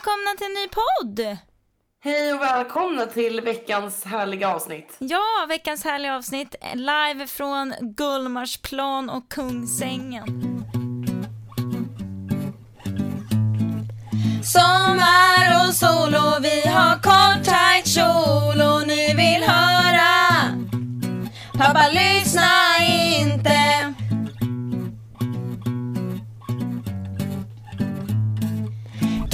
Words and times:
välkomna 0.00 0.36
till 0.38 0.46
en 0.46 0.52
ny 0.52 0.68
podd! 0.68 1.36
Hej 2.04 2.32
och 2.34 2.40
välkomna 2.40 3.06
till 3.06 3.40
veckans 3.40 4.04
härliga 4.04 4.54
avsnitt. 4.54 4.96
Ja, 4.98 5.46
veckans 5.48 5.84
härliga 5.84 6.16
avsnitt 6.16 6.54
live 6.74 7.26
från 7.26 7.74
Gullmarsplan 7.80 9.10
och 9.10 9.30
Kungsängen. 9.30 10.24
Sommar 14.44 15.68
och 15.68 15.74
sol 15.74 16.14
och 16.14 16.44
vi 16.44 16.68
har 16.68 16.94
kort 16.94 17.44
tajt 17.44 17.86
kjol 17.86 18.60
och 18.60 18.86
ni 18.88 19.14
vill 19.14 19.42
höra 19.42 20.10
Pappa 21.58 21.88
lyssna 21.88 22.50
inte 23.20 23.59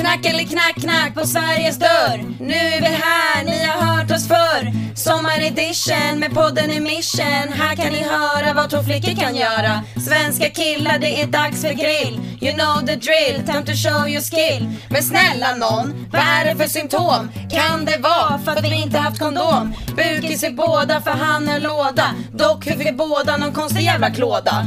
Knack 0.07 0.27
eller 0.27 0.45
knack 0.45 0.75
knack 0.75 1.15
på 1.15 1.27
Sveriges 1.27 1.79
dörr. 1.79 2.25
Nu 2.41 2.55
är 2.55 2.81
vi 2.81 2.87
här, 2.87 3.45
ni 3.45 3.65
har 3.65 3.87
hört 3.87 4.11
oss 4.11 4.29
förr. 4.29 4.73
Sommaredition 4.97 6.19
med 6.19 6.35
podden 6.35 6.71
i 6.71 6.81
mission. 6.81 7.53
Här 7.53 7.77
kan 7.77 7.93
ni 7.93 8.03
höra 8.03 8.55
vad 8.55 8.71
två 8.71 8.83
flickor 8.83 9.21
kan 9.23 9.37
göra. 9.37 9.83
Svenska 10.09 10.51
killar, 10.51 10.99
det 10.99 11.23
är 11.23 11.27
dags 11.27 11.63
för 11.63 11.73
grill. 11.73 12.21
You 12.41 12.53
know 12.53 12.87
the 12.87 12.97
drill, 12.97 13.47
time 13.47 13.65
to 13.65 13.73
show 13.73 14.09
your 14.09 14.21
skill. 14.21 14.69
Men 14.91 15.03
snälla 15.03 15.55
nån, 15.55 16.07
vad 16.13 16.23
är 16.23 16.45
det 16.45 16.57
för 16.57 16.69
symptom? 16.69 17.31
Kan 17.51 17.85
det 17.85 17.99
vara 17.99 18.39
för 18.45 18.53
att 18.53 18.65
vi 18.65 18.83
inte 18.83 18.99
haft 18.99 19.19
kondom? 19.19 19.75
Bukis 19.97 20.45
i 20.45 20.51
båda 20.51 21.01
för 21.01 21.11
han 21.11 21.49
är 21.49 21.61
låda. 21.61 22.15
Dock 22.33 22.65
fick 22.65 22.87
vi 22.87 22.93
båda 22.93 23.37
någon 23.37 23.53
konstig 23.53 23.83
jävla 23.83 24.11
klåda? 24.11 24.67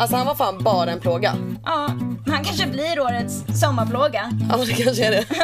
Alltså 0.00 0.16
han 0.16 0.26
var 0.26 0.34
fan 0.34 0.62
bara 0.62 0.90
en 0.90 1.00
plåga. 1.00 1.34
Ja, 1.64 1.86
han 2.26 2.44
kanske 2.44 2.66
blir 2.66 3.00
årets 3.00 3.60
sommarplåga. 3.60 4.30
Ja 4.50 4.56
det 4.56 4.72
kanske 4.72 5.06
är 5.06 5.10
det. 5.10 5.24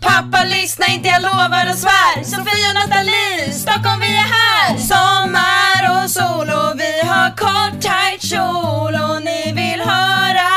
Pappa 0.00 0.44
lyssna 0.44 0.86
inte, 0.86 1.08
jag 1.08 1.22
lovar 1.22 1.70
och 1.70 1.78
svär. 1.78 2.24
Sofia 2.24 2.68
och 2.68 2.74
Nathalie, 2.74 3.52
Stockholm 3.52 4.00
vi 4.00 4.16
är 4.16 4.28
här. 4.38 4.76
Sommar 4.78 6.04
och 6.04 6.10
sol 6.10 6.48
och 6.48 6.80
vi 6.80 7.08
har 7.08 7.30
kort 7.36 7.82
tajt 7.82 8.22
kjol 8.22 8.94
och 8.94 9.22
ni 9.22 9.52
vill 9.52 9.80
höra. 9.80 10.50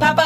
Pappa 0.00 0.22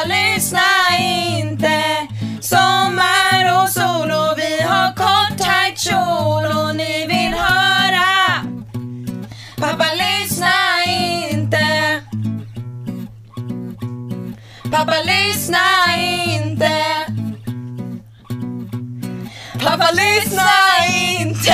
Pappa 14.71 14.95
lyssna 15.05 15.57
inte. 16.25 16.71
Pappa 19.63 19.87
lyssna 19.91 20.49
inte. 21.21 21.53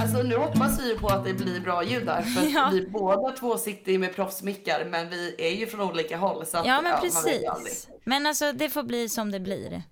Alltså 0.00 0.22
nu 0.22 0.36
hoppas 0.36 0.80
vi 0.80 0.88
ju 0.88 0.98
på 0.98 1.08
att 1.08 1.24
det 1.24 1.32
blir 1.34 1.60
bra 1.60 1.82
ljud 1.84 2.06
där 2.06 2.22
för 2.22 2.40
att 2.46 2.50
Ja. 2.52 2.70
vi 2.72 2.86
båda 2.86 3.30
två 3.36 3.58
sitter 3.58 3.92
ju 3.92 3.98
med 3.98 4.14
proffsmickar 4.14 4.84
men 4.84 5.08
vi 5.10 5.34
är 5.38 5.50
ju 5.50 5.66
från 5.66 5.80
olika 5.80 6.16
håll 6.16 6.46
så 6.46 6.58
att, 6.58 6.66
Ja 6.66 6.80
men 6.80 6.92
aldrig. 6.94 7.12
precis. 7.12 7.88
Men 8.04 8.26
alltså 8.26 8.52
det 8.52 8.68
får 8.68 8.82
bli 8.82 9.08
som 9.08 9.30
det 9.30 9.40
blir. 9.40 9.82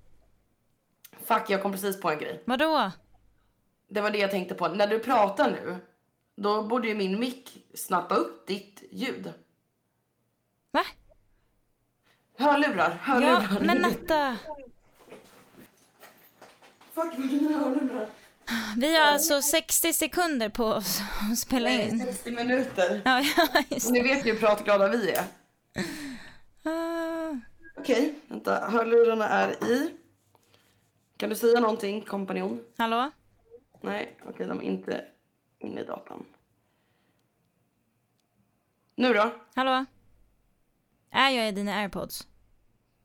Fuck 1.27 1.43
jag 1.51 1.63
kom 1.63 1.73
precis 1.73 2.01
på 2.01 2.11
en 2.11 2.19
grej. 2.19 2.43
Vadå? 2.47 2.91
Det 3.91 4.01
var 4.01 4.11
det 4.11 4.19
jag 4.19 4.31
tänkte 4.31 4.55
på. 4.55 4.69
När 4.69 4.87
du 4.87 4.99
pratar 4.99 5.51
nu 5.51 5.77
då 6.43 6.63
borde 6.63 6.89
ju 6.89 6.95
min 6.95 7.21
mick 7.21 7.67
snappa 7.75 8.15
upp 8.15 8.47
ditt 8.47 8.83
ljud. 8.91 9.33
Va? 10.71 10.85
Hörlurar, 12.39 12.91
Ja, 13.07 13.13
hörlurar. 13.13 13.61
men 13.61 13.79
Natta. 13.79 14.37
Fuck 16.95 17.17
dina 17.17 17.59
hörlurar. 17.59 18.09
Vi 18.77 18.97
har 18.97 19.07
alltså 19.07 19.43
60 19.43 19.93
sekunder 19.93 20.49
på 20.49 20.65
oss 20.65 21.01
att 21.33 21.39
spela 21.39 21.69
Nej, 21.69 21.89
in. 21.89 21.99
60 22.05 22.31
minuter. 22.31 23.03
Ja, 23.05 23.21
ja, 23.37 23.63
just 23.69 23.91
Ni 23.91 24.03
vet 24.03 24.27
ju 24.27 24.33
hur 24.33 24.41
pratglada 24.41 24.89
vi 24.89 25.11
är. 25.11 25.25
Ah. 26.63 27.37
Okej, 27.79 28.15
vänta. 28.29 28.69
Hörlurarna 28.71 29.29
är 29.29 29.65
i. 29.65 29.95
Kan 31.17 31.29
du 31.29 31.35
säga 31.37 31.61
någonting, 31.61 32.03
kompanjon? 32.03 32.65
Hallå? 32.77 33.11
Nej, 33.81 34.17
okej, 34.25 34.47
de 34.47 34.59
är 34.59 34.63
inte 34.65 35.05
inne 35.59 35.81
i 35.81 35.85
datan. 35.85 36.25
Nu 38.95 39.13
då? 39.15 39.35
Hallå? 39.55 39.85
Är 41.11 41.31
jag 41.31 41.49
i 41.49 41.53
dina 41.53 41.75
airpods? 41.75 42.27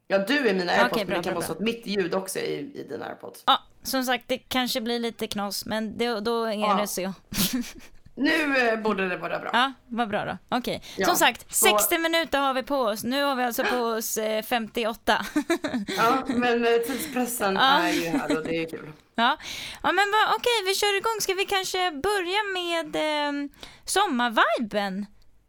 Ja, 0.08 0.18
du 0.18 0.48
är 0.50 0.54
mina 0.54 0.72
airpods, 0.72 0.96
men 0.98 1.08
bra, 1.08 1.18
det 1.18 1.24
kan 1.24 1.32
bra, 1.34 1.40
vara 1.40 1.46
så 1.46 1.52
att 1.54 1.60
mitt 1.60 1.86
ljud 1.88 2.14
också 2.16 2.40
är 2.40 2.44
i, 2.44 2.58
i 2.80 2.84
dina 2.84 3.06
airpods. 3.06 3.44
Ja, 3.48 3.60
som 3.84 4.04
sagt 4.04 4.28
det 4.28 4.38
kanske 4.38 4.82
blir 4.82 5.00
lite 5.00 5.28
knas 5.28 5.66
men 5.66 5.98
det, 5.98 6.20
då 6.20 6.44
är 6.44 6.52
Ja. 6.54 6.78
det 6.82 6.88
så. 6.88 7.02
Nu 8.16 8.58
eh, 8.58 8.80
borde 8.80 9.10
det 9.10 9.18
vara 9.18 9.40
bra. 9.40 9.50
Ja, 9.54 9.74
vad 9.88 10.10
bra 10.10 10.26
då. 10.26 10.38
Okej. 10.58 10.82
Ja, 10.98 11.06
Som 11.08 11.16
sagt, 11.16 11.54
så- 11.56 11.66
60 11.66 11.98
minuter 11.98 12.40
har 12.40 12.54
vi 12.54 12.64
på 12.64 12.76
oss. 12.78 13.04
Nu 13.04 13.24
har 13.24 13.36
vi 13.36 13.44
alltså 13.44 13.64
på 13.64 13.78
oss 13.78 14.18
eh, 14.18 14.44
58. 14.44 15.26
Ja, 15.98 16.24
men 16.28 16.66
eh, 16.66 16.72
tidspressen 16.88 17.56
Ja. 17.56 17.62
är 17.80 17.92
ju 17.94 18.10
här 18.10 18.38
och 18.38 18.44
det 18.44 18.56
är 18.64 18.70
kul. 18.70 18.92
Ja, 19.16 19.38
ja 19.84 19.92
men 19.92 20.06
okej, 20.38 20.64
vi 20.66 20.74
kör 20.76 20.98
igång. 20.98 21.18
Ska 21.22 21.34
vi 21.34 21.46
kanske 21.46 21.92
börja 21.92 22.44
med 22.54 22.96
eh, 22.96 23.50
sommarviben 23.86 25.06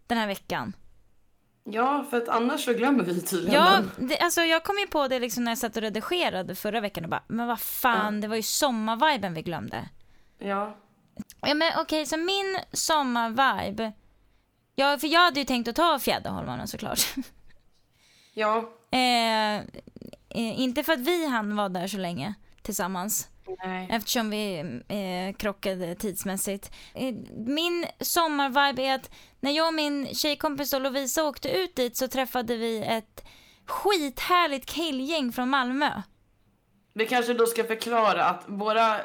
den 0.07 0.19
här 0.19 0.27
veckan? 0.27 0.77
Ja, 1.65 2.07
för 2.11 2.17
att 2.17 2.29
annars 2.29 2.65
så 2.65 2.73
glömmer 2.73 3.05
vi 3.05 3.21
tydligen 3.21 3.55
Ja, 3.55 3.81
det, 3.97 4.19
alltså 4.19 4.41
jag 4.43 4.65
kom 4.65 4.79
ju 4.79 4.87
på 4.87 5.09
det 5.09 5.19
liksom 5.21 5.45
när 5.45 5.51
jag 5.51 5.59
satt 5.59 5.77
och 5.77 5.83
redigerade 5.83 6.55
förra 6.55 6.81
veckan 6.81 7.05
och 7.05 7.11
bara, 7.11 7.23
men 7.29 7.47
vad 7.47 7.61
fan, 7.61 8.21
det 8.21 8.29
var 8.29 8.37
ju 8.37 8.43
sommarviben 8.43 9.35
vi 9.35 9.43
glömde. 9.43 9.89
Ja. 10.39 10.77
Ja 11.41 11.55
men 11.55 11.73
okej, 11.81 12.07
så 12.07 12.17
min 12.17 12.59
sommarvibe, 12.73 13.93
ja 14.75 14.99
för 14.99 15.07
jag 15.07 15.21
hade 15.21 15.41
ju 15.41 15.47
tänkt 15.47 15.69
att 15.69 15.77
ta 15.77 15.99
Fjäderholmarna 15.99 16.67
såklart. 16.67 17.01
Ja. 18.37 18.71
eh, 18.91 19.57
eh, 19.57 20.61
inte 20.61 20.83
för 20.83 20.93
att 20.93 21.01
vi 21.01 21.27
hann 21.27 21.57
vara 21.57 21.69
där 21.69 21.87
så 21.87 21.99
länge 21.99 22.35
tillsammans. 22.63 23.29
Nej. 23.65 23.89
Eftersom 23.91 24.31
vi 24.31 24.59
eh, 24.89 25.37
krockade 25.37 25.95
tidsmässigt. 25.95 26.71
Eh, 26.95 27.15
min 27.47 27.87
sommarvibe 28.01 28.83
är 28.83 28.95
att 28.95 29.11
när 29.41 29.51
jag 29.51 29.67
och 29.67 29.75
min 29.75 30.15
tjejkompis 30.15 30.71
då 30.71 30.79
Lovisa 30.79 31.25
åkte 31.25 31.49
ut 31.49 31.77
dit 31.77 31.97
så 31.97 32.09
träffade 32.09 32.57
vi 32.57 32.83
ett 32.83 33.25
skithärligt 33.67 34.67
killgäng 34.67 35.33
från 35.33 35.51
Malmö. 35.51 36.03
Vi 36.95 37.07
kanske 37.07 37.35
då 37.35 37.47
ska 37.47 37.65
förklara 37.65 38.25
att 38.25 38.45
våra, 38.47 38.97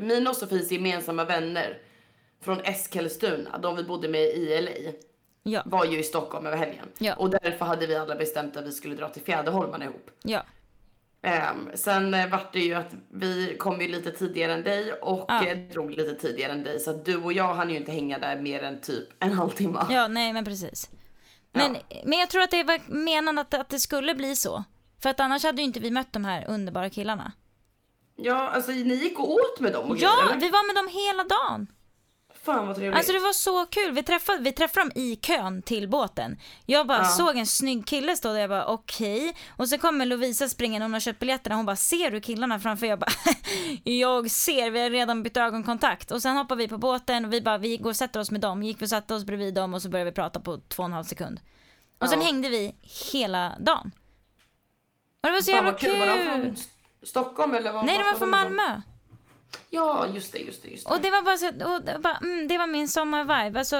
mina 0.00 0.30
och 0.30 0.36
Sofies 0.36 0.70
gemensamma 0.72 1.24
vänner 1.24 1.78
från 2.44 2.60
Eskilstuna, 2.60 3.58
de 3.58 3.76
vi 3.76 3.84
bodde 3.84 4.08
med 4.08 4.20
i 4.22 4.60
LA, 4.60 4.92
Ja, 5.42 5.62
var 5.66 5.84
ju 5.84 5.98
i 5.98 6.02
Stockholm 6.02 6.46
över 6.46 6.56
helgen. 6.56 6.86
Ja. 6.98 7.14
Och 7.14 7.30
därför 7.30 7.64
hade 7.64 7.86
vi 7.86 7.94
alla 7.96 8.14
bestämt 8.14 8.56
att 8.56 8.66
vi 8.66 8.72
skulle 8.72 8.94
dra 8.94 9.08
till 9.08 9.22
Fjäderholmarna 9.22 9.84
ihop. 9.84 10.10
ja, 10.22 10.42
Um, 11.22 11.70
sen 11.74 12.14
uh, 12.14 12.28
vart 12.30 12.52
det 12.52 12.60
ju 12.60 12.74
att 12.74 12.94
vi 13.12 13.56
kom 13.58 13.80
ju 13.80 13.88
lite 13.88 14.10
tidigare 14.10 14.52
än 14.52 14.62
dig 14.62 14.92
och 14.92 15.24
Ja. 15.28 15.46
eh, 15.46 15.58
drog 15.58 15.90
lite 15.90 16.14
tidigare 16.14 16.52
än 16.52 16.64
dig. 16.64 16.80
Så 16.80 16.90
att 16.90 17.04
du 17.04 17.16
och 17.16 17.32
jag 17.32 17.54
hann 17.54 17.70
ju 17.70 17.76
inte 17.76 17.92
hänga 17.92 18.18
där 18.18 18.40
mer 18.40 18.62
än 18.62 18.80
typ 18.80 19.08
en 19.18 19.32
halvtimme. 19.38 19.86
ja, 19.90 20.08
nej 20.08 20.32
men 20.32 20.44
precis. 20.44 20.90
Men, 21.52 21.76
men 22.04 22.18
jag 22.18 22.28
tror 22.30 22.42
att 22.42 22.50
det 22.50 22.64
var 22.64 22.80
menan 22.88 23.38
att, 23.38 23.54
att 23.54 23.68
det 23.68 23.78
skulle 23.78 24.14
bli 24.14 24.36
så. 24.36 24.64
För 25.02 25.10
att 25.10 25.20
annars 25.20 25.44
hade 25.44 25.62
ju 25.62 25.66
inte 25.66 25.80
vi 25.80 25.90
mött 25.90 26.12
de 26.12 26.24
här 26.24 26.44
underbara 26.48 26.90
killarna. 26.90 27.32
Ja, 28.16 28.48
alltså 28.48 28.70
ni 28.70 28.94
gick 28.94 29.18
och 29.18 29.30
åt 29.30 29.60
med 29.60 29.72
dem 29.72 29.90
och 29.90 29.96
Ja, 29.98 30.14
grejer, 30.26 30.40
vi 30.40 30.50
var 30.50 30.66
med 30.66 30.76
dem 30.76 30.88
hela 30.88 31.24
dagen. 31.24 31.66
Fan 32.42 32.66
vad 32.66 32.76
trevligt. 32.76 32.96
Alltså 32.96 33.12
det 33.12 33.18
var 33.18 33.32
så 33.32 33.66
kul. 33.66 33.92
Vi 33.92 34.02
träffade, 34.02 34.42
vi 34.42 34.52
träffade 34.52 34.84
dem 34.88 35.02
i 35.02 35.16
kön 35.16 35.62
till 35.62 35.88
båten. 35.88 36.38
Jag 36.66 36.86
bara 36.86 36.98
Ja. 36.98 37.04
såg 37.04 37.36
en 37.36 37.46
snygg 37.46 37.86
kille 37.86 38.16
stå 38.16 38.32
där 38.32 38.40
jag 38.40 38.50
bara 38.50 38.66
okej. 38.66 39.36
Och 39.56 39.68
så 39.68 39.78
kommer 39.78 40.06
Lovisa 40.06 40.48
springa 40.48 40.82
hon 40.82 40.92
har 40.92 41.00
köpt 41.00 41.18
biljetterna 41.18 41.56
hon 41.56 41.66
bara 41.66 41.76
ser 41.76 42.10
du 42.10 42.20
killarna 42.20 42.60
framför? 42.60 42.86
Jag 42.86 42.98
bara 42.98 43.10
jag 43.84 44.30
ser, 44.30 44.70
vi 44.70 44.80
har 44.82 44.90
redan 44.90 45.22
bytt 45.22 45.36
ögonkontakt. 45.36 46.10
Och 46.10 46.22
sen 46.22 46.36
hoppar 46.36 46.56
vi 46.56 46.68
på 46.68 46.78
båten 46.78 47.24
och 47.24 47.32
vi 47.32 47.40
bara 47.42 47.58
vi 47.58 47.76
går 47.76 47.90
och 47.90 47.96
sätter 47.96 48.20
oss 48.20 48.30
med 48.30 48.40
dem. 48.40 48.62
Gick 48.62 48.80
vi 48.82 48.86
och 48.86 48.90
satte 48.90 49.14
oss 49.14 49.24
bredvid 49.24 49.54
dem 49.54 49.74
och 49.74 49.82
så 49.82 49.88
började 49.88 50.10
vi 50.10 50.14
prata 50.14 50.40
på 50.40 50.58
två 50.68 50.82
och 50.82 50.86
en 50.88 50.92
halv 50.92 51.04
sekund. 51.04 51.40
Och 51.98 52.08
sen 52.08 52.20
Ja. 52.20 52.26
hängde 52.26 52.48
vi 52.48 52.74
hela 53.12 53.56
dagen. 53.60 53.92
Och 55.22 55.28
det 55.28 55.32
var 55.32 55.40
så 55.40 55.52
Fan 55.52 55.54
jävla 55.54 55.70
vad 55.70 55.80
kul. 55.80 55.98
Var 55.98 56.06
de 56.06 56.24
från 56.24 56.56
Stockholm 57.02 57.54
eller 57.54 57.72
vad? 57.72 57.86
Nej 57.86 57.98
de 57.98 58.04
var 58.04 58.12
var 58.12 58.18
från? 58.18 58.30
Malmö. 58.30 58.80
Ja, 59.70 60.06
just 60.14 60.32
det, 60.32 60.38
just 60.38 60.62
det, 60.62 60.68
just 60.68 60.88
det. 60.88 60.94
Och 60.94 61.00
det 61.00 61.10
var 61.10 61.22
bara 61.22 61.36
så, 61.36 61.48
och 61.48 61.82
det, 61.82 61.98
var, 61.98 62.16
mm, 62.22 62.48
det 62.48 62.58
var 62.58 62.66
min 62.66 62.88
sommarvibe. 62.88 63.58
Alltså, 63.58 63.76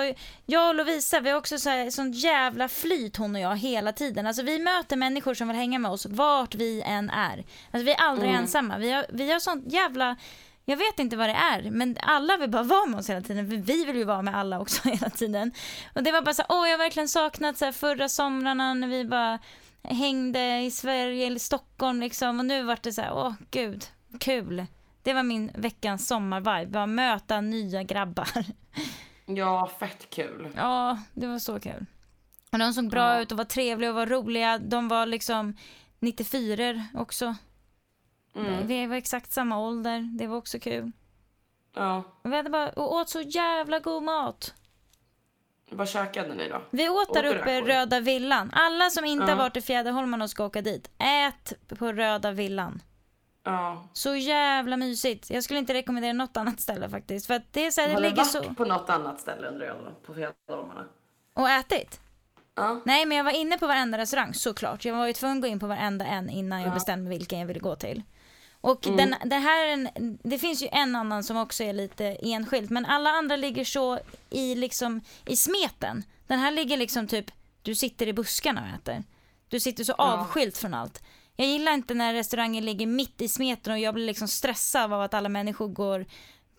jag 0.47 0.69
och 0.69 0.75
Lovisa, 0.75 1.21
vi 1.21 1.31
har 1.31 1.39
också 1.39 1.59
så 1.59 1.71
här, 1.71 1.91
sånt 1.91 2.17
jävla 2.17 2.69
flyt 2.69 3.17
hon 3.17 3.35
och 3.35 3.41
jag 3.41 3.57
hela 3.57 3.93
tiden. 3.93 4.27
Alltså 4.27 4.43
vi 4.43 4.59
möter 4.59 4.97
människor 4.97 5.35
som 5.35 5.49
vill 5.49 5.57
hänga 5.57 5.79
med 5.79 5.91
oss 5.91 6.07
vart 6.07 6.55
vi 6.55 6.83
än 6.83 7.11
är. 7.11 7.45
Alltså 7.71 7.85
vi 7.85 7.91
är 7.93 8.01
aldrig 8.01 8.31
Mm. 8.31 8.43
ensamma. 8.43 8.79
Vi 8.79 8.91
har, 8.91 9.07
vi 9.09 9.33
har 9.33 9.41
sånt 9.41 9.73
jävla, 9.73 10.17
Jag 10.65 10.77
vet 10.77 10.99
inte 10.99 11.17
vad 11.17 11.29
det 11.29 11.33
är, 11.35 11.71
men 11.71 11.97
alla 12.03 12.37
vill 12.37 12.51
bara 12.51 12.63
vara 12.63 12.87
med 12.87 13.01
oss 13.01 13.11
hela 13.11 13.21
tiden. 13.21 13.49
För 13.51 13.57
vi 13.57 13.85
vill 13.85 13.97
ju 13.97 14.05
vara 14.05 14.23
med 14.23 14.37
alla 14.37 14.61
också 14.61 14.89
hela 14.89 15.11
tiden. 15.11 15.53
Och 15.95 16.03
det 16.03 16.13
var 16.13 16.23
bara 16.23 16.35
så 16.35 16.43
åh 16.49 16.69
jag 16.69 16.79
har 16.79 16.85
verkligen 16.85 17.09
saknat 17.09 17.59
så 17.59 17.65
här, 17.65 17.73
förra 17.73 18.09
somrarna 18.09 18.75
när 18.75 18.89
vi 18.89 19.05
bara 19.05 19.39
hängde 19.91 20.61
i 20.61 20.71
Sverige 20.71 21.27
eller 21.27 21.39
Stockholm 21.39 22.01
liksom. 22.01 22.39
Och 22.39 22.45
nu 22.45 22.63
vart 22.63 22.83
det 22.83 22.93
så 22.93 23.03
här, 23.03 23.13
åh 23.15 23.33
gud, 23.51 23.85
kul. 24.21 24.67
Det 25.03 25.13
var 25.13 25.23
min 25.23 25.51
veckans 25.55 26.07
sommarvibe, 26.09 26.67
bara 26.67 26.87
möta 26.87 27.41
nya 27.41 27.83
grabbar. 27.83 28.29
Ja, 29.27 29.71
fett 29.81 30.11
kul. 30.11 30.49
Ja, 30.57 30.99
det 31.15 31.27
var 31.27 31.39
så 31.39 31.61
kul. 31.61 31.87
Och 32.53 32.59
de 32.59 32.73
såg 32.73 32.91
bra 32.91 33.15
Ja. 33.15 33.21
ut 33.21 33.33
och 33.33 33.39
var 33.39 33.45
trevliga 33.45 33.91
och 33.91 33.97
var 33.97 34.07
roliga. 34.07 34.59
De 34.59 34.89
var 34.89 35.07
liksom 35.07 35.57
94 35.99 36.87
också. 36.95 37.35
Mm. 38.37 38.67
Vi 38.67 38.87
var 38.87 38.97
exakt 38.97 39.33
samma 39.33 39.59
ålder. 39.59 40.01
Det 40.19 40.27
var 40.27 40.37
också 40.37 40.59
kul. 40.59 40.93
Ja. 41.75 42.03
Vi 42.25 42.37
hade 42.37 42.51
bara 42.51 42.69
och 42.71 42.95
åt 42.95 43.09
så 43.09 43.21
jävla 43.21 43.79
god 43.79 44.03
mat. 44.03 44.55
Vad 45.71 45.89
käkade 45.89 46.35
ni 46.35 46.49
då? 46.49 46.63
Vi 46.71 46.89
åt 46.89 47.15
där 47.15 47.25
uppe? 47.37 47.61
Röda 47.61 48.01
Villan. 48.01 48.51
Alla 48.55 48.91
som 48.91 49.05
inte 49.05 49.25
Ja. 49.25 49.31
har 49.31 49.37
varit 49.37 49.57
i 49.57 49.61
Fjäderholmarna 49.61 50.25
och 50.25 50.31
ska 50.31 50.45
åka 50.45 50.63
dit, 50.63 50.91
ät 50.99 51.53
på 51.79 51.93
Röda 51.93 52.31
Villan. 52.31 52.83
Ja. 53.45 53.89
Så 53.93 54.15
jävla 54.15 54.77
mysigt. 54.77 55.31
Jag 55.31 55.45
skulle 55.45 55.59
inte 55.59 55.75
rekommendera 55.75 56.13
något 56.13 56.37
annat 56.37 56.61
ställe 56.61 56.89
faktiskt. 56.89 57.27
För 57.27 57.43
det 57.51 57.67
är 57.67 57.71
så 57.71 57.81
här, 57.81 57.89
det 57.89 57.95
Har 57.95 58.01
ni 58.01 58.09
ligger 58.09 58.23
varit 58.23 58.47
så... 58.47 58.55
på 58.55 58.65
något 58.65 58.91
annat 58.91 59.21
ställe 59.21 59.49
undrar 59.49 59.67
jag 59.67 59.77
då? 59.77 59.91
På 60.07 60.15
Fjällholmarna? 60.15 60.85
Och 61.35 61.51
ätit? 61.51 62.01
Ja. 62.55 62.81
Nej, 62.85 63.07
men 63.07 63.17
jag 63.17 63.25
var 63.25 63.31
inne 63.31 63.59
på 63.59 63.67
varenda 63.67 63.99
restaurang 63.99 64.35
såklart. 64.35 64.85
Jag 64.85 64.95
var 64.97 65.07
ju 65.07 65.13
tvungen 65.13 65.37
att 65.39 65.43
gå 65.43 65.49
in 65.49 65.61
på 65.61 65.67
varenda 65.67 66.05
en 66.07 66.31
innan 66.31 66.61
jag 66.61 66.69
Ja. 66.71 66.75
bestämde 66.75 67.11
vilken 67.11 67.39
jag 67.39 67.47
ville 67.47 67.61
gå 67.61 67.77
till. 67.77 68.03
Och 68.71 68.87
Mm. 68.87 68.97
den, 68.97 69.29
det 69.31 69.37
här 69.37 69.91
det 70.29 70.39
finns 70.39 70.63
ju 70.63 70.69
en 70.73 70.97
annan 70.97 71.25
som 71.25 71.37
också 71.37 71.65
är 71.65 71.73
lite 71.73 72.05
enskilt, 72.23 72.71
men 72.71 72.85
alla 72.85 73.11
andra 73.11 73.37
ligger 73.37 73.65
så 73.65 73.99
i 74.31 74.55
liksom 74.55 75.01
i 75.27 75.37
smeten. 75.37 76.03
Den 76.27 76.39
här 76.39 76.51
ligger 76.51 76.77
liksom 76.77 77.07
typ, 77.09 77.31
du 77.63 77.75
sitter 77.75 78.07
i 78.07 78.13
buskarna 78.13 78.61
och 78.63 78.69
äter. 78.81 79.05
Du 79.49 79.61
sitter 79.61 79.85
så 79.85 79.93
avskilt 79.93 80.57
från 80.59 80.75
allt. 80.75 81.03
Jag 81.37 81.47
gillar 81.47 81.73
inte 81.73 81.95
när 81.95 82.15
restaurangen 82.15 82.65
ligger 82.65 82.87
mitt 82.87 83.21
i 83.21 83.29
smeten 83.29 83.73
och 83.73 83.79
jag 83.79 83.95
blir 83.95 84.07
liksom 84.07 84.29
stressad 84.29 84.93
av 84.93 85.01
att 85.03 85.15
alla 85.15 85.29
människor 85.29 85.69
går 85.69 86.07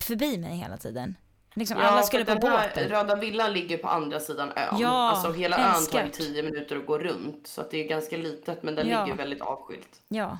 förbi 0.02 0.38
mig 0.38 0.58
hela 0.58 0.78
tiden. 0.78 1.16
Liksom 1.54 1.78
alla 1.78 1.98
för 1.98 2.08
skulle 2.08 2.26
på 2.26 2.36
båten. 2.36 2.90
Röda 2.90 3.16
villan 3.16 3.54
ligger 3.54 3.78
på 3.78 3.88
andra 3.88 4.20
sidan 4.20 4.52
ön. 4.56 4.78
Ja, 4.80 5.10
alltså 5.10 5.32
hela 5.32 5.58
ön 5.76 5.86
tar 5.92 6.04
ju 6.04 6.10
10 6.10 6.44
minuter 6.44 6.76
att 6.78 6.86
gå 6.86 6.98
runt. 7.00 7.48
Så 7.48 7.62
att 7.62 7.72
det 7.72 7.84
är 7.84 7.88
ganska 7.88 8.18
litet 8.18 8.64
men 8.64 8.76
den 8.76 8.88
Ja. 8.90 9.04
ligger 9.06 9.18
väldigt 9.18 9.42
avskilt. 9.42 10.02
Ja. 10.08 10.38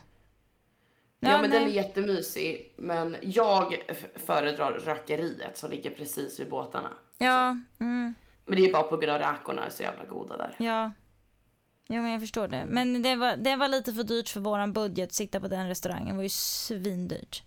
Ja, 1.20 1.42
men 1.42 1.50
den 1.50 1.62
är 1.62 1.66
nej. 1.66 1.76
jättemysig. 1.76 2.74
Men 2.78 3.16
jag 3.22 3.76
föredrar 4.26 4.72
rökeriet 4.72 5.58
som 5.58 5.70
ligger 5.72 5.92
precis 5.92 6.40
vid 6.40 6.50
båtarna. 6.50 6.90
Ja, 7.18 7.58
mm. 7.80 8.14
Men 8.46 8.56
det 8.56 8.66
är 8.70 8.74
bara 8.74 8.84
på 8.84 8.98
grund 8.98 9.12
av 9.24 9.32
räkorna 9.32 9.66
är 9.66 9.70
så 9.70 9.84
jävla 9.84 10.06
goda 10.06 10.38
där. 10.38 10.56
Ja. 10.58 10.92
Jo 11.90 12.02
men 12.02 12.12
jag 12.12 12.22
förstår 12.22 12.48
det. 12.48 12.66
Men 12.68 13.02
det 13.02 13.16
var, 13.16 13.36
det 13.38 13.56
var 13.56 13.68
lite 13.68 13.94
för 13.94 14.04
dyrt 14.04 14.30
för 14.30 14.40
våran 14.40 14.74
budget 14.74 15.10
att 15.10 15.14
sitta 15.14 15.40
på 15.40 15.48
den 15.48 15.68
restaurangen. 15.68 16.08
Det 16.08 16.16
var 16.16 16.24
ju 16.24 16.30
svindyrt. 16.30 17.44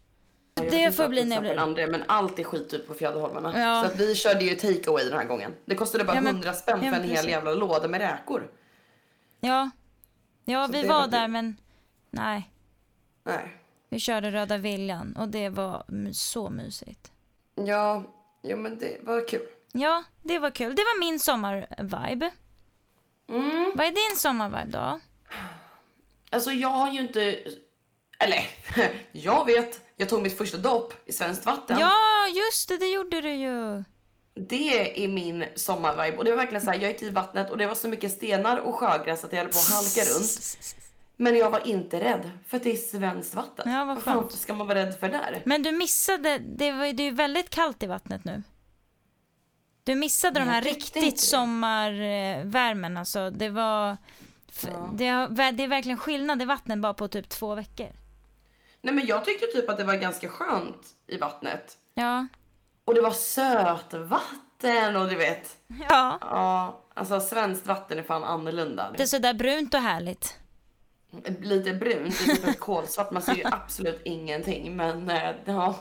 Jag 0.55 0.71
Det 0.71 0.97
får 0.97 1.09
bli 1.09 1.25
när 1.25 1.37
jag 1.37 1.43
blir... 1.43 1.59
andra, 1.59 1.87
men 1.87 2.03
allt 2.09 2.39
är 2.39 2.45
skitdyrt 2.45 2.87
på 2.87 2.95
Fjäderholmarna. 2.95 3.59
Ja. 3.61 3.89
Så 3.89 3.97
vi 3.97 4.15
körde 4.15 4.45
ju 4.45 4.55
take 4.55 4.91
away 4.91 5.05
den 5.05 5.19
här 5.19 5.25
gången. 5.25 5.55
Det 5.65 5.75
kostade 5.75 6.05
bara 6.05 6.17
Ja, 6.17 6.21
men- 6.21 6.35
100 6.35 6.53
spänn 6.53 6.83
ja, 6.83 6.93
för 6.93 7.01
en 7.01 7.09
hel 7.09 7.29
jävla 7.29 7.55
låda 7.55 7.89
med 7.89 8.01
räkor. 8.01 8.51
Ja. 9.41 9.71
Ja 10.45 10.67
Så 10.67 10.73
vi 10.73 10.83
var 10.83 11.01
var 11.01 11.09
där 11.09 11.29
men 11.29 11.57
nej. 12.11 12.51
Nej. 13.25 13.57
Vi 13.93 14.01
körde 14.01 14.31
Röda 14.31 14.59
Viljan 14.59 15.17
och 15.17 15.29
det 15.29 15.49
var 15.49 15.85
så 16.13 16.51
mysigt. 16.51 17.13
Ja, 17.55 18.05
ja 18.43 18.57
men 18.57 18.79
det 18.79 18.99
var 19.03 19.29
kul. 19.29 19.47
Ja, 19.73 20.05
det 20.23 20.39
var 20.39 20.51
kul. 20.51 20.75
Det 20.75 20.83
var 20.83 21.01
min 21.01 21.21
sommarvibe. 21.21 22.31
Mm. 23.29 23.73
Vad 23.75 23.87
är 23.87 23.91
din 23.91 24.19
sommarvibe 24.19 24.79
då? 24.79 25.01
Alltså 26.31 26.53
jag 26.53 26.69
har 26.69 26.93
ju 26.93 27.01
inte... 27.01 27.39
Eller, 28.19 28.47
jag 29.13 29.47
vet. 29.47 29.81
Jag 29.97 30.09
tog 30.09 30.23
mitt 30.23 30.39
första 30.39 30.59
dopp 30.59 30.95
i 31.05 31.13
svenskt 31.13 31.47
vatten. 31.47 31.79
Ja, 31.79 31.95
just 32.35 32.69
det, 32.69 32.79
det 32.79 32.93
gjorde 32.93 33.21
du 33.21 33.35
ju. 33.35 33.85
Det 34.35 35.05
är 35.05 35.09
min 35.09 35.45
sommarvibe. 35.55 36.17
Och 36.17 36.25
det 36.25 36.31
var 36.31 36.37
verkligen 36.37 36.65
så 36.65 36.71
här, 36.71 36.79
jag 36.81 36.93
gick 36.93 37.03
i 37.03 37.11
vattnet 37.11 37.51
och 37.51 37.59
det 37.59 37.67
var 37.67 37.75
så 37.75 37.89
mycket 37.89 38.13
stenar 38.13 38.59
och 38.59 38.75
sjögräs 38.75 39.25
att 39.25 39.33
jag 39.33 39.39
höll 39.39 39.49
på 39.53 39.59
att 39.59 39.71
halka 39.71 40.01
runt. 40.01 40.59
Men 41.23 41.37
jag 41.37 41.51
var 41.51 41.67
inte 41.67 42.01
rädd, 42.01 42.31
för 42.47 42.57
att 42.57 42.63
det 42.63 42.73
är 42.73 42.77
svenskt 42.77 43.35
vatten. 43.35 43.73
Ja, 43.73 43.85
vad 43.85 44.03
fan 44.03 44.19
skönt. 44.19 44.33
ska 44.33 44.55
man 44.55 44.67
vara 44.67 44.79
rädd 44.79 44.99
för 45.01 45.09
där? 45.09 45.43
Men 45.45 45.63
du 45.63 45.73
missade, 45.73 46.39
det, 46.39 46.73
var, 46.73 46.93
det 46.93 47.03
är 47.03 47.05
ju 47.05 47.11
väldigt 47.11 47.51
kallt 47.51 47.83
i 47.83 47.87
vattnet 47.87 48.25
nu. 48.25 48.43
Du 49.85 49.95
missade 49.95 50.41
de 50.41 50.47
Jag 50.47 50.53
här 50.53 50.63
riktigt 50.63 51.21
sommarvärmen 51.21 52.97
alltså. 52.97 53.31
Det 53.31 53.49
var, 53.49 53.97
Ja. 54.63 54.91
det, 54.95 55.51
det 55.53 55.65
är 55.65 55.69
verkligen 55.69 55.99
skillnad 55.99 56.43
i 56.43 56.45
vattnet 56.45 56.79
bara 56.79 56.95
på 56.95 57.09
typ 57.09 57.29
två 57.29 57.55
veckor. 57.55 57.89
Nej 58.81 58.95
men 58.95 59.07
jag 59.07 59.25
tyckte 59.25 59.47
typ 59.47 59.69
att 59.69 59.77
det 59.79 59.85
var 59.85 59.95
ganska 59.95 60.29
skönt 60.29 60.87
i 61.07 61.17
vattnet. 61.19 61.77
Ja. 61.95 62.27
Och 62.85 62.95
det 62.95 63.01
var 63.01 63.11
sötvatten 63.11 64.97
och 64.97 65.09
du 65.09 65.15
vet. 65.17 65.57
Ja. 65.89 66.19
Ja, 66.21 66.81
alltså 66.95 67.21
svenskt 67.21 67.67
vatten 67.67 67.99
är 67.99 68.03
fan 68.03 68.25
annorlunda. 68.25 68.93
Det 68.97 69.03
är 69.03 69.07
sådär 69.07 69.35
brunt 69.35 69.75
och 69.75 69.81
härligt. 69.81 70.39
Lite 71.41 71.75
brunt, 71.75 72.19
typ 72.19 72.45
ett 72.45 72.61
kolsvart. 72.61 73.11
Man 73.11 73.23
ser 73.23 73.35
ju 73.35 73.45
absolut 73.45 74.01
ingenting. 74.05 74.77
Men 74.77 75.11
eh, 75.11 75.35
ja. 75.45 75.75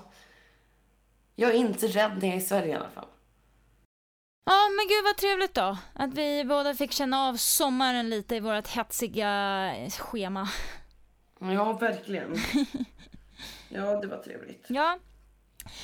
Jag 1.35 1.49
är 1.49 1.55
inte 1.55 1.87
rädd 1.87 2.17
när 2.21 2.27
jag 2.27 2.35
är 2.35 2.39
i 2.39 2.41
Sverige 2.41 2.71
i 2.71 2.75
alla 2.75 2.89
fall. 2.89 3.07
Ja 4.45 4.69
men 4.69 4.87
gud 4.87 5.03
vad 5.03 5.17
trevligt 5.17 5.53
då. 5.53 5.77
Att 5.93 6.13
vi 6.13 6.45
båda 6.45 6.73
fick 6.73 6.91
känna 6.91 7.27
av 7.27 7.35
sommaren 7.35 8.09
lite 8.09 8.35
i 8.35 8.39
vårt 8.39 8.67
hetsiga 8.67 9.73
schema. 9.99 10.49
Ja, 11.39 11.73
verkligen. 11.73 12.35
Ja, 13.73 14.01
det 14.01 14.07
var 14.07 14.17
trevligt. 14.17 14.65
Ja. 14.69 14.99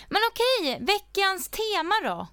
Men 0.10 0.22
okej, 0.32 0.78
veckans 0.80 1.50
tema 1.50 1.94
då. 2.04 2.28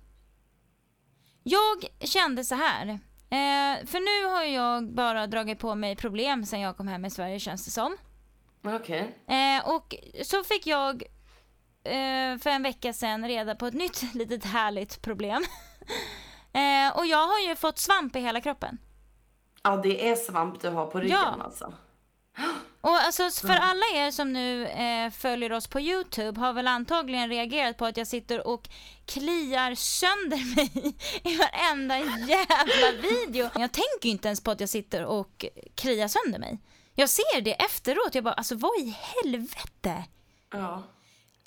Jag 1.42 1.86
kände 2.00 2.44
så 2.44 2.54
här. 2.54 2.98
Eh, 3.34 3.86
för 3.86 4.00
nu 4.00 4.34
har 4.34 4.42
jag 4.42 4.92
bara 4.94 5.26
dragit 5.26 5.58
på 5.58 5.74
mig 5.74 5.96
problem 5.96 6.44
sen 6.46 6.60
jag 6.60 6.76
kom 6.76 6.88
hem 6.88 7.04
i 7.04 7.10
Sverige 7.10 7.40
känns 7.40 7.64
det 7.64 7.70
som. 7.70 7.96
Okej. 8.64 9.18
Eh, 9.28 9.68
och 9.74 9.94
så 10.22 10.44
fick 10.44 10.66
jag 10.66 11.02
eh, 11.84 12.38
för 12.38 12.50
en 12.50 12.62
vecka 12.62 12.92
sedan 12.92 13.28
reda 13.28 13.54
på 13.54 13.66
ett 13.66 13.74
nytt 13.74 14.02
litet 14.14 14.44
härligt 14.44 15.02
problem. 15.02 15.44
eh, 16.52 16.96
och 16.96 17.06
jag 17.06 17.26
har 17.26 17.48
ju 17.48 17.56
fått 17.56 17.78
svamp 17.78 18.16
i 18.16 18.20
hela 18.20 18.40
kroppen. 18.40 18.78
Ja, 19.62 19.76
det 19.76 20.08
är 20.10 20.16
svamp 20.16 20.60
du 20.60 20.68
har 20.68 20.86
på 20.86 21.00
ryggen 21.00 21.18
Ja. 21.22 21.44
alltså. 21.44 21.72
Och 22.80 22.96
alltså 22.96 23.30
för 23.30 23.54
alla 23.54 23.84
er 23.94 24.10
som 24.10 24.32
nu 24.32 24.66
eh, 24.66 25.10
följer 25.10 25.52
oss 25.52 25.66
på 25.66 25.80
Youtube 25.80 26.40
har 26.40 26.52
väl 26.52 26.66
antagligen 26.68 27.28
reagerat 27.28 27.76
på 27.78 27.86
att 27.86 27.96
jag 27.96 28.06
sitter 28.06 28.46
och 28.46 28.68
kliar 29.06 29.74
sönder 29.74 30.56
mig 30.56 30.94
i 31.24 31.36
varenda 31.36 31.98
jävla 32.26 32.92
video. 33.10 33.44
Jag 33.54 33.72
tänker 33.72 34.00
ju 34.02 34.10
inte 34.10 34.28
ens 34.28 34.40
på 34.44 34.50
att 34.50 34.60
jag 34.60 34.68
sitter 34.68 35.04
och 35.04 35.44
kliar 35.74 36.08
sönder 36.08 36.38
mig. 36.38 36.58
Jag 36.94 37.08
ser 37.10 37.40
det 37.40 37.52
efteråt, 37.52 38.14
jag 38.14 38.24
bara 38.24 38.34
alltså 38.34 38.54
vad 38.54 38.78
i 38.80 38.96
helvete? 39.22 40.04
Ja. 40.52 40.82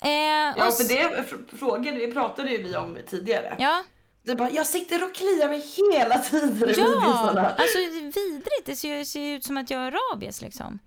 Eh, 0.04 0.10
Ja, 0.56 0.70
för 0.70 0.84
det 0.88 1.28
fr- 1.30 1.56
frågade, 1.58 1.98
det 2.06 2.12
pratade 2.12 2.50
ju 2.50 2.62
vi 2.62 2.76
om 2.76 2.98
tidigare. 3.08 3.56
Ja, 3.58 3.84
Du 4.28 4.34
bara, 4.34 4.50
jag 4.50 4.66
sitter 4.66 5.04
och 5.04 5.14
kliar 5.14 5.48
mig 5.48 5.64
hela 5.92 6.18
tiden 6.18 6.74
ja, 6.76 7.46
alltså 7.46 7.78
det 7.78 7.84
är 7.84 7.90
vidrigt. 8.30 8.66
Det 8.66 8.76
ser 8.76 9.04
ser 9.04 9.20
ut 9.36 9.44
som 9.44 9.56
att 9.56 9.70
jag 9.70 9.78
har 9.78 9.90
rabies 10.12 10.42
liksom. 10.42 10.78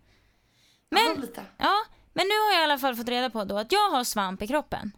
Ja, 0.90 0.98
Men, 1.14 1.22
lite. 1.22 1.42
ja, 1.58 1.74
men 2.14 2.28
nu 2.28 2.34
har 2.34 2.52
jag 2.54 2.62
i 2.62 2.64
alla 2.64 2.78
fall 2.78 2.96
fått 2.96 3.10
reda 3.10 3.30
på 3.30 3.44
då 3.44 3.58
att 3.58 3.72
jag 3.72 3.90
har 3.92 4.04
svamp 4.04 4.42
i 4.42 4.48
kroppen. 4.48 4.92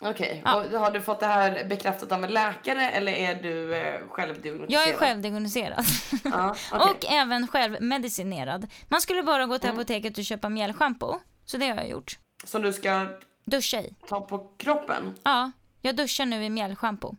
Okej, 0.00 0.42
Ja. 0.44 0.54
och 0.64 0.80
har 0.80 0.90
du 0.90 1.00
fått 1.00 1.20
det 1.20 1.26
här 1.26 1.64
bekräftat 1.64 2.12
av 2.12 2.24
en 2.24 2.30
läkare 2.30 2.90
eller 2.90 3.12
är 3.12 3.34
du 3.34 3.74
eh, 3.76 4.00
självdiagnostiserad? 4.08 4.82
Jag 4.82 4.88
är 4.94 4.98
självdiagnostiserad. 4.98 5.84
Ja, 6.24 6.56
okej. 6.72 6.90
Och 6.90 7.12
även 7.12 7.48
självmedicinerad. 7.48 8.66
Man 8.88 9.00
skulle 9.00 9.22
bara 9.22 9.46
gå 9.46 9.58
till 9.58 9.68
Mm. 9.68 9.78
apoteket 9.80 10.18
och 10.18 10.24
köpa 10.24 10.48
mjällschampo. 10.48 11.18
Så 11.44 11.56
det 11.56 11.68
har 11.68 11.76
jag 11.76 11.88
gjort. 11.88 12.18
Som 12.44 12.62
du 12.62 12.72
ska 12.72 13.06
Duscha 13.44 13.80
i. 13.80 13.94
ta 14.08 14.20
på 14.20 14.38
kroppen? 14.58 15.14
Ja, 15.22 15.50
jag 15.80 15.96
duschar 15.96 16.26
nu 16.26 16.44
i 16.44 16.50
mjällschampo. 16.50 17.16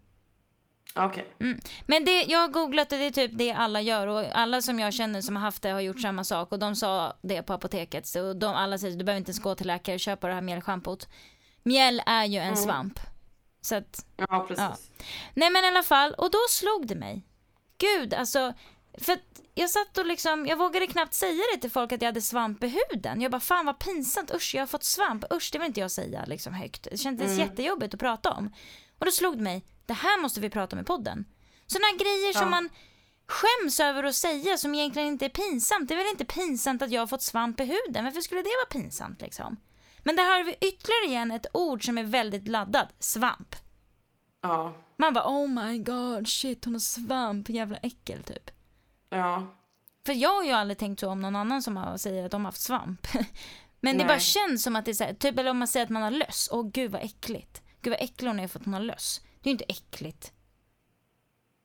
Okej. 0.95 1.33
Mm. 1.39 1.59
Men 1.87 2.05
det, 2.05 2.23
jag 2.23 2.39
har 2.39 2.47
googlat 2.47 2.91
och 2.91 2.97
det 2.97 3.05
är 3.05 3.11
typ 3.11 3.31
det 3.33 3.51
alla 3.51 3.81
gör 3.81 4.07
och 4.07 4.25
alla 4.33 4.61
som 4.61 4.79
jag 4.79 4.93
känner 4.93 5.21
som 5.21 5.35
har 5.35 5.43
haft 5.43 5.61
det 5.61 5.69
har 5.69 5.79
gjort 5.81 6.01
samma 6.01 6.23
sak 6.23 6.51
och 6.51 6.59
de 6.59 6.75
sa 6.75 7.17
det 7.21 7.41
på 7.43 7.53
apoteket. 7.53 8.07
Så 8.07 8.33
de, 8.33 8.45
alla 8.55 8.77
säger 8.77 8.97
du 8.97 9.03
behöver 9.03 9.17
inte 9.17 9.29
ens 9.29 9.39
gå 9.43 9.55
till 9.55 9.67
läkare 9.67 9.93
och 9.95 9.99
köpa 9.99 10.27
det 10.27 10.33
här 10.33 10.41
mjällschampot. 10.41 11.07
Mjäll 11.63 12.01
är 12.05 12.25
ju 12.25 12.37
en 12.37 12.43
Mm. 12.43 12.55
svamp. 12.55 12.99
Så 13.61 13.75
att, 13.75 14.05
Ja, 14.17 14.45
precis. 14.47 14.59
Ja. 14.59 14.77
nej 15.33 15.49
men 15.49 15.63
i 15.63 15.67
alla 15.67 15.83
fall, 15.83 16.13
och 16.13 16.31
då 16.31 16.37
slog 16.49 16.87
det 16.87 16.95
mig. 16.95 17.23
Gud, 17.77 18.13
alltså 18.13 18.53
För 18.97 19.13
att 19.13 19.19
jag 19.55 19.69
satt 19.69 19.97
och 19.97 20.05
liksom, 20.05 20.45
jag 20.47 20.57
vågade 20.57 20.87
knappt 20.87 21.13
säga 21.13 21.41
det 21.55 21.61
till 21.61 21.71
folk 21.71 21.91
att 21.91 22.01
jag 22.01 22.07
hade 22.07 22.21
svamp 22.21 22.63
i 22.63 22.67
huden. 22.91 23.21
Jag 23.21 23.31
bara, 23.31 23.39
fan 23.41 23.65
vad 23.65 23.79
pinsamt, 23.79 24.31
usch 24.35 24.55
jag 24.55 24.61
har 24.61 24.67
fått 24.67 24.83
svamp, 24.83 25.25
usch 25.33 25.49
det 25.51 25.59
vill 25.59 25.67
inte 25.67 25.79
jag 25.79 25.91
säga 25.91 26.23
liksom 26.27 26.53
högt. 26.53 26.87
Det 26.91 26.97
kändes 26.97 27.27
Mm. 27.31 27.39
jättejobbigt 27.39 27.93
att 27.93 27.99
prata 27.99 28.31
om. 28.31 28.53
Och 28.99 29.05
då 29.05 29.11
slog 29.11 29.37
det 29.37 29.43
mig, 29.43 29.63
det 29.85 29.93
här 29.93 30.21
måste 30.21 30.39
vi 30.39 30.49
prata 30.49 30.75
om 30.75 30.81
i 30.81 30.85
podden. 30.85 31.25
Sådana 31.67 31.97
grejer 31.97 32.33
som 32.33 32.41
Ja. 32.43 32.49
man 32.49 32.69
skäms 33.27 33.79
över 33.79 34.03
att 34.03 34.15
säga 34.15 34.57
som 34.57 34.75
egentligen 34.75 35.07
inte 35.07 35.25
är 35.25 35.29
pinsamt. 35.29 35.87
Det 35.87 35.93
är 35.93 35.97
väl 35.97 36.07
inte 36.11 36.25
pinsamt 36.25 36.81
att 36.81 36.91
jag 36.91 37.01
har 37.01 37.07
fått 37.07 37.21
svamp 37.21 37.59
i 37.59 37.63
huden, 37.63 38.03
varför 38.03 38.21
skulle 38.21 38.41
det 38.41 38.49
vara 38.67 38.81
pinsamt 38.81 39.21
liksom? 39.21 39.57
Men 40.03 40.15
där 40.15 40.23
har 40.37 40.43
vi 40.43 40.51
ytterligare 40.51 41.05
igen 41.05 41.31
ett 41.31 41.45
ord 41.53 41.85
som 41.85 41.97
är 41.97 42.03
väldigt 42.03 42.47
laddat, 42.47 42.89
svamp. 42.99 43.55
Ja. 44.41 44.73
Man 44.97 45.13
bara 45.13 45.27
oh 45.27 45.47
my 45.47 45.77
god, 45.77 46.27
shit 46.27 46.65
hon 46.65 46.73
har 46.73 46.79
svamp, 46.79 47.49
jävla 47.49 47.77
äckel 47.77 48.23
typ. 48.23 48.51
Ja. 49.09 49.55
För 50.05 50.13
jag 50.13 50.35
har 50.35 50.43
ju 50.43 50.51
aldrig 50.51 50.77
tänkt 50.77 50.99
så 50.99 51.09
om 51.09 51.21
någon 51.21 51.35
annan 51.35 51.61
som 51.63 51.77
har, 51.77 51.97
säger 51.97 52.25
att 52.25 52.31
de 52.31 52.41
har 52.41 52.47
haft 52.47 52.61
svamp. 52.61 53.07
Men 53.79 53.97
det 53.97 54.03
Nej. 54.03 54.07
bara 54.07 54.19
känns 54.19 54.63
som 54.63 54.75
att 54.75 54.85
det 54.85 54.91
är 54.91 54.93
så 54.93 55.03
här, 55.03 55.13
typ 55.13 55.39
eller 55.39 55.51
om 55.51 55.57
man 55.57 55.67
säger 55.67 55.83
att 55.85 55.89
man 55.89 56.01
har 56.01 56.11
löss. 56.11 56.49
Åh 56.51 56.67
gud 56.67 56.91
vad 56.91 57.01
äckligt. 57.01 57.61
Gud 57.81 57.91
vad 57.91 58.01
äcklig 58.01 58.27
hon 58.27 58.39
är 58.39 58.47
för 58.47 58.59
att 58.59 58.65
hon 58.65 58.73
har 58.73 58.81
löss. 58.81 59.21
Det 59.43 59.49
är 59.49 59.51
inte 59.51 59.65
äckligt. 59.67 60.31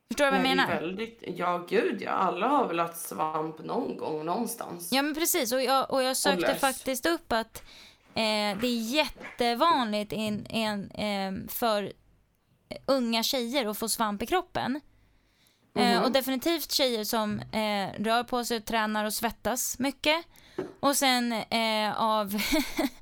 Förstår 0.09 0.25
du 0.25 0.31
vad 0.31 0.41
jag 0.41 0.57
menar? 0.57 0.67
Väldigt, 0.67 1.23
ja, 1.27 1.67
gud 1.69 2.03
ja. 2.03 2.11
Alla 2.11 2.49
har 2.49 2.69
väl 2.69 2.79
haft 2.79 3.09
svamp 3.09 3.59
någon 3.59 3.97
gång 3.97 4.25
någonstans. 4.25 4.93
Ja 4.93 5.03
men 5.03 5.15
precis 5.15 5.53
och 5.53 5.63
jag, 5.63 5.91
och 5.91 6.03
jag 6.03 6.17
sökte 6.17 6.47
löss. 6.47 6.61
faktiskt 6.61 7.07
upp 7.07 7.33
att 7.33 7.63
eh, 8.15 8.59
det 8.61 8.67
är 8.67 8.93
jättevanligt 8.93 10.13
in, 10.13 10.47
in, 10.47 10.91
eh, 10.91 11.49
för 11.49 11.93
unga 12.87 13.23
tjejer 13.23 13.67
att 13.67 13.79
få 13.79 13.89
svamp 13.89 14.23
i 14.23 14.27
kroppen. 14.27 14.81
Eh, 15.75 16.03
och 16.03 16.13
definitivt 16.13 16.73
tjejer 16.73 17.05
som 17.05 17.41
eh, 17.41 18.03
rör 18.03 18.25
på 18.25 18.45
sig, 18.45 18.61
tränar 18.61 19.05
och 19.05 19.15
svettas 19.15 19.79
mycket. 19.79 20.25
Och 20.81 20.97
sen 20.97 21.33
eh, 21.33 22.01
av 22.03 22.43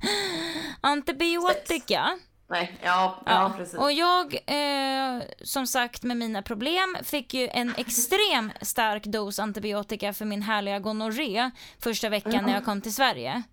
antibiotika. 0.81 2.19
Nej, 2.49 2.77
ja, 2.83 3.23
ja, 3.25 3.53
precis. 3.57 3.79
Och 3.79 3.91
jag, 3.91 4.33
eh, 4.33 5.21
som 5.43 5.67
sagt 5.67 6.03
med 6.03 6.17
mina 6.17 6.41
problem, 6.41 6.97
fick 7.03 7.33
ju 7.33 7.47
en 7.47 7.73
extrem 7.77 8.51
stark 8.61 9.03
dos 9.03 9.39
antibiotika 9.39 10.13
för 10.13 10.25
min 10.25 10.41
härliga 10.41 10.79
gonorré 10.79 11.51
första 11.79 12.09
veckan 12.09 12.45
när 12.45 12.53
jag 12.53 12.65
kom 12.65 12.81
till 12.81 12.93
Sverige. 12.95 13.43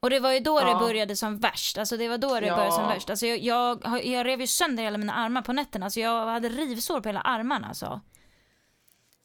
Och 0.00 0.10
det 0.10 0.20
var 0.20 0.32
ju 0.32 0.40
då 0.40 0.60
det 0.60 0.70
Ja. 0.70 0.78
började 0.78 1.16
som 1.16 1.38
värst. 1.38 1.78
Alltså 1.78 1.96
det 1.96 2.08
var 2.08 2.18
då 2.18 2.40
det 2.40 2.46
Ja. 2.46 2.56
började 2.56 2.74
som 2.74 2.88
värst. 2.88 3.10
Alltså 3.10 3.26
jag, 3.26 3.38
jag, 3.38 4.04
jag 4.06 4.26
rev 4.26 4.40
ju 4.40 4.46
sönder 4.46 4.82
hela 4.82 4.98
mina 4.98 5.14
armar 5.14 5.42
på 5.42 5.52
nätterna. 5.52 5.86
Alltså 5.86 6.00
jag 6.00 6.26
hade 6.26 6.48
rivsår 6.48 7.00
på 7.00 7.08
hela 7.08 7.20
armarna 7.20 7.68
alltså. 7.68 8.00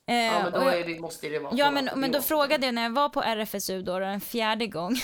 Eh, 0.07 0.15
ja, 0.15 0.43
men 0.43 0.51
då 0.51 0.59
det, 0.59 0.99
måste 0.99 1.29
det 1.29 1.39
vara 1.39 1.53
Ja 1.55 1.71
men, 1.71 1.85
Det 1.85 1.95
men 1.95 2.11
då 2.11 2.21
frågade 2.21 2.65
jag 2.65 2.75
när 2.75 2.83
jag 2.83 2.89
var 2.89 3.09
på 3.09 3.21
RFSU 3.23 3.81
då, 3.81 3.99
då 3.99 4.05
en 4.05 4.21
fjärde 4.21 4.67
gång. 4.67 4.95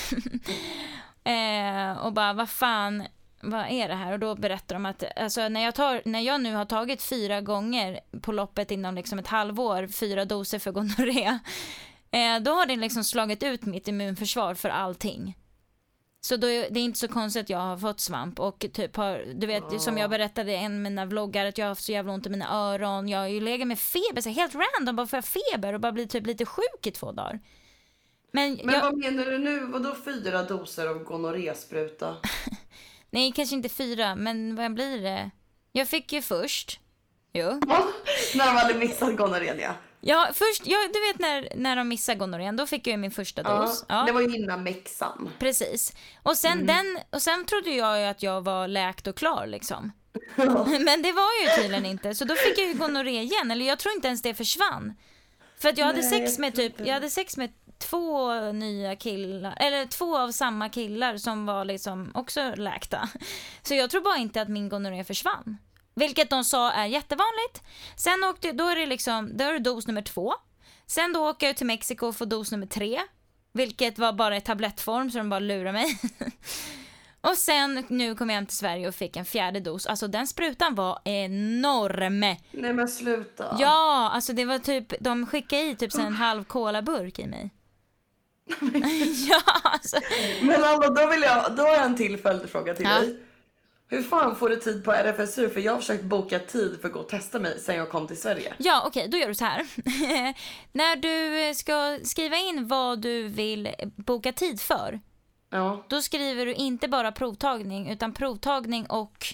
eh, 1.23 1.97
och 2.05 2.13
bara 2.13 2.33
vad 2.33 2.49
fan, 2.49 3.07
vad 3.43 3.65
är 3.69 3.87
det 3.87 3.95
här? 3.95 4.13
Och 4.13 4.19
då 4.19 4.35
berättar 4.35 4.75
de 4.75 4.85
att 4.85 5.03
alltså, 5.15 5.49
när, 5.49 5.63
jag 5.63 5.75
tar, 5.75 6.01
när 6.05 6.19
jag 6.19 6.41
nu 6.41 6.55
har 6.55 6.65
tagit 6.65 7.03
fyra 7.03 7.41
gånger 7.41 7.99
på 8.21 8.31
loppet 8.31 8.71
inom 8.71 8.95
liksom 8.95 9.19
ett 9.19 9.27
halvår, 9.27 9.87
fyra 9.87 10.25
doser 10.25 10.59
för 10.59 10.71
gonorré. 10.71 11.39
Eh, 12.13 12.39
då 12.39 12.51
har 12.51 12.65
det 12.65 12.75
liksom 12.75 13.03
slagit 13.03 13.43
ut 13.43 13.65
mitt 13.65 13.87
immunförsvar 13.87 14.53
för 14.53 14.69
allting. 14.69 15.37
Så 16.21 16.37
då 16.37 16.47
är 16.47 16.69
det 16.69 16.79
är 16.79 16.83
inte 16.83 16.99
så 16.99 17.07
konstigt 17.07 17.43
att 17.43 17.49
jag 17.49 17.59
har 17.59 17.77
fått 17.77 17.99
svamp 17.99 18.39
och 18.39 18.65
typ 18.73 18.95
har, 18.95 19.25
du 19.35 19.47
vet 19.47 19.81
som 19.81 19.97
jag 19.97 20.09
berättade 20.09 20.51
i 20.51 20.55
en 20.55 20.73
av 20.73 20.79
mina 20.79 21.05
vloggar 21.05 21.45
att 21.45 21.57
jag 21.57 21.65
har 21.65 21.69
haft 21.69 21.83
så 21.83 21.91
jävla 21.91 22.13
ont 22.13 22.25
i 22.25 22.29
mina 22.29 22.53
öron. 22.53 23.09
Jag 23.09 23.19
har 23.19 23.27
ju 23.27 23.41
legat 23.41 23.67
med 23.67 23.79
feber, 23.79 24.21
så 24.21 24.29
helt 24.29 24.55
random, 24.55 24.95
bara 24.95 25.07
får 25.07 25.17
jag 25.17 25.25
feber 25.25 25.73
och 25.73 25.79
bara 25.79 25.91
blir 25.91 26.05
typ 26.05 26.27
lite 26.27 26.45
sjuk 26.45 26.87
i 26.87 26.91
två 26.91 27.11
dagar. 27.11 27.39
Men, 28.31 28.59
Men 28.63 28.75
jag, 28.75 28.81
vad 28.81 28.97
menar 28.97 29.25
du 29.25 29.37
nu? 29.37 29.59
Vadå 29.59 29.95
fyra 30.05 30.43
doser 30.43 30.87
av 30.87 31.03
gonorréspruta? 31.03 32.15
nej 33.11 33.31
kanske 33.35 33.55
inte 33.55 33.69
fyra, 33.69 34.15
men 34.15 34.55
vad 34.55 34.73
blir 34.73 35.01
det? 35.01 35.31
Jag 35.71 35.87
fick 35.87 36.13
ju 36.13 36.21
först, 36.21 36.79
jo. 37.33 37.45
När 38.35 38.45
de 38.45 38.55
hade 38.57 38.73
missat 38.73 39.17
gonorrén 39.17 39.59
ja. 39.59 39.71
Ja, 40.03 40.29
först, 40.33 40.61
ja, 40.65 40.77
du 40.93 40.99
vet 41.07 41.19
när, 41.19 41.49
när 41.55 41.75
de 41.75 41.87
missar 41.87 42.15
gonorrén, 42.15 42.57
då 42.57 42.67
fick 42.67 42.87
jag 42.87 42.91
ju 42.91 42.97
min 42.97 43.11
första 43.11 43.43
dos. 43.43 43.85
Ja. 43.89 44.03
Det 44.03 44.11
var 44.11 44.21
ju 44.21 44.35
innan 44.37 44.63
Mexan. 44.63 45.29
Precis. 45.39 45.93
Och 46.23 46.37
sen, 46.37 46.51
Mm. 46.51 46.67
den, 46.67 46.99
och 47.09 47.21
sen 47.21 47.45
trodde 47.45 47.69
jag 47.71 47.99
ju 47.99 48.05
att 48.05 48.23
jag 48.23 48.41
var 48.41 48.67
läkt 48.67 49.07
och 49.07 49.15
klar 49.17 49.47
liksom. 49.47 49.91
Men 50.85 51.01
det 51.01 51.11
var 51.11 51.41
ju 51.43 51.61
tydligen 51.61 51.85
inte. 51.85 52.15
Så 52.15 52.25
då 52.25 52.35
fick 52.35 52.57
jag 52.57 52.67
ju 52.67 52.73
gonorré 52.73 53.21
igen. 53.21 53.51
Eller 53.51 53.65
jag 53.65 53.79
tror 53.79 53.95
inte 53.95 54.07
ens 54.07 54.21
det 54.21 54.33
försvann. 54.33 54.93
För 55.59 55.69
att 55.69 55.77
jag 55.77 55.85
hade 55.85 56.01
Nej, 56.01 56.09
sex 56.09 56.37
med 56.39 56.55
typ, 56.55 56.73
jag 56.79 56.93
hade 56.93 57.09
sex 57.09 57.37
med 57.37 57.49
två 57.81 58.51
nya 58.51 58.95
killar, 58.95 59.57
eller 59.57 59.85
två 59.85 60.17
av 60.17 60.31
samma 60.31 60.69
killar 60.69 61.17
som 61.17 61.45
var 61.45 61.65
liksom 61.65 62.11
också 62.13 62.53
läkta. 62.55 63.09
Så 63.61 63.73
jag 63.73 63.89
tror 63.89 64.01
bara 64.01 64.17
inte 64.17 64.41
att 64.41 64.49
min 64.49 64.69
gonorré 64.69 65.03
försvann. 65.03 65.57
Vilket 65.95 66.29
de 66.29 66.43
sa 66.43 66.71
är 66.71 66.85
jättevanligt. 66.85 67.63
Sen 67.95 68.23
åkte, 68.23 68.51
då 68.51 68.67
är 68.67 68.75
det 68.75 68.85
liksom, 68.85 69.37
då 69.37 69.43
är 69.43 69.53
det 69.53 69.59
dos 69.59 69.87
nummer 69.87 70.01
två. 70.01 70.33
Sen 70.87 71.13
då 71.13 71.29
åker 71.29 71.47
jag 71.47 71.57
till 71.57 71.65
Mexiko 71.67 72.07
och 72.07 72.15
får 72.15 72.25
dos 72.25 72.51
nummer 72.51 72.67
tre. 72.67 73.01
Vilket 73.53 73.99
var 73.99 74.13
bara 74.13 74.37
i 74.37 74.41
tablettform 74.41 75.11
så 75.11 75.17
de 75.17 75.29
bara 75.29 75.39
lurade 75.39 75.71
mig. 75.71 75.99
och 77.21 77.37
sen 77.37 77.85
nu 77.87 78.15
kom 78.15 78.29
jag 78.29 78.35
hem 78.35 78.45
till 78.45 78.57
Sverige 78.57 78.87
och 78.87 78.95
fick 78.95 79.15
en 79.15 79.25
fjärde 79.25 79.59
dos. 79.59 79.85
Alltså 79.85 80.07
den 80.07 80.27
sprutan 80.27 80.75
var 80.75 80.99
enorm. 81.05 82.19
Nej 82.19 82.73
men 82.73 82.87
sluta. 82.87 83.57
Ja, 83.59 84.09
alltså 84.13 84.33
det 84.33 84.45
var 84.45 84.59
typ, 84.59 84.93
de 84.99 85.25
skickade 85.25 85.61
i 85.61 85.75
typ 85.75 85.95
en 85.95 86.13
halv 86.13 86.43
colaburk 86.43 87.19
i 87.19 87.27
mig. 87.27 87.49
ja, 89.29 89.41
alltså. 89.63 89.97
Men 90.41 90.63
alla, 90.63 90.89
då, 90.89 91.07
vill 91.07 91.21
jag, 91.21 91.55
då 91.55 91.63
har 91.63 91.69
jag 91.71 91.85
en 91.85 91.95
till 91.97 92.17
följdfråga 92.17 92.73
till 92.75 92.85
Ja. 92.85 92.99
dig. 92.99 93.19
Hur 93.87 94.03
fan 94.03 94.35
får 94.35 94.49
du 94.49 94.55
tid 94.55 94.83
på 94.85 94.91
RFSU? 94.91 95.49
För 95.49 95.59
jag 95.59 95.71
har 95.71 95.79
försökt 95.79 96.03
boka 96.03 96.39
tid 96.39 96.77
för 96.81 96.87
att 96.87 96.93
gå 96.93 96.99
och 96.99 97.09
testa 97.09 97.39
mig 97.39 97.59
sen 97.59 97.75
jag 97.75 97.89
kom 97.89 98.07
till 98.07 98.21
Sverige. 98.21 98.53
Ja, 98.57 98.83
okej, 98.87 99.07
då 99.07 99.17
gör 99.17 99.27
du 99.27 99.35
så 99.35 99.45
här. 99.45 99.65
När 100.71 100.95
du 100.95 101.53
ska 101.55 101.99
skriva 102.03 102.37
in 102.37 102.67
vad 102.67 102.99
du 103.01 103.27
vill 103.27 103.69
boka 103.95 104.33
tid 104.33 104.61
för, 104.61 104.99
Ja. 105.49 105.85
då 105.89 106.01
skriver 106.01 106.45
du 106.45 106.53
inte 106.53 106.87
bara 106.87 107.11
provtagning, 107.11 107.89
utan 107.89 108.13
provtagning 108.13 108.85
och 108.85 109.25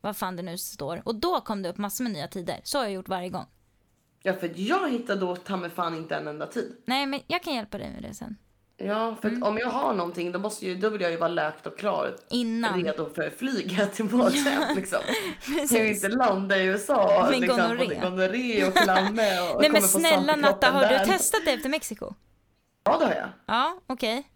vad 0.00 0.16
fan 0.16 0.36
det 0.36 0.42
nu 0.42 0.58
står. 0.58 1.02
Och 1.04 1.14
då 1.14 1.40
kom 1.40 1.62
det 1.62 1.68
upp 1.68 1.78
massor 1.78 2.04
med 2.04 2.12
nya 2.12 2.28
tider. 2.28 2.60
Så 2.64 2.78
har 2.78 2.84
jag 2.84 2.92
gjort 2.92 3.08
varje 3.08 3.28
gång. 3.28 3.46
Ja 4.22 4.32
för 4.32 4.52
jag 4.56 4.90
hittade 4.90 5.20
då 5.20 5.36
ta 5.36 5.56
mig 5.56 5.70
fan 5.70 5.96
inte 5.96 6.16
en 6.16 6.28
enda 6.28 6.46
tid. 6.46 6.76
Nej, 6.86 7.06
men 7.06 7.20
jag 7.26 7.42
kan 7.42 7.54
hjälpa 7.54 7.78
dig 7.78 7.90
med 7.90 8.02
det 8.02 8.14
sen. 8.14 8.36
Ja 8.76 9.16
för 9.22 9.28
Mm. 9.28 9.42
om 9.42 9.58
jag 9.58 9.68
har 9.68 9.94
någonting 9.94 10.32
då, 10.32 10.38
måste 10.38 10.66
ju, 10.66 10.74
då 10.76 10.88
vill 10.90 11.00
jag 11.00 11.10
ju 11.10 11.16
vara 11.16 11.28
läkt 11.28 11.66
och 11.66 11.78
klar. 11.78 12.16
Innan. 12.30 12.82
Redo 12.82 13.08
för 13.14 13.30
flyga 13.30 13.86
tillbaka 13.86 14.30
hem 14.50 14.76
liksom. 14.76 15.00
Precis. 15.46 15.72
Jag 15.72 15.88
inte 15.88 16.08
landa 16.08 16.56
i 16.58 16.64
USA 16.66 17.26
Med 17.30 17.40
liksom, 17.40 17.58
gonorré. 17.60 18.00
gonorré 18.02 18.66
och 18.68 18.74
klamme 18.74 19.40
och 19.50 19.60
Nej 19.60 19.70
men 19.70 19.82
snälla 19.82 20.36
Natta, 20.36 20.70
har 20.70 20.80
där. 20.80 20.98
du 20.98 21.04
testat 21.12 21.40
det 21.44 21.50
efter 21.52 21.68
Mexiko? 21.68 22.14
Ja 22.84 22.98
det 22.98 23.04
har 23.06 23.14
jag. 23.14 23.28
Ja, 23.46 23.78
okej. 23.86 24.28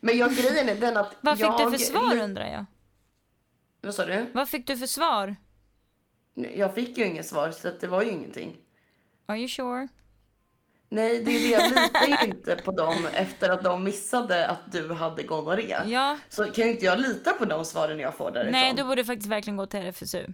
Men 0.00 0.18
jag, 0.18 0.30
grejen 0.36 0.68
är 0.68 0.74
den 0.74 0.96
att 0.96 1.14
Vad 1.20 1.36
fick 1.38 1.46
jag... 1.46 1.66
du 1.72 1.78
för 1.78 1.84
svar 1.84 2.16
undrar 2.22 2.46
jag? 2.52 2.64
Vad 3.80 3.94
sa 3.94 4.04
du? 4.06 4.26
Vad 4.32 4.48
fick 4.48 4.66
du 4.66 4.76
för 4.78 4.86
svar? 4.86 5.36
Jag 6.54 6.74
fick 6.74 6.98
ju 6.98 7.04
inget 7.06 7.26
svar 7.26 7.50
så 7.50 7.70
det 7.80 7.86
var 7.86 8.02
ju 8.02 8.10
ingenting. 8.10 8.56
Are 9.26 9.38
you 9.38 9.48
sure? 9.48 9.88
Nej, 10.94 11.24
det 11.24 11.30
är 11.30 11.40
det. 11.40 11.48
Jag 11.48 11.70
litar 11.70 12.06
ju 12.22 12.30
inte 12.30 12.56
på 12.56 12.72
dem 12.72 13.06
efter 13.14 13.50
att 13.50 13.62
de 13.62 13.84
missade 13.84 14.46
att 14.48 14.72
du 14.72 14.92
hade 14.92 15.22
gonorré. 15.22 15.76
Ja. 15.86 16.18
Så 16.28 16.44
kan 16.44 16.64
ju 16.64 16.70
inte 16.70 16.84
jag 16.84 16.98
lita 17.00 17.32
på 17.32 17.44
de 17.44 17.64
svaren 17.64 17.98
jag 17.98 18.14
får 18.14 18.30
därifrån. 18.30 18.52
Nej, 18.52 18.74
du 18.76 18.84
borde 18.84 19.04
faktiskt 19.04 19.28
verkligen 19.30 19.56
gå 19.56 19.66
till 19.66 19.80
RFSU. 19.80 20.26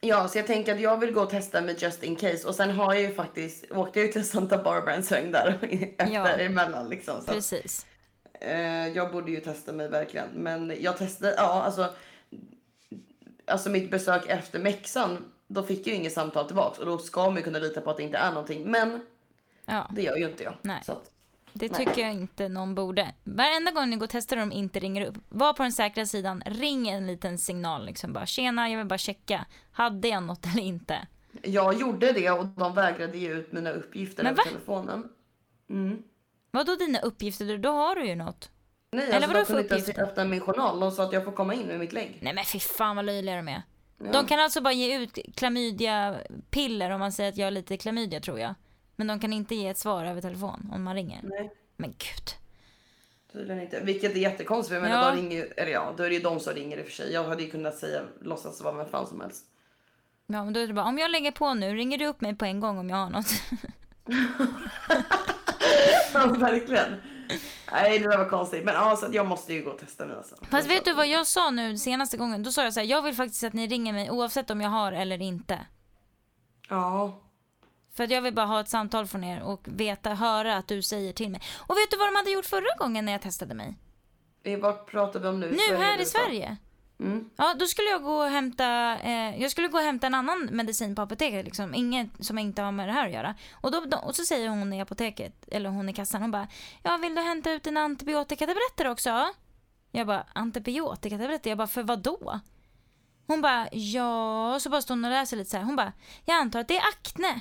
Ja, 0.00 0.28
så 0.28 0.38
jag 0.38 0.46
tänker 0.46 0.74
att 0.74 0.80
jag 0.80 0.96
vill 1.00 1.12
gå 1.12 1.20
och 1.22 1.30
testa 1.30 1.60
med 1.60 1.82
just 1.82 2.02
in 2.02 2.16
case. 2.16 2.48
Och 2.48 2.54
sen 2.54 2.70
har 2.70 2.94
jag 2.94 3.02
ju 3.02 3.14
faktiskt, 3.14 3.64
åkte 3.70 3.98
jag 3.98 4.06
ju 4.06 4.12
till 4.12 4.28
Santa 4.28 4.58
Barbara 4.62 4.94
en 4.94 5.02
sväng 5.02 5.32
där 5.32 5.58
efter 5.98 6.12
Ja. 6.14 6.26
emellan 6.28 6.88
liksom. 6.88 7.20
Så 7.20 7.32
Precis. 7.32 7.86
eh, 8.40 8.88
jag 8.88 9.12
borde 9.12 9.30
ju 9.30 9.40
testa 9.40 9.72
mig 9.72 9.88
verkligen. 9.88 10.28
Men 10.34 10.72
jag 10.80 10.98
testade, 10.98 11.34
ja 11.36 11.62
alltså. 11.62 11.94
Alltså 13.46 13.70
mitt 13.70 13.90
besök 13.90 14.22
efter 14.28 14.58
Mexan, 14.58 15.24
då 15.46 15.62
fick 15.62 15.78
jag 15.78 15.86
ju 15.86 15.94
inget 15.94 16.12
samtal 16.12 16.46
tillbaks. 16.46 16.78
Och 16.78 16.86
då 16.86 16.98
ska 16.98 17.24
man 17.24 17.36
ju 17.36 17.42
kunna 17.42 17.58
lita 17.58 17.80
på 17.80 17.90
att 17.90 17.96
det 17.96 18.02
inte 18.02 18.18
är 18.18 18.30
någonting. 18.30 18.70
Men 18.70 19.00
Ja, 19.70 19.90
det 19.90 20.02
gör 20.02 20.16
ju 20.16 20.30
inte 20.30 20.42
jag. 20.42 20.54
Nej. 20.62 20.80
Så 20.84 20.92
att, 20.92 21.10
det 21.52 21.72
Nej. 21.72 21.86
tycker 21.86 22.02
jag 22.02 22.12
inte 22.12 22.48
någon 22.48 22.74
borde. 22.74 23.14
Varenda 23.24 23.70
gång 23.70 23.90
ni 23.90 23.96
går 23.96 24.06
och 24.06 24.10
testar 24.10 24.36
och 24.36 24.40
de 24.40 24.52
inte 24.52 24.80
ringer 24.80 25.06
upp, 25.06 25.14
var 25.28 25.52
på 25.52 25.62
den 25.62 25.72
säkra 25.72 26.06
sidan, 26.06 26.42
ring 26.46 26.88
en 26.88 27.06
liten 27.06 27.38
signal 27.38 27.86
liksom 27.86 28.12
bara 28.12 28.26
tjena, 28.26 28.70
jag 28.70 28.78
vill 28.78 28.86
bara 28.86 28.98
checka. 28.98 29.46
Hade 29.72 30.08
jag 30.08 30.22
något 30.22 30.46
eller 30.46 30.62
inte? 30.62 31.06
Jag 31.42 31.74
gjorde 31.74 32.12
det 32.12 32.30
och 32.30 32.46
de 32.46 32.74
vägrade 32.74 33.18
ge 33.18 33.28
ut 33.28 33.52
mina 33.52 33.70
uppgifter 33.70 34.24
över 34.24 34.44
telefonen. 34.44 35.08
Mm. 35.70 36.02
Vad 36.50 36.66
då 36.66 36.76
dina 36.76 37.00
uppgifter? 37.00 37.58
Då 37.58 37.70
har 37.70 37.94
du 37.96 38.06
ju 38.06 38.14
något. 38.14 38.50
Nej, 38.92 39.04
Eller 39.04 39.14
alltså 39.14 39.28
vadå 39.28 39.40
de 39.40 39.46
kunde 39.46 39.62
inte 39.62 39.74
ens 39.74 39.98
öppna 39.98 40.24
min 40.24 40.40
journal. 40.40 40.80
De 40.80 40.90
sa 40.90 41.02
att 41.02 41.12
jag 41.12 41.24
får 41.24 41.32
komma 41.32 41.54
in 41.54 41.66
med 41.66 41.78
mitt 41.78 41.92
lägg. 41.92 42.18
Nej 42.22 42.34
men 42.34 42.44
fy 42.44 42.60
fan 42.60 42.96
vad 42.96 43.04
löjliga 43.04 43.36
de 43.36 43.48
är. 43.48 43.62
Ja. 43.98 44.12
De 44.12 44.26
kan 44.26 44.40
alltså 44.40 44.60
bara 44.60 44.72
ge 44.72 44.98
ut 44.98 45.18
klamydia-piller 45.34 46.90
om 46.90 47.00
man 47.00 47.12
säger 47.12 47.30
att 47.30 47.36
jag 47.36 47.46
har 47.46 47.50
lite 47.50 47.76
klamydia 47.76 48.20
tror 48.20 48.40
jag. 48.40 48.54
Men 49.00 49.06
de 49.06 49.20
kan 49.20 49.32
inte 49.32 49.54
ge 49.54 49.68
ett 49.68 49.78
svar 49.78 50.04
över 50.04 50.20
telefon 50.20 50.70
om 50.72 50.82
man 50.82 50.94
ringer. 50.94 51.20
Nej. 51.22 51.50
Men 51.76 51.90
gud. 51.90 52.30
Tydligen 53.32 53.62
inte. 53.62 53.80
Vilket 53.80 54.12
är 54.12 54.16
jättekonstigt. 54.20 54.74
Jag 54.74 54.82
menar, 54.82 55.04
Ja. 55.04 55.10
då 55.10 55.16
ringer 55.16 55.48
eller 55.56 55.72
ja, 55.72 55.94
då 55.96 56.02
är 56.02 56.08
det 56.08 56.14
ju 56.14 56.20
de 56.20 56.40
som 56.40 56.54
ringer 56.54 56.78
i 56.78 56.82
och 56.82 56.86
för 56.86 56.92
sig. 56.92 57.12
Jag 57.12 57.24
hade 57.24 57.42
ju 57.42 57.50
kunnat 57.50 57.76
säga, 57.78 58.02
låtsas 58.20 58.60
vara 58.60 58.74
vem 58.74 58.88
fan 58.88 59.06
som 59.06 59.20
helst. 59.20 59.44
Ja, 60.26 60.44
men 60.44 60.52
då 60.52 60.60
är 60.60 60.66
det 60.66 60.72
bara, 60.74 60.86
om 60.86 60.98
jag 60.98 61.10
lägger 61.10 61.30
på 61.32 61.54
nu, 61.54 61.74
ringer 61.76 61.98
du 61.98 62.06
upp 62.06 62.20
mig 62.20 62.36
på 62.36 62.44
en 62.44 62.60
gång 62.60 62.78
om 62.78 62.90
jag 62.90 62.96
har 62.96 63.10
något? 63.10 63.26
Ja, 66.14 66.26
verkligen. 66.26 66.94
Nej, 67.72 67.98
det 67.98 68.08
där 68.10 68.18
var 68.18 68.28
konstigt. 68.28 68.64
Men 68.64 68.74
ja, 68.74 68.96
så 68.96 69.06
att 69.06 69.14
jag 69.14 69.26
måste 69.26 69.52
ju 69.52 69.62
gå 69.64 69.70
och 69.70 69.78
testa 69.78 70.04
nu 70.04 70.16
alltså. 70.16 70.36
Fast 70.50 70.70
vet 70.70 70.84
du 70.84 70.92
vad 70.94 71.06
jag 71.06 71.26
sa 71.26 71.50
nu 71.50 71.76
senaste 71.78 72.16
gången? 72.16 72.42
Då 72.42 72.50
sa 72.52 72.64
jag 72.64 72.74
så 72.74 72.80
här, 72.80 72.86
jag 72.86 73.02
vill 73.02 73.14
faktiskt 73.14 73.44
att 73.44 73.52
ni 73.52 73.66
ringer 73.66 73.92
mig 73.92 74.10
oavsett 74.10 74.50
om 74.50 74.60
jag 74.60 74.70
har 74.70 74.92
eller 74.92 75.22
inte. 75.22 75.58
Ja. 76.68 77.20
För 78.00 78.04
att 78.04 78.10
jag 78.10 78.22
vill 78.22 78.34
bara 78.34 78.46
ha 78.46 78.60
ett 78.60 78.68
samtal 78.68 79.06
från 79.06 79.24
er 79.24 79.42
och 79.42 79.60
veta, 79.64 80.14
höra 80.14 80.56
att 80.56 80.68
du 80.68 80.82
säger 80.82 81.12
till 81.12 81.30
mig. 81.30 81.40
Och 81.56 81.76
vet 81.76 81.90
du 81.90 81.96
vad 81.96 82.08
de 82.08 82.16
hade 82.16 82.30
gjort 82.30 82.46
förra 82.46 82.76
gången 82.78 83.04
när 83.04 83.12
jag 83.12 83.22
testade 83.22 83.54
mig? 83.54 83.76
Eh, 84.44 84.58
Vad 84.58 84.86
pratar 84.86 85.20
vi 85.20 85.28
om 85.28 85.40
nu? 85.40 85.50
Nu 85.50 85.56
Sverige 85.58 85.78
här 85.84 86.00
i? 86.00 86.04
Sverige. 86.04 86.56
Mm. 87.00 87.30
Ja, 87.36 87.54
då 87.58 87.66
skulle 87.66 87.88
jag 87.88 88.02
gå 88.02 88.12
och 88.12 88.30
hämta, 88.30 88.98
eh, 88.98 89.42
jag 89.42 89.50
skulle 89.50 89.68
gå 89.68 89.78
och 89.78 89.84
hämta 89.84 90.06
en 90.06 90.14
annan 90.14 90.48
medicin 90.52 90.94
på 90.94 91.02
apoteket 91.02 91.44
liksom, 91.44 91.74
inget 91.74 92.08
som 92.20 92.38
inte 92.38 92.62
har 92.62 92.72
med 92.72 92.88
det 92.88 92.92
här 92.92 93.06
att 93.06 93.12
göra. 93.12 93.34
Och, 93.52 93.70
då, 93.70 93.80
då, 93.80 93.96
och 93.98 94.16
så 94.16 94.24
säger 94.24 94.48
hon 94.48 94.72
i 94.72 94.80
apoteket, 94.80 95.48
eller 95.50 95.70
hon 95.70 95.88
i 95.88 95.92
kassan, 95.92 96.22
hon 96.22 96.30
bara, 96.30 96.48
ja 96.82 96.96
vill 96.96 97.14
du 97.14 97.20
hämta 97.22 97.52
ut 97.52 97.62
dina 97.62 97.80
antibiotikatabletter 97.80 98.88
också? 98.88 99.28
Jag 99.90 100.06
bara, 100.06 100.26
antibiotikatabletter? 100.32 101.50
Jag 101.50 101.58
bara, 101.58 101.68
för 101.68 101.82
vad 101.82 101.98
då? 102.02 102.40
Hon 103.26 103.40
bara, 103.40 103.68
ja, 103.72 104.58
så 104.60 104.70
bara 104.70 104.82
står 104.82 104.94
hon 104.94 105.04
och 105.04 105.10
läser 105.10 105.36
lite 105.36 105.50
så 105.50 105.56
här. 105.56 105.64
Hon 105.64 105.76
bara, 105.76 105.92
jag 106.24 106.36
antar 106.36 106.60
att 106.60 106.68
det 106.68 106.76
är 106.76 106.88
akne. 106.88 107.40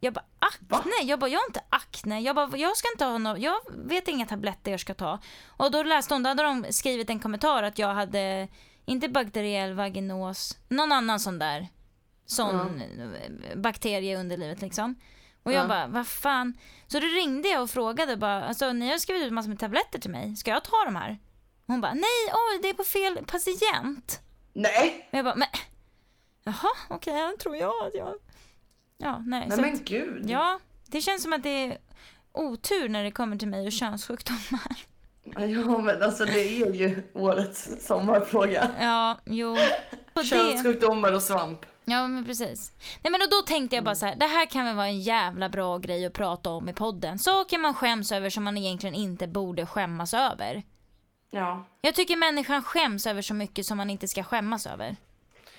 Jag 0.00 0.12
bara, 0.12 0.24
akne? 0.38 0.92
Jag 1.02 1.18
bara, 1.18 1.30
jag 1.30 1.40
har 1.40 1.46
inte 1.46 1.62
akne. 1.68 2.20
Jag 2.20 2.36
bara, 2.36 2.56
jag 2.56 2.76
ska 2.76 2.88
inte 2.92 3.04
ha 3.04 3.18
något, 3.18 3.38
jag 3.38 3.56
vet 3.68 4.08
inga 4.08 4.26
tabletter 4.26 4.70
jag 4.70 4.80
ska 4.80 4.94
ta. 4.94 5.18
Och 5.46 5.70
då 5.70 5.82
läste 5.82 6.14
hon, 6.14 6.22
då 6.22 6.28
hade 6.28 6.42
de 6.42 6.66
skrivit 6.72 7.10
en 7.10 7.20
kommentar 7.20 7.62
att 7.62 7.78
jag 7.78 7.94
hade, 7.94 8.48
inte 8.84 9.08
bakteriell 9.08 9.74
vaginos, 9.74 10.58
någon 10.68 10.92
annan 10.92 11.20
sån 11.20 11.38
där, 11.38 11.68
sån 12.26 12.82
bakterie 13.56 14.12
i 14.12 14.16
underlivet 14.16 14.60
liksom. 14.60 14.94
Och 15.42 15.52
jag 15.52 15.64
Ja. 15.64 15.68
bara, 15.68 15.86
vad 15.86 16.06
fan. 16.06 16.58
Så 16.86 17.00
då 17.00 17.06
ringde 17.06 17.48
jag 17.48 17.62
och 17.62 17.70
frågade 17.70 18.16
bara, 18.16 18.44
alltså 18.44 18.72
ni 18.72 18.90
har 18.90 18.98
skrivit 18.98 19.22
ut 19.26 19.32
massor 19.32 19.48
med 19.48 19.58
tabletter 19.58 19.98
till 19.98 20.10
mig, 20.10 20.36
ska 20.36 20.50
jag 20.50 20.64
ta 20.64 20.84
de 20.84 20.96
här? 20.96 21.18
Hon 21.66 21.80
bara, 21.80 21.94
nej, 21.94 22.32
oj, 22.32 22.58
det 22.62 22.68
är 22.68 22.74
på 22.74 22.84
fel 22.84 23.24
patient. 23.26 24.20
Nej! 24.52 25.08
Och 25.12 25.18
jag 25.18 25.24
bara, 25.24 25.34
men 25.34 25.48
jaha, 26.44 26.68
okej, 26.88 27.24
okay, 27.24 27.36
tror 27.36 27.56
jag 27.56 27.86
att 27.86 27.94
jag... 27.94 28.14
Ja, 28.98 29.22
nej. 29.26 29.46
Nej 29.48 29.58
men 29.60 29.74
att, 29.74 29.84
gud. 29.84 30.30
ja, 30.30 30.58
det 30.86 31.00
känns 31.00 31.22
som 31.22 31.32
att 31.32 31.42
det 31.42 31.64
är 31.64 31.78
otur 32.32 32.88
när 32.88 33.04
det 33.04 33.10
kommer 33.10 33.36
till 33.36 33.48
mig 33.48 33.66
och 33.66 33.72
könssjukdomar. 33.72 34.76
Ja 35.38 35.78
men 35.78 36.02
alltså 36.02 36.24
det 36.24 36.40
är 36.40 36.72
ju 36.74 37.02
årets 37.12 37.86
sommarfråga. 37.86 38.70
Ja, 38.80 39.18
jo. 39.24 39.56
Det, 40.14 40.24
Könssjukdomar 40.24 41.12
och 41.12 41.22
svamp. 41.22 41.66
ja, 41.84 42.08
men 42.08 42.24
precis. 42.24 42.72
Nej, 43.02 43.10
men 43.10 43.22
och 43.22 43.30
då 43.30 43.42
tänkte 43.46 43.76
jag 43.76 43.84
bara 43.84 43.94
så 43.94 44.06
här, 44.06 44.16
det 44.16 44.26
här 44.26 44.46
kan 44.46 44.64
väl 44.64 44.76
vara 44.76 44.86
en 44.86 45.00
jävla 45.00 45.48
bra 45.48 45.78
grej 45.78 46.06
att 46.06 46.12
prata 46.12 46.50
om 46.50 46.68
i 46.68 46.72
podden. 46.72 47.18
Saker 47.18 47.58
man 47.58 47.74
skäms 47.74 48.12
över 48.12 48.30
som 48.30 48.44
man 48.44 48.56
egentligen 48.58 48.94
inte 48.94 49.26
borde 49.28 49.66
skämmas 49.66 50.14
över. 50.14 50.62
Ja. 51.30 51.66
Jag 51.80 51.94
tycker 51.94 52.16
människan 52.16 52.62
skäms 52.62 53.06
över 53.06 53.22
så 53.22 53.34
mycket 53.34 53.66
som 53.66 53.76
man 53.76 53.90
inte 53.90 54.08
ska 54.08 54.22
skämmas 54.22 54.66
över. 54.66 54.96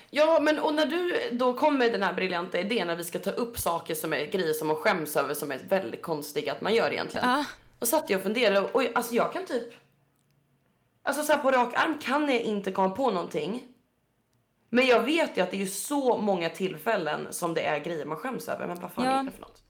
Ja, 0.10 0.40
men 0.42 0.60
och 0.60 0.74
när 0.74 0.86
du 0.86 1.20
då 1.32 1.54
kom 1.54 1.78
med 1.78 1.92
den 1.92 2.04
här 2.04 2.14
briljanta 2.14 2.60
idén 2.60 2.88
när 2.88 2.96
vi 2.96 3.04
ska 3.04 3.20
ta 3.20 3.32
upp 3.32 3.58
saker 3.60 3.96
som 3.96 4.14
är 4.14 4.26
grejer 4.26 4.54
som 4.54 4.68
man 4.68 4.76
skäms 4.78 5.16
över 5.16 5.34
som 5.34 5.52
är 5.52 5.60
väldigt 5.70 6.02
konstiga 6.02 6.52
att 6.52 6.62
man 6.62 6.76
gör 6.76 6.92
egentligen. 6.92 7.30
Ja. 7.30 7.46
Och 7.80 7.88
satt 7.88 8.10
jag 8.10 8.18
och 8.18 8.24
funderade 8.24 8.62
och 8.72 8.84
alltså 8.96 9.16
jag 9.16 9.34
kan 9.34 9.46
typ. 9.46 9.74
Alltså 11.04 11.24
så 11.24 11.32
här 11.32 11.40
på 11.40 11.52
rak 11.52 11.74
arm 11.76 11.98
kan 12.02 12.30
jag 12.30 12.42
inte 12.42 12.72
komma 12.72 12.90
på 12.90 13.12
någonting. 13.12 13.64
Men 14.70 14.88
jag 14.88 15.02
vet 15.04 15.38
ju 15.38 15.42
att 15.42 15.52
det 15.52 15.58
är 15.58 15.62
ju 15.62 15.68
så 15.68 16.18
många 16.18 16.50
tillfällen 16.50 17.28
som 17.32 17.54
det 17.54 17.62
är 17.62 17.80
grejer 17.80 18.06
man 18.06 18.18
skäms 18.18 18.48
över. 18.50 18.68
Men 18.68 18.80
vad 18.82 18.92
fan 18.92 19.06
Ja. 19.06 19.12
är 19.20 19.24
det 19.24 19.32
för 19.32 19.42
något? 19.42 19.64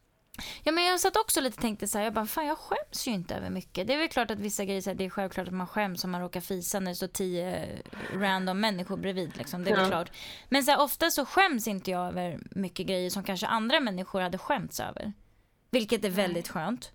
Ja 0.63 0.71
men 0.71 0.83
jag 0.83 0.99
satt 0.99 1.15
också 1.17 1.41
lite 1.41 1.55
och 1.55 1.61
tänkte 1.61 1.87
så 1.87 1.97
här, 1.97 2.05
jag 2.05 2.13
bara 2.13 2.25
fan 2.25 2.45
jag 2.45 2.57
skäms 2.57 3.07
ju 3.07 3.11
inte 3.11 3.35
över 3.35 3.49
mycket. 3.49 3.87
Det 3.87 3.93
är 3.93 3.97
väl 3.97 4.07
klart 4.09 4.31
att 4.31 4.39
vissa 4.39 4.65
grejer, 4.65 4.81
så 4.81 4.89
här, 4.89 4.95
det 4.95 5.05
är 5.05 5.09
självklart 5.09 5.47
att 5.47 5.53
man 5.53 5.67
skäms 5.67 6.03
om 6.03 6.11
man 6.11 6.21
råkar 6.21 6.41
fisa 6.41 6.79
när 6.79 6.91
det 6.91 6.95
står 6.95 7.07
tio 7.07 7.67
random 8.13 8.59
människor 8.59 8.97
bredvid 8.97 9.37
liksom. 9.37 9.63
Det 9.63 9.71
är 9.71 9.75
väl 9.75 9.83
Ja. 9.83 9.89
klart. 9.89 10.11
Men 10.49 10.63
så 10.63 10.71
här, 10.71 10.81
ofta 10.81 11.11
så 11.11 11.25
skäms 11.25 11.67
inte 11.67 11.91
jag 11.91 12.07
över 12.07 12.39
mycket 12.51 12.87
grejer 12.87 13.09
som 13.09 13.23
kanske 13.23 13.47
andra 13.47 13.79
människor 13.79 14.21
hade 14.21 14.37
skämts 14.37 14.79
över. 14.79 15.13
Vilket 15.71 16.05
är 16.05 16.09
väldigt 16.09 16.47
skönt. 16.47 16.91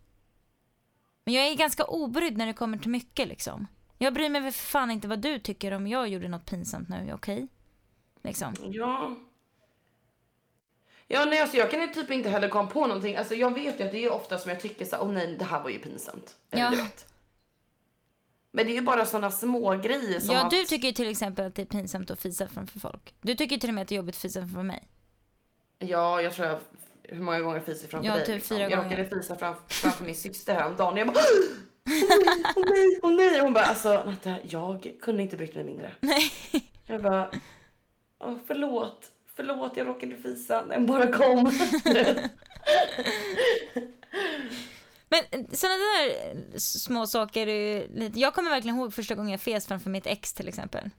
Men 1.24 1.34
jag 1.34 1.46
är 1.46 1.54
ganska 1.54 1.84
obrydd 1.84 2.36
när 2.36 2.46
det 2.46 2.52
kommer 2.52 2.78
till 2.78 2.90
mycket 2.90 3.28
liksom. 3.28 3.66
Jag 3.98 4.14
bryr 4.14 4.28
mig 4.28 4.40
väl 4.40 4.52
för 4.52 4.66
fan 4.66 4.90
inte 4.90 5.08
vad 5.08 5.18
du 5.18 5.38
tycker 5.38 5.72
om 5.72 5.86
jag 5.86 6.08
gjorde 6.08 6.28
något 6.28 6.46
pinsamt 6.46 6.88
nu, 6.88 7.10
okej? 7.14 7.48
Liksom. 8.24 8.54
Ja. 8.60 9.16
Ja, 11.12 11.24
nej, 11.24 11.40
alltså 11.40 11.56
jag 11.56 11.70
kan 11.70 11.80
ju 11.80 11.86
typ 11.86 12.10
inte 12.10 12.28
heller 12.28 12.48
komma 12.48 12.70
på 12.70 12.86
någonting. 12.86 13.16
Alltså 13.16 13.34
jag 13.34 13.54
vet 13.54 13.80
ju 13.80 13.84
att 13.84 13.92
det 13.92 14.04
är 14.04 14.12
ofta 14.12 14.38
som 14.38 14.50
jag 14.50 14.60
tycker 14.60 14.84
så 14.84 14.96
åh 15.00 15.12
nej, 15.12 15.36
det 15.38 15.44
här 15.44 15.62
var 15.62 15.70
ju 15.70 15.78
pinsamt. 15.78 16.36
Eller 16.50 16.62
Ja. 16.64 16.70
du 16.70 16.76
vet. 16.76 17.06
Men 18.52 18.66
det 18.66 18.72
är 18.72 18.74
ju 18.74 18.80
bara 18.80 19.06
sådana 19.06 19.30
små 19.30 19.76
grejer 19.76 20.20
som 20.20 20.34
Ja, 20.34 20.44
att... 20.44 20.50
du 20.50 20.64
tycker 20.64 20.88
ju 20.88 20.94
till 20.94 21.08
exempel 21.10 21.46
att 21.46 21.54
det 21.54 21.62
är 21.62 21.66
pinsamt 21.66 22.10
att 22.10 22.20
fisa 22.20 22.48
framför 22.48 22.80
folk. 22.80 23.14
Du 23.20 23.34
tycker 23.34 23.58
till 23.58 23.70
och 23.70 23.74
med 23.74 23.82
att 23.82 23.88
det 23.88 23.94
är 23.94 23.96
jobbigt 23.96 24.14
att 24.14 24.20
fisa 24.20 24.40
framför 24.40 24.62
mig. 24.62 24.88
Ja, 25.78 26.22
jag 26.22 26.32
tror 26.32 26.46
jag... 26.48 26.58
Hur 27.02 27.20
många 27.22 27.40
gånger 27.40 27.60
fiser 27.60 27.88
framför 27.88 28.08
Ja, 28.08 28.14
dig? 28.16 28.26
typ 28.26 28.34
liksom. 28.34 28.56
fyra 28.56 28.70
jag 28.70 28.84
råkade 28.84 29.04
fisa 29.04 29.36
framför, 29.36 29.62
framför 29.68 30.04
min 30.04 30.14
syster 30.14 30.54
häromdagen. 30.54 30.96
Jag 30.96 31.06
bara... 31.06 31.24
Åh 32.56 32.64
nej, 32.70 32.98
åh 33.02 33.12
nej! 33.12 33.40
Hon 33.40 33.52
bara, 33.52 33.64
alltså 33.64 34.02
Natta, 34.06 34.36
jag 34.48 34.92
kunde 35.02 35.22
inte 35.22 35.36
brytt 35.36 35.54
mig 35.54 35.64
mindre. 35.64 35.92
Nej. 36.00 36.30
Jag 36.86 37.02
bara... 37.02 37.30
Åh, 38.18 38.36
förlåt. 38.46 39.11
Förlåt, 39.36 39.76
jag 39.76 39.86
råkade 39.86 40.16
fisa. 40.16 40.62
Den 40.64 40.86
bara 40.86 41.12
kom. 41.12 41.44
Men 45.08 45.22
sådana 45.56 45.76
där 45.76 46.08
eh, 46.08 46.58
små 46.58 47.06
saker 47.06 47.46
är 47.46 47.88
lite... 47.88 48.20
Jag 48.20 48.34
kommer 48.34 48.50
verkligen 48.50 48.76
ihåg 48.76 48.94
första 48.94 49.14
gången 49.14 49.30
jag 49.30 49.40
fes 49.40 49.66
framför 49.66 49.90
mitt 49.90 50.06
ex 50.06 50.32
till 50.32 50.48
exempel. 50.48 50.90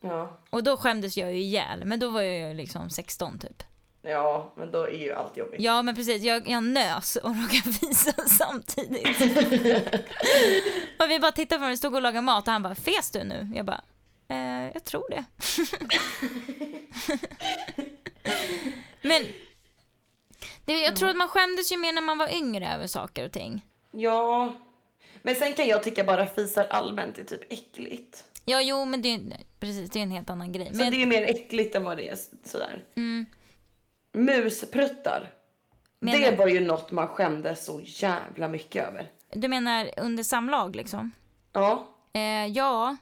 ja. 0.00 0.40
Och 0.50 0.62
då 0.64 0.76
skämdes 0.76 1.16
jag 1.16 1.32
ju 1.32 1.38
ihjäl, 1.38 1.84
men 1.84 2.00
då 2.00 2.10
var 2.10 2.22
jag 2.22 2.48
ju 2.48 2.54
liksom 2.54 2.90
16 2.90 3.38
typ. 3.38 3.62
ja, 4.02 4.52
men 4.56 4.70
då 4.70 4.82
är 4.82 4.98
ju 4.98 5.12
allt 5.12 5.36
jobbigt. 5.36 5.60
Ja 5.60 5.82
men 5.82 5.94
precis, 5.94 6.22
jag, 6.22 6.48
jag 6.48 6.62
nös 6.64 7.16
och 7.16 7.30
råkade 7.42 7.72
fisa 7.72 8.12
samtidigt. 8.26 9.20
och 10.98 11.10
vi 11.10 11.18
bara 11.20 11.32
tittade 11.32 11.58
på 11.58 11.60
varandra, 11.60 11.76
stod 11.76 11.94
och 11.94 12.02
lagade 12.02 12.22
mat 12.22 12.46
och 12.46 12.52
han 12.52 12.62
bara, 12.62 12.74
fes 12.74 13.10
du 13.10 13.24
nu? 13.24 13.52
Jag 13.54 13.66
bara, 13.66 13.80
eh, 14.28 14.70
jag 14.74 14.84
tror 14.84 15.10
det. 15.10 15.24
men 19.02 19.22
det, 20.64 20.80
jag 20.80 20.96
tror 20.96 21.08
att 21.08 21.16
man 21.16 21.28
skämdes 21.28 21.72
ju 21.72 21.76
mer 21.76 21.92
när 21.92 22.02
man 22.02 22.18
var 22.18 22.34
yngre 22.34 22.74
över 22.74 22.86
saker 22.86 23.24
och 23.26 23.32
ting. 23.32 23.64
Ja. 23.90 24.54
Men 25.22 25.34
sen 25.34 25.52
kan 25.52 25.66
jag 25.66 25.82
tycka 25.82 26.04
bara 26.04 26.26
fisar 26.26 26.66
allmänt 26.70 27.18
är 27.18 27.24
typ 27.24 27.52
äckligt. 27.52 28.24
Ja, 28.44 28.60
jo, 28.62 28.84
men 28.84 29.02
det 29.02 29.08
är 29.08 29.20
precis, 29.60 29.90
det 29.90 29.98
är 29.98 30.02
en 30.02 30.10
helt 30.10 30.30
annan 30.30 30.52
grej. 30.52 30.68
Så 30.72 30.76
Men, 30.78 30.90
det 30.90 31.02
är 31.02 31.06
mer 31.06 31.22
äckligt 31.22 31.74
än 31.74 31.84
vad 31.84 31.96
det 31.96 32.08
är 32.08 32.16
sådär. 32.44 32.84
mm, 32.96 33.26
Muspruttar. 34.12 35.30
menar, 36.00 36.18
Det 36.30 36.36
var 36.36 36.48
ju 36.48 36.60
något 36.60 36.90
man 36.90 37.08
skämdes 37.08 37.64
så 37.64 37.80
jävla 37.84 38.48
mycket 38.48 38.88
över. 38.88 39.10
Du 39.32 39.48
menar 39.48 39.90
under 39.96 40.22
samlag 40.22 40.76
liksom? 40.76 41.12
Ja. 41.52 41.86
Eh, 42.12 42.46
ja, 42.46 42.96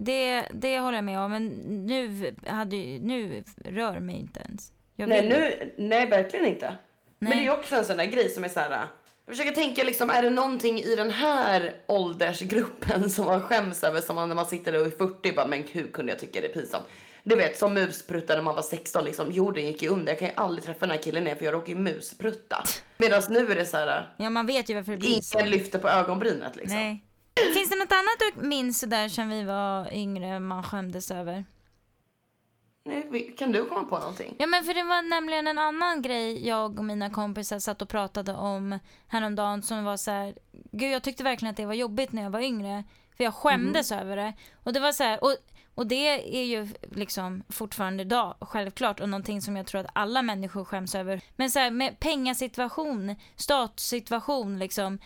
det, 0.00 0.46
det 0.52 0.78
håller 0.78 0.98
jag 0.98 1.04
med 1.04 1.20
om. 1.20 1.30
Men 1.30 1.46
nu, 1.86 2.34
hade, 2.46 2.76
nu 3.00 3.44
rör 3.64 4.00
mig 4.00 4.16
inte 4.16 4.40
ens. 4.40 4.72
Nej, 4.96 5.28
nu, 5.28 5.72
nej, 5.76 6.06
verkligen 6.06 6.46
inte. 6.46 6.76
Men 7.18 7.30
det 7.30 7.46
är 7.46 7.50
också 7.58 7.76
en 7.76 7.84
sån 7.84 7.96
där 7.96 8.04
grej 8.04 8.28
som 8.28 8.44
är 8.44 8.48
så 8.48 8.60
här. 8.60 8.70
Jag 8.70 9.36
försöker 9.36 9.52
tänka 9.52 9.84
liksom, 9.84 10.10
är 10.10 10.22
det 10.22 10.30
någonting 10.30 10.80
i 10.80 10.94
den 10.96 11.10
här 11.10 11.74
åldersgruppen 11.86 13.10
som 13.10 13.24
man 13.24 13.42
skäms 13.42 13.84
över 13.84 14.00
som 14.00 14.16
man 14.16 14.28
när 14.28 14.36
man 14.36 14.46
sitter 14.46 14.80
och 14.80 14.86
är 14.86 14.90
40 14.90 15.32
bara, 15.32 15.46
men 15.46 15.64
hur 15.72 15.86
kunde 15.86 16.12
jag 16.12 16.18
tycka 16.18 16.40
det 16.40 16.46
är 16.46 16.52
pinsamt? 16.52 16.84
Du 17.24 17.36
vet 17.36 17.58
som 17.58 17.74
muspruttar 17.74 18.36
när 18.36 18.42
man 18.42 18.54
var 18.54 18.62
16 18.62 19.04
liksom, 19.04 19.32
jorden 19.32 19.66
gick 19.66 19.82
ju 19.82 19.88
under. 19.88 20.12
Jag 20.12 20.18
kan 20.18 20.28
ju 20.28 20.34
aldrig 20.36 20.64
träffa 20.64 20.80
den 20.80 20.90
här 20.90 21.02
killen 21.02 21.26
igen 21.26 21.38
för 21.38 21.44
jag 21.44 21.54
råkar 21.54 21.68
ju 21.68 21.78
musprutta. 21.78 22.64
Medan 22.98 23.22
nu 23.30 23.52
är 23.52 23.54
det 23.54 23.66
så 23.66 23.76
här, 23.76 24.14
Ja, 24.16 24.30
man 24.30 24.46
vet 24.46 24.70
ju 24.70 24.74
varför 24.74 24.92
det 24.92 24.98
blir 24.98 25.36
ingen 25.36 25.50
lyfter 25.50 25.78
på 25.78 25.88
ögonbrynet 25.88 26.56
liksom. 26.56 26.76
Nej. 26.78 27.04
Finns 27.54 27.70
det 27.70 27.76
något 27.76 27.92
annat 27.92 28.34
du 28.34 28.48
minns 28.48 28.80
där 28.80 29.08
sen 29.08 29.28
vi 29.28 29.42
var 29.42 29.92
yngre 29.92 30.40
man 30.40 30.62
skämdes 30.62 31.10
över? 31.10 31.44
Nej, 32.84 33.34
kan 33.38 33.52
du 33.52 33.64
komma 33.64 33.84
på 33.84 33.98
någonting? 33.98 34.34
Ja 34.38 34.46
men 34.46 34.64
för 34.64 34.74
det 34.74 34.82
var 34.82 35.02
nämligen 35.02 35.46
en 35.46 35.58
annan 35.58 36.02
grej 36.02 36.46
jag 36.46 36.78
och 36.78 36.84
mina 36.84 37.10
kompisar 37.10 37.58
satt 37.58 37.82
och 37.82 37.88
pratade 37.88 38.32
om 38.32 38.78
häromdagen 39.06 39.62
som 39.62 39.84
var 39.84 39.96
så 39.96 40.10
här, 40.10 40.34
gud 40.52 40.92
jag 40.92 41.02
tyckte 41.02 41.24
verkligen 41.24 41.50
att 41.50 41.56
det 41.56 41.66
var 41.66 41.74
jobbigt 41.74 42.12
när 42.12 42.22
jag 42.22 42.30
var 42.30 42.40
yngre. 42.40 42.84
För 43.16 43.24
jag 43.24 43.34
skämdes 43.34 43.92
över 43.92 44.16
det. 44.16 44.32
Och 44.64 44.72
det 44.72 44.80
var 44.80 44.92
så 44.92 45.02
här, 45.02 45.24
och, 45.24 45.36
Och 45.74 45.86
det 45.86 46.08
är 46.40 46.44
ju 46.44 46.68
liksom 46.90 47.42
fortfarande 47.48 48.02
idag 48.02 48.34
självklart 48.40 49.00
och 49.00 49.08
någonting 49.08 49.42
som 49.42 49.56
jag 49.56 49.66
tror 49.66 49.80
att 49.80 49.90
alla 49.92 50.22
människor 50.22 50.64
skäms 50.64 50.94
över. 50.94 51.20
Men 51.36 51.50
så 51.50 51.58
här, 51.58 51.70
med 51.70 52.00
pengasituation, 52.00 53.16
statssituation 53.36 54.58
liksom, 54.58 54.98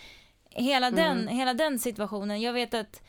hela 0.55 0.91
den, 0.91 1.19
Mm. 1.21 1.29
hela 1.37 1.55
den 1.55 1.79
situationen. 1.79 2.41
Jag 2.41 2.53
vet 2.53 2.75
att 2.75 3.03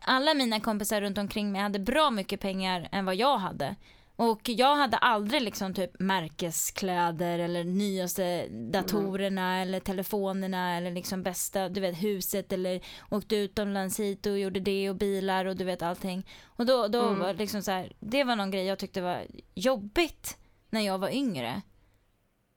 alla 0.00 0.34
mina 0.34 0.60
kompisar 0.60 1.00
runt 1.00 1.18
omkring 1.18 1.52
mig 1.52 1.60
hade 1.60 1.78
bra 1.78 2.10
mycket 2.10 2.40
pengar 2.40 2.88
än 2.92 3.04
vad 3.04 3.14
jag 3.16 3.38
hade. 3.38 3.76
Och 4.16 4.40
jag 4.48 4.76
hade 4.76 4.96
aldrig 4.96 5.42
liksom 5.42 5.74
typ 5.74 6.00
märkeskläder 6.00 7.38
eller 7.38 7.64
nyaste 7.64 8.48
datorerna 8.48 9.62
eller 9.62 9.80
telefonerna 9.80 10.76
eller 10.76 10.90
liksom 10.90 11.22
bästa, 11.22 11.68
du 11.68 11.80
vet 11.80 12.02
huset 12.02 12.52
eller 12.52 12.80
åkte 13.10 13.36
utomlands 13.36 14.00
hit 14.00 14.26
och 14.26 14.38
gjorde 14.38 14.60
det 14.60 14.90
och 14.90 14.96
bilar 14.96 15.44
och 15.44 15.56
du 15.56 15.64
vet 15.64 15.82
allting. 15.82 16.26
Och 16.46 16.66
då, 16.66 16.88
då 16.88 17.02
Mm. 17.06 17.18
var 17.18 17.34
liksom 17.34 17.62
så 17.62 17.70
här, 17.70 17.92
det 18.00 18.24
var 18.24 18.36
någon 18.36 18.50
grej 18.50 18.64
jag 18.64 18.78
tyckte 18.78 19.00
var 19.00 19.26
jobbigt 19.54 20.36
när 20.70 20.80
jag 20.80 20.98
var 20.98 21.08
yngre. 21.10 21.62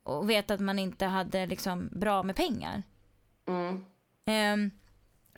Och 0.03 0.29
vet 0.29 0.51
att 0.51 0.59
man 0.59 0.79
inte 0.79 1.05
hade 1.05 1.45
liksom 1.45 1.89
bra 1.91 2.23
med 2.23 2.35
pengar. 2.35 2.83
Mm. 3.47 3.85
Ehm, 4.25 4.71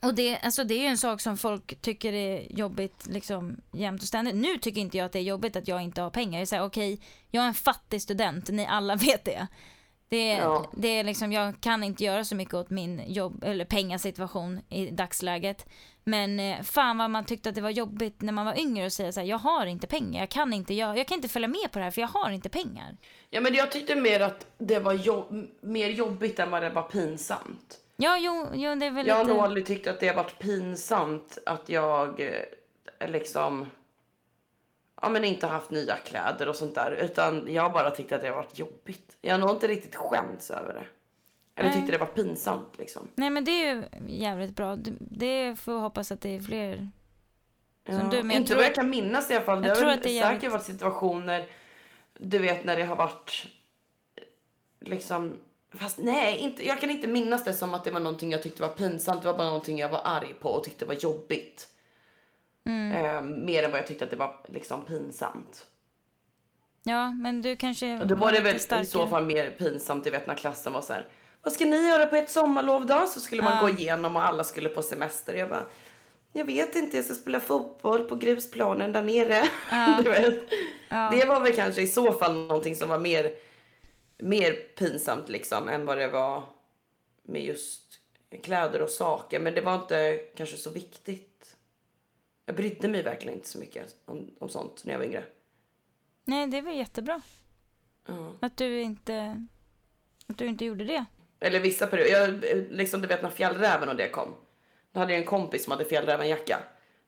och 0.02 0.16
det, 0.16 0.38
alltså 0.40 0.64
det 0.64 0.74
är 0.74 0.80
ju 0.80 0.86
en 0.86 0.98
sak 0.98 1.22
som 1.22 1.38
folk 1.38 1.82
tycker 1.82 2.14
är 2.14 2.58
jobbigt 2.60 3.08
liksom 3.08 3.58
jämt 3.72 4.02
och 4.02 4.08
ständigt. 4.08 4.36
Nu 4.36 4.58
tycker 4.58 4.82
inte 4.82 4.98
jag 4.98 5.06
att 5.06 5.12
det 5.12 5.20
är 5.20 5.24
jobbigt 5.24 5.56
att 5.56 5.68
jag 5.68 5.82
inte 5.82 6.02
har 6.02 6.10
pengar. 6.10 6.40
Jag 6.40 6.48
säger 6.48 6.64
okej, 6.64 7.00
jag 7.32 7.44
är 7.44 7.48
en 7.48 7.54
fattig 7.54 8.02
student, 8.02 8.50
ni 8.50 8.66
alla 8.66 8.96
vet 9.06 9.26
det. 9.26 9.48
Det 10.10 10.28
Ja. 10.34 10.72
det 10.78 10.88
är 10.88 11.04
liksom, 11.04 11.32
jag 11.32 11.62
kan 11.62 11.84
inte 11.84 12.04
göra 12.04 12.24
så 12.26 12.36
mycket 12.36 12.54
åt 12.54 12.70
min 12.70 13.02
jobb, 13.08 13.44
eller 13.44 13.66
pengasituation 13.66 14.60
i 14.70 14.86
dagsläget. 14.92 15.66
Men 16.04 16.40
eh, 16.40 16.62
fan 16.62 16.98
vad 16.98 17.10
man 17.10 17.26
tyckte 17.26 17.50
att 17.50 17.56
det 17.56 17.62
var 17.62 17.70
jobbigt 17.70 18.22
när 18.22 18.34
man 18.34 18.46
var 18.46 18.60
yngre 18.60 18.86
och 18.86 18.94
säga 18.94 19.12
så 19.12 19.20
här, 19.20 19.28
jag 19.28 19.38
har 19.38 19.66
inte 19.66 19.88
pengar, 19.88 20.20
jag 20.20 20.30
kan 20.30 20.54
inte, 20.54 20.74
jag, 20.74 20.98
jag 20.98 21.08
kan 21.08 21.16
inte 21.16 21.30
följa 21.30 21.48
med 21.48 21.72
på 21.72 21.80
det 21.80 21.84
här 21.86 21.92
för 21.92 22.02
jag 22.02 22.08
har 22.08 22.30
inte 22.32 22.50
pengar. 22.50 22.98
Ja, 23.30 23.42
men 23.42 23.54
jag 23.54 23.72
tyckte 23.72 23.96
mer 23.96 24.20
att 24.20 24.48
det 24.58 24.80
var 24.80 24.94
jobb, 24.94 25.48
mer 25.62 25.90
jobbigt 25.90 26.40
än 26.40 26.52
vad 26.52 26.62
det 26.64 26.70
var 26.70 26.82
pinsamt. 26.84 27.80
Ja, 27.96 28.18
jo, 28.20 28.48
jo 28.54 28.76
det 28.76 28.86
är 28.86 28.92
väl 28.92 29.08
Jag 29.08 29.16
har 29.16 29.24
lite... 29.24 29.34
nog 29.36 29.44
aldrig 29.44 29.66
tyckt 29.66 29.88
att 29.88 30.00
det 30.00 30.08
har 30.08 30.16
varit 30.16 30.40
pinsamt 30.40 31.38
att 31.46 31.70
jag 31.70 32.20
eh, 33.00 33.10
liksom 33.10 33.66
ja, 35.02 35.10
men 35.10 35.24
inte 35.24 35.48
haft 35.48 35.72
nya 35.72 35.96
kläder 35.98 36.50
och 36.50 36.56
sånt 36.56 36.76
där. 36.76 36.92
Utan 36.92 37.54
jag 37.54 37.64
har 37.64 37.70
bara 37.70 37.92
tyckt 37.92 38.12
att 38.12 38.22
det 38.22 38.28
har 38.28 38.36
varit 38.36 38.60
jobbigt. 38.60 39.18
Jag 39.22 39.34
har 39.34 39.40
nog 39.40 39.50
inte 39.50 39.68
riktigt 39.68 39.96
skämts 39.96 40.52
över 40.52 40.74
det. 40.74 40.86
Eller 41.56 41.70
Nej. 41.70 41.78
tyckte 41.78 41.92
det 41.92 41.98
var 41.98 42.06
pinsamt 42.08 42.78
liksom. 42.78 43.08
Nej 43.16 43.30
men 43.30 43.46
det 43.46 43.52
är 43.52 43.76
ju 43.76 43.84
jävligt 44.08 44.56
bra. 44.56 44.76
Det- 44.76 44.94
Det 45.00 45.56
får 45.60 45.74
hoppas 45.80 46.12
att 46.12 46.22
det 46.22 46.36
är 46.36 46.40
fler 46.42 46.90
Ja, 47.86 48.00
Som 48.00 48.10
du, 48.10 48.24
men 48.24 48.32
inte 48.38 48.48
tror 48.48 48.58
vad 48.58 48.66
jag 48.66 48.76
kan 48.76 48.90
minnas 48.90 49.32
i 49.32 49.36
alla 49.36 49.46
fall. 49.46 49.62
Det 49.62 49.68
jag 49.68 49.76
har 49.76 49.82
tror 49.82 49.92
att 49.92 50.04
det 50.04 50.10
är 50.10 50.22
säkert 50.22 50.34
jävligt- 50.34 50.52
varit 50.52 50.64
situationer, 50.66 51.46
du 52.20 52.38
vet 52.40 52.64
när 52.66 52.76
det 52.78 52.84
har 52.84 52.96
varit 52.96 53.46
liksom 54.80 55.38
Fast 55.80 55.98
nej, 55.98 56.38
inte, 56.38 56.68
jag 56.68 56.80
kan 56.82 56.90
inte 56.90 57.08
minnas 57.08 57.44
det 57.44 57.54
som 57.54 57.74
att 57.74 57.84
det 57.84 57.92
var 57.92 58.00
någonting 58.00 58.32
jag 58.32 58.44
tyckte 58.44 58.62
var 58.62 58.70
pinsamt. 58.70 59.22
Det 59.22 59.28
var 59.28 59.38
bara 59.38 59.48
någonting 59.48 59.78
jag 59.80 59.90
var 59.90 60.02
arg 60.06 60.34
på 60.40 60.50
och 60.50 60.64
tyckte 60.64 60.86
var 60.86 60.94
jobbigt. 60.96 61.68
Mm. 62.66 63.06
Eh, 63.06 63.22
mer 63.22 63.64
än 63.64 63.72
vad 63.72 63.80
jag 63.80 63.88
tyckte 63.88 64.04
att 64.06 64.12
det 64.12 64.18
var 64.18 64.36
liksom 64.48 64.86
pinsamt. 64.86 65.66
Ja, 66.84 67.12
men 67.12 67.42
du 67.42 67.56
kanske 67.56 68.00
Och 68.00 68.08
då 68.08 68.16
var 68.16 68.32
det 68.32 68.40
väl 68.40 68.56
i 68.56 68.60
starkare. 68.60 68.86
så 68.86 69.08
fall 69.08 69.26
mer 69.26 69.50
pinsamt, 69.50 70.04
du 70.04 70.10
vet 70.10 70.28
när 70.28 70.36
klassen 70.36 70.74
var 70.74 70.82
så 70.82 70.94
här. 70.94 71.08
Vad 71.44 71.54
ska 71.54 71.66
ni 71.66 71.90
göra 71.90 72.06
på 72.06 72.16
ett 72.16 72.30
sommarlov 72.30 72.86
då? 72.86 73.06
Så 73.08 73.20
skulle 73.20 73.42
man 73.42 73.54
Ja. 73.56 73.62
gå 73.62 73.70
igenom 73.70 74.16
och 74.16 74.26
alla 74.26 74.44
skulle 74.44 74.70
på 74.70 74.82
semester. 74.82 75.34
Jag 75.34 75.50
bara, 75.50 75.66
jag 76.34 76.46
vet 76.46 76.76
inte, 76.76 76.98
jag 76.98 77.06
ska 77.06 77.14
spela 77.16 77.40
fotboll 77.40 78.04
på 78.04 78.16
grusplanen 78.16 78.92
där 78.92 79.02
nere. 79.04 79.44
Ja. 79.72 80.00
du 80.04 80.10
vet. 80.10 80.44
Ja. 80.90 81.10
Det 81.14 81.26
var 81.26 81.40
väl 81.40 81.54
kanske 81.56 81.82
i 81.82 81.88
så 81.88 82.12
fall 82.14 82.34
någonting 82.48 82.76
som 82.76 82.90
var 82.90 83.00
mer, 83.00 83.32
mer 84.24 84.54
pinsamt 84.54 85.30
liksom 85.30 85.70
än 85.70 85.86
vad 85.86 85.98
det 85.98 86.08
var 86.08 86.44
med 87.24 87.44
just 87.44 88.00
kläder 88.44 88.82
och 88.82 88.90
saker. 88.90 89.40
Men 89.40 89.54
det 89.54 89.62
var 89.62 89.76
inte 89.76 90.18
kanske 90.36 90.58
så 90.58 90.70
viktigt. 90.70 91.56
Jag 92.46 92.56
brydde 92.56 92.88
mig 92.88 93.04
verkligen 93.04 93.38
inte 93.38 93.50
så 93.50 93.60
mycket 93.60 93.96
om, 94.06 94.36
om 94.40 94.50
sånt 94.50 94.86
när 94.86 94.94
jag 94.94 95.00
var 95.00 95.06
yngre. 95.06 95.24
Nej, 96.26 96.48
det 96.48 96.62
var 96.62 96.72
jättebra. 96.72 97.22
Ja. 98.08 98.34
Att 98.42 98.58
du 98.58 98.82
inte, 98.82 99.48
att 100.28 100.38
du 100.38 100.46
inte 100.46 100.66
gjorde 100.66 100.84
det. 100.84 101.06
Eller 101.40 101.60
vissa 101.60 101.88
perioder. 101.88 102.12
Jag, 102.12 102.44
liksom 102.72 103.02
du 103.02 103.08
vet 103.08 103.22
när 103.22 103.30
fjällräven 103.30 103.90
och 103.90 103.96
det 103.96 104.10
kom. 104.10 104.36
Då 104.92 105.00
hade 105.00 105.14
jag 105.14 105.20
en 105.20 105.28
kompis 105.28 105.64
som 105.64 105.72
hade 105.72 105.86
fjällrävenjacka. 105.86 106.60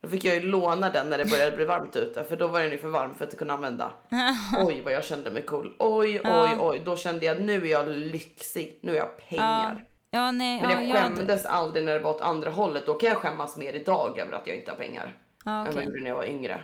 Då 0.06 0.12
fick 0.12 0.24
jag 0.26 0.36
ju 0.36 0.42
låna 0.42 0.90
den 0.90 1.10
när 1.10 1.18
det 1.18 1.26
började 1.26 1.56
bli 1.56 1.66
varmt 1.66 1.96
ute. 1.96 2.24
För 2.24 2.36
då 2.38 2.48
var 2.48 2.60
den 2.62 2.72
ju 2.72 2.78
för 2.78 2.88
varm 2.88 3.16
för 3.16 3.26
att 3.28 3.38
kunna 3.38 3.54
använda. 3.54 3.92
Oj 4.66 4.82
vad 4.82 4.94
jag 4.94 5.04
kände 5.06 5.32
mig 5.32 5.42
cool. 5.42 5.76
Oj 5.80 6.10
oj 6.10 6.22
Ja. 6.24 6.58
oj. 6.60 6.82
Då 6.86 6.98
kände 6.98 7.26
jag 7.26 7.42
nu 7.42 7.54
är 7.68 7.72
jag 7.72 7.88
lyxig. 7.88 8.80
Nu 8.82 8.92
har 8.92 8.98
jag 8.98 9.18
pengar. 9.30 9.86
Ja, 10.12 10.32
nej, 10.32 10.62
Men 10.62 10.72
ja, 10.72 10.82
jag 10.82 11.02
hade- 11.02 11.16
skämdes 11.16 11.46
aldrig 11.46 11.86
när 11.86 11.94
det 11.94 12.00
var 12.00 12.12
åt 12.12 12.22
andra 12.22 12.50
hållet. 12.50 12.86
Då 12.86 12.94
kan 12.94 13.10
jag 13.10 13.18
skämmas 13.18 13.58
mer 13.58 13.74
idag 13.74 14.20
över 14.20 14.34
att 14.34 14.48
jag 14.48 14.56
inte 14.56 14.72
har 14.72 14.78
pengar. 14.78 15.18
Ja, 15.46 15.52
än 15.52 15.66
vad 15.66 15.76
jag 15.76 15.86
gjorde 15.86 16.02
när 16.02 16.10
jag 16.10 16.16
var 16.16 16.26
yngre. 16.26 16.64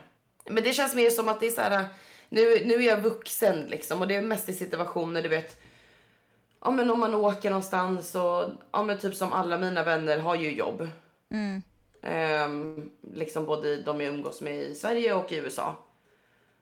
Men 0.50 0.64
det 0.64 0.74
känns 0.74 0.96
mer 0.96 1.10
som 1.10 1.30
att 1.30 1.40
det 1.40 1.48
är 1.48 1.52
så 1.52 1.62
här. 1.62 1.86
Nu, 2.30 2.66
nu 2.66 2.74
är 2.74 2.82
jag 2.88 3.02
vuxen 3.02 3.66
liksom 3.70 4.02
och 4.02 4.08
det 4.08 4.16
är 4.16 4.22
mest 4.22 4.50
i 4.50 4.54
situationer 4.54 5.22
du 5.22 5.30
vet. 5.30 5.58
Ja 6.66 6.72
men 6.72 6.92
om 6.92 7.00
man 7.00 7.16
åker 7.16 7.50
någonstans 7.50 8.16
och 8.16 8.50
ja 8.72 8.84
men 8.84 8.98
typ 9.00 9.16
som 9.16 9.34
alla 9.34 9.58
mina 9.58 9.84
vänner 9.84 10.18
har 10.20 10.36
ju 10.36 10.52
jobb. 10.56 10.90
Mm. 11.32 11.62
Ehm, 12.02 12.92
liksom 13.14 13.46
både 13.46 13.82
de 13.82 14.02
jag 14.02 14.14
umgås 14.14 14.42
med 14.42 14.56
i 14.56 14.76
Sverige 14.76 15.14
och 15.14 15.32
i 15.32 15.36
USA. 15.36 15.76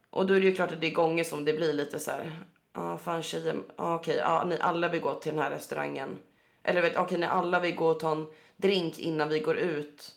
Och 0.10 0.26
då 0.28 0.34
är 0.34 0.40
det 0.40 0.46
ju 0.46 0.56
klart 0.56 0.72
att 0.72 0.82
det 0.82 0.88
är 0.88 0.92
gånger 0.92 1.24
som 1.24 1.46
det 1.46 1.54
blir 1.54 1.74
lite 1.74 2.00
så 2.00 2.12
här. 2.12 2.40
Ja 2.74 2.98
fan 2.98 3.24
tjejer, 3.24 3.56
ja, 3.78 3.96
okej, 3.96 4.16
ja, 4.18 4.44
ni 4.46 4.58
alla 4.60 4.88
vill 4.88 5.02
gå 5.02 5.14
till 5.14 5.34
den 5.34 5.42
här 5.44 5.52
restaurangen. 5.52 6.18
Eller 6.64 6.82
vet, 6.82 6.98
okej, 6.98 7.18
när 7.18 7.28
alla 7.28 7.60
vill 7.60 7.76
gå 7.76 7.88
och 7.88 8.00
ta 8.00 8.12
en 8.12 8.28
drink 8.58 9.00
innan 9.00 9.30
vi 9.30 9.40
går 9.40 9.58
ut. 9.58 10.16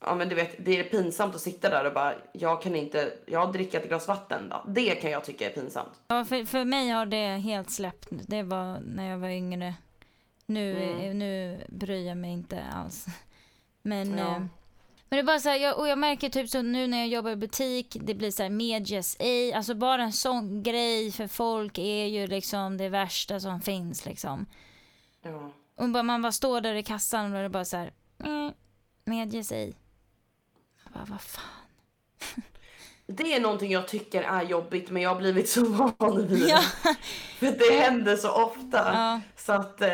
Ja 0.00 0.14
men 0.14 0.28
du 0.28 0.34
vet, 0.34 0.64
det 0.64 0.78
är 0.78 0.84
pinsamt 0.84 1.34
att 1.34 1.40
sitta 1.40 1.70
där 1.70 1.84
och 1.86 1.92
bara, 1.94 2.14
jag 2.32 2.62
kan 2.62 2.74
inte, 2.76 3.12
jag 3.26 3.52
dricker 3.52 3.80
ett 3.80 3.88
glas 3.88 4.08
vatten 4.08 4.48
då. 4.48 4.64
Det 4.66 4.94
kan 4.94 5.10
jag 5.10 5.24
tycka 5.24 5.50
är 5.50 5.54
pinsamt. 5.54 5.92
Ja, 6.08 6.24
för, 6.24 6.44
för 6.44 6.64
mig 6.64 6.88
har 6.88 7.06
det 7.06 7.26
helt 7.26 7.70
släppt. 7.70 8.06
Det 8.10 8.42
var 8.42 8.80
när 8.80 9.10
jag 9.10 9.18
var 9.18 9.28
yngre. 9.28 9.74
Nu, 10.46 10.82
Mm. 10.82 11.18
nu 11.18 11.60
bryr 11.68 12.06
jag 12.08 12.16
mig 12.16 12.30
inte 12.32 12.62
alls. 12.74 13.06
Men, 13.88 14.18
Ja. 14.18 14.24
eh, 14.36 14.38
men 15.10 15.16
det 15.16 15.18
är 15.18 15.22
bara 15.22 15.40
så 15.40 15.48
här, 15.48 15.56
jag, 15.56 15.78
och 15.78 15.88
jag 15.88 15.98
märker 15.98 16.28
typ 16.28 16.50
så 16.50 16.62
nu 16.62 16.86
när 16.86 16.98
jag 16.98 17.08
jobbar 17.08 17.30
i 17.30 17.36
butik, 17.36 17.96
det 18.00 18.14
blir 18.14 18.30
så 18.30 18.42
här 18.42 18.50
medias 18.50 19.16
ej, 19.18 19.52
alltså 19.52 19.74
bara 19.74 20.02
en 20.02 20.12
sån 20.12 20.62
grej 20.62 21.12
för 21.12 21.26
folk 21.26 21.78
är 21.78 22.06
ju 22.06 22.26
liksom 22.26 22.76
det 22.76 22.88
värsta 22.88 23.40
som 23.40 23.60
finns 23.60 24.06
liksom. 24.06 24.46
Ja. 25.22 25.50
Och 25.76 25.88
bara, 25.88 26.02
man 26.02 26.22
bara 26.22 26.32
står 26.32 26.60
där 26.60 26.74
i 26.74 26.82
kassan 26.82 27.24
och 27.24 27.30
då 27.30 27.36
är 27.36 27.42
det 27.42 27.48
bara 27.48 27.64
så 27.64 27.76
här, 27.76 27.92
mm, 28.24 28.52
medias 29.04 29.52
ej. 29.52 29.74
Jag 30.84 30.92
bara, 30.92 31.04
vad 31.04 31.20
fan. 31.20 31.44
Det 33.12 33.34
är 33.34 33.40
någonting 33.40 33.70
jag 33.72 33.88
tycker 33.88 34.22
är 34.22 34.42
jobbigt 34.42 34.90
men 34.90 35.02
jag 35.02 35.10
har 35.10 35.16
blivit 35.16 35.48
så 35.48 35.64
van 35.98 36.26
vid 36.28 36.48
Ja. 36.48 36.60
det. 36.82 36.94
För 37.38 37.58
det 37.58 37.78
händer 37.80 38.16
så 38.16 38.30
ofta. 38.30 38.90
Ja. 38.94 39.20
Så 39.36 39.52
att, 39.52 39.80
eh, 39.82 39.88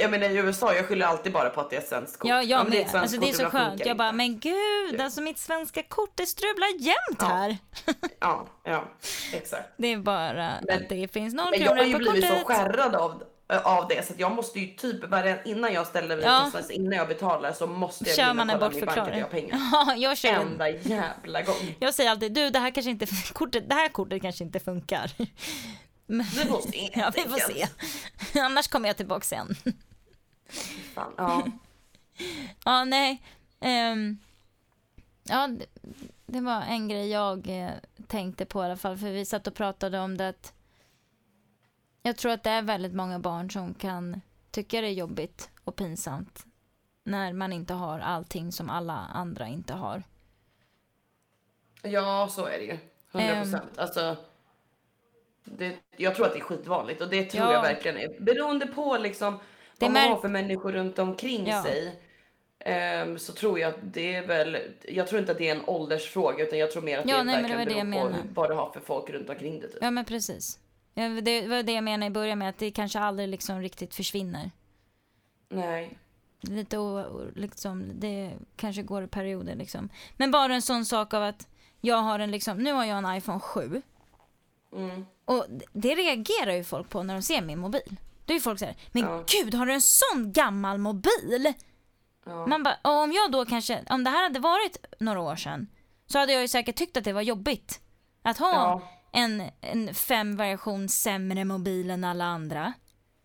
jag 0.00 0.10
menar 0.10 0.26
i 0.30 0.36
USA, 0.36 0.74
jag 0.74 0.86
skyller 0.88 1.06
alltid 1.06 1.32
bara 1.32 1.50
på 1.50 1.60
att 1.60 1.70
det 1.70 1.76
är 1.76 1.80
ett 1.80 1.88
svenskt 1.88 2.18
kort. 2.18 2.28
Ja, 2.28 2.42
jag 2.42 2.62
men 2.62 2.70
det 2.70 2.82
är 2.82 2.96
Alltså 2.98 3.16
det 3.20 3.28
är 3.28 3.32
så 3.32 3.44
skönt. 3.44 3.86
Jag 3.86 3.96
bara, 3.96 4.12
men 4.12 4.38
gud, 4.40 5.00
alltså 5.00 5.20
mitt 5.20 5.38
svenska 5.38 5.82
kort 5.82 6.10
det 6.14 6.26
strular 6.26 6.80
jämt 6.80 7.18
Ja. 7.20 7.26
här. 7.26 7.58
Ja, 8.20 8.46
ja, 8.64 8.84
exakt. 9.32 9.68
Det 9.76 9.92
är 9.92 9.96
bara 9.96 10.32
Men- 10.62 10.82
att 10.82 10.88
det 10.88 11.12
finns 11.12 11.34
noll 11.34 11.50
Men 11.50 11.60
jag 11.60 11.68
har 11.68 11.76
kronor 11.76 11.88
ju 12.00 12.06
på 12.06 12.10
blivit 12.12 12.28
så 12.30 12.34
kortet. 12.44 12.46
skärrad 12.56 12.94
av, 12.94 13.22
av 13.58 13.88
det 13.88 14.06
så 14.06 14.12
jag 14.16 14.32
måste 14.32 14.60
ju 14.60 14.66
typ 14.76 15.04
innan 15.44 15.72
jag 15.72 15.86
ställer 15.86 16.16
mig 16.16 16.24
Ja. 16.24 16.40
kassan, 16.44 16.64
så 16.64 16.72
innan 16.72 16.92
jag 16.92 17.08
betalar 17.08 17.52
så 17.52 17.66
måste 17.66 18.04
jag 18.08 18.16
Kör 18.16 18.34
man 18.34 18.50
en 18.50 18.60
jag 18.60 18.72
bortförklaring. 18.72 19.22
har 19.22 19.28
pengar. 19.28 19.58
Ja, 19.72 19.94
jag 19.96 20.18
kör 20.18 20.28
en. 20.28 20.40
Enda 20.48 20.68
jävla 20.70 21.42
gång. 21.42 21.74
Jag 21.80 21.94
säger 21.94 22.10
alltid, 22.10 22.32
du 22.34 22.50
det 22.50 22.58
här 22.58 22.70
kanske 22.70 22.90
inte, 22.90 23.06
kortet, 23.32 23.68
det 23.68 23.74
här 23.74 23.88
kortet 23.88 24.22
kanske 24.22 24.44
inte 24.44 24.60
funkar. 24.60 25.10
Men, 26.06 26.26
Vi 26.26 26.44
får 26.44 26.60
se. 26.60 26.90
ja, 26.94 27.12
vi 27.14 27.22
får 27.22 27.38
se. 27.52 27.66
Annars 28.40 28.68
kommer 28.68 28.88
jag 28.88 28.96
tillbaka 28.96 29.24
sen. 29.24 29.54
Fan, 30.94 31.12
ja. 31.16 31.42
Ja, 32.64 32.84
nej. 32.84 33.22
Ehm, 33.60 34.18
ja, 35.22 35.48
det, 35.48 35.66
det 36.26 36.40
var 36.40 36.62
en 36.62 36.88
grej 36.88 37.10
jag 37.10 37.48
eh, 37.64 37.70
tänkte 38.06 38.44
på 38.44 38.62
i 38.62 38.64
alla 38.64 38.76
fall. 38.76 38.96
För 38.98 39.06
vi 39.10 39.24
satt 39.24 39.46
och 39.46 39.54
pratade 39.54 39.98
om 39.98 40.16
det 40.16 40.28
att 40.28 40.52
jag 42.02 42.16
tror 42.16 42.32
att 42.32 42.42
det 42.42 42.50
är 42.50 42.62
väldigt 42.62 42.94
många 42.94 43.18
barn 43.18 43.50
som 43.50 43.74
kan 43.74 44.20
tycka 44.50 44.80
det 44.80 44.86
är 44.86 44.92
jobbigt 44.92 45.50
och 45.64 45.76
pinsamt 45.76 46.46
när 47.04 47.32
man 47.32 47.52
inte 47.52 47.74
har 47.74 47.98
allting 48.00 48.52
som 48.52 48.70
alla 48.70 48.92
andra 48.92 49.46
inte 49.48 49.72
har. 49.72 50.02
ja, 51.82 52.28
så 52.30 52.46
är 52.46 52.58
det 52.58 52.64
ju. 52.64 52.78
100 53.12 53.32
Ehm. 53.34 53.42
procent. 53.42 53.78
Alltså, 53.78 54.16
det, 55.44 55.76
jag 55.96 56.14
tror 56.14 56.26
att 56.26 56.32
det 56.32 56.38
är 56.38 56.42
skitvanligt 56.44 57.00
och 57.00 57.08
det 57.08 57.24
tror 57.24 57.44
Ja. 57.44 57.52
jag 57.52 57.62
verkligen 57.62 57.96
är. 57.96 58.20
Beroende 58.20 58.66
på 58.66 58.98
liksom 58.98 59.34
Det 59.78 59.84
vad 59.86 59.92
man 59.92 60.08
har 60.08 60.20
för 60.20 60.28
människor 60.28 60.72
runt 60.72 60.98
omkring 60.98 61.46
Ja. 61.46 61.62
sig. 61.62 62.00
ehm, 62.58 63.18
så 63.18 63.32
tror 63.32 63.58
jag 63.58 63.68
att 63.68 63.80
det 63.82 64.14
är 64.14 64.26
väl, 64.26 64.58
jag 64.88 65.06
tror 65.08 65.20
inte 65.20 65.32
att 65.32 65.38
det 65.38 65.48
är 65.48 65.56
en 65.56 65.64
åldersfråga 65.66 66.44
utan 66.44 66.58
jag 66.58 66.70
tror 66.72 66.82
mer 66.82 66.98
att 66.98 67.08
Ja, 67.08 67.16
det 67.18 67.24
nej, 67.24 67.36
verkligen 67.42 67.90
det 67.90 67.98
beror 67.98 68.10
på 68.10 68.16
vad 68.34 68.50
du 68.50 68.54
har 68.54 68.70
för 68.70 68.80
folk 68.80 69.10
runt 69.10 69.30
omkring 69.30 69.60
dig. 69.60 69.70
Typ. 69.72 69.78
Ja 69.82 69.90
men 69.90 70.04
precis. 70.04 70.58
Ja, 70.94 71.08
det 71.08 71.48
var 71.48 71.62
det 71.62 71.72
jag 71.72 71.84
menade 71.84 72.06
i 72.06 72.10
början 72.10 72.38
med 72.38 72.48
att 72.48 72.58
det 72.58 72.70
kanske 72.70 72.98
aldrig 73.00 73.28
liksom 73.28 73.60
riktigt 73.60 73.94
försvinner. 73.94 74.50
Nej. 75.48 75.98
Lite 76.40 76.78
o, 76.78 77.20
liksom, 77.36 78.00
det 78.00 78.32
kanske 78.56 78.82
går 78.82 79.04
i 79.04 79.06
perioder 79.06 79.54
liksom. 79.54 79.88
Men 80.16 80.30
bara 80.30 80.54
en 80.54 80.62
sån 80.62 80.84
sak 80.86 81.14
av 81.14 81.22
att 81.22 81.48
jag 81.80 81.96
har 81.96 82.18
en 82.18 82.30
liksom, 82.30 82.58
nu 82.58 82.72
har 82.72 82.84
jag 82.84 82.98
en 82.98 83.16
iPhone 83.16 83.40
7. 83.40 83.82
Mm. 84.72 85.06
Och 85.24 85.46
det- 85.72 85.94
reagerar 85.94 86.52
ju 86.52 86.64
folk 86.64 86.88
på 86.88 87.02
när 87.02 87.14
de 87.14 87.22
ser 87.22 87.42
min 87.42 87.58
mobil. 87.58 87.96
Då 88.26 88.32
är 88.32 88.34
ju 88.34 88.40
folk 88.40 88.58
såhär, 88.58 88.76
men 88.92 89.02
Ja. 89.02 89.24
gud 89.42 89.54
har 89.54 89.66
du 89.66 89.72
en 89.72 89.80
sån 89.80 90.32
gammal 90.32 90.78
mobil? 90.78 91.52
Ja. 92.24 92.46
Man 92.46 92.62
bara, 92.62 92.78
om 92.82 93.12
jag 93.12 93.32
då 93.32 93.44
kanske, 93.44 93.84
om 93.90 94.04
det 94.04 94.10
här 94.10 94.22
hade 94.22 94.40
varit 94.40 94.76
några 95.00 95.20
år 95.20 95.36
sedan 95.36 95.66
så 96.06 96.18
hade 96.18 96.32
jag 96.32 96.42
ju 96.42 96.48
säkert 96.48 96.76
tyckt 96.76 96.96
att 96.96 97.04
det 97.04 97.12
var 97.12 97.22
jobbigt. 97.22 97.80
Att 98.22 98.38
ha 98.38 98.52
Ja. 98.54 98.82
En, 99.12 99.50
en 99.60 99.94
fem 99.94 100.36
variation 100.36 100.88
sämre 100.88 101.44
mobil 101.44 101.90
än 101.90 102.04
alla 102.04 102.24
andra. 102.24 102.72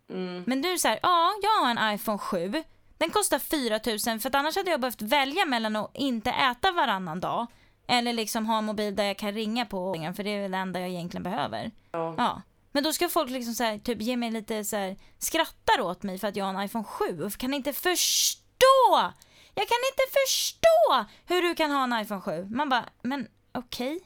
Mm. 0.09 0.43
Men 0.47 0.61
du 0.61 0.77
säger, 0.77 0.99
ja, 1.03 1.33
jag 1.41 1.65
har 1.65 1.71
en 1.71 1.95
iPhone 1.95 2.17
7. 2.17 2.63
Den 2.97 3.09
kostar 3.09 3.39
4000 3.39 4.19
för 4.19 4.29
att 4.29 4.35
annars 4.35 4.55
hade 4.55 4.71
jag 4.71 4.81
behövt 4.81 5.01
välja 5.01 5.45
mellan 5.45 5.75
att 5.75 5.91
inte 5.93 6.29
äta 6.31 6.71
varannan 6.71 7.19
dag 7.19 7.47
eller 7.87 8.13
liksom 8.13 8.45
ha 8.45 8.57
en 8.57 8.65
mobil 8.65 8.95
där 8.95 9.03
jag 9.03 9.17
kan 9.17 9.31
ringa 9.31 9.65
på 9.65 10.13
för 10.15 10.23
det 10.23 10.29
är 10.29 10.41
väl 10.41 10.51
det 10.51 10.57
enda 10.57 10.79
jag 10.79 10.89
egentligen 10.89 11.23
behöver. 11.23 11.71
Ja. 11.91 12.15
Ja. 12.17 12.41
Men 12.71 12.83
då 12.83 12.93
ska 12.93 13.09
folk 13.09 13.29
liksom 13.29 13.53
så 13.53 13.63
här, 13.63 13.77
typ 13.77 14.01
ge 14.01 14.17
mig 14.17 14.31
lite 14.31 14.63
så 14.63 14.75
här, 14.75 14.97
skrattar 15.17 15.81
åt 15.81 16.03
mig 16.03 16.17
för 16.17 16.27
att 16.27 16.35
jag 16.35 16.45
har 16.45 16.53
en 16.53 16.65
iPhone 16.65 16.83
7 16.83 17.23
och 17.23 17.37
kan 17.37 17.53
inte 17.53 17.73
förstå! 17.73 19.11
Jag 19.53 19.67
kan 19.67 19.77
inte 19.91 20.03
förstå 20.25 21.05
hur 21.25 21.41
du 21.41 21.55
kan 21.55 21.71
ha 21.71 21.83
en 21.83 22.01
iPhone 22.01 22.21
7. 22.21 22.47
Man 22.49 22.69
bara, 22.69 22.85
men 23.01 23.27
okej. 23.51 23.99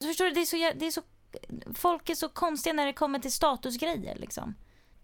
Så 0.00 0.08
Förstår 0.08 0.24
du, 0.24 0.30
det 0.30 0.40
är 0.40 0.44
så, 0.44 0.56
det 0.56 0.86
är 0.86 0.90
så, 0.90 1.02
folk 1.74 2.10
är 2.10 2.14
så 2.14 2.28
konstiga 2.28 2.72
när 2.72 2.86
det 2.86 2.92
kommer 2.92 3.18
till 3.18 3.32
statusgrejer 3.32 4.16
liksom. 4.16 4.54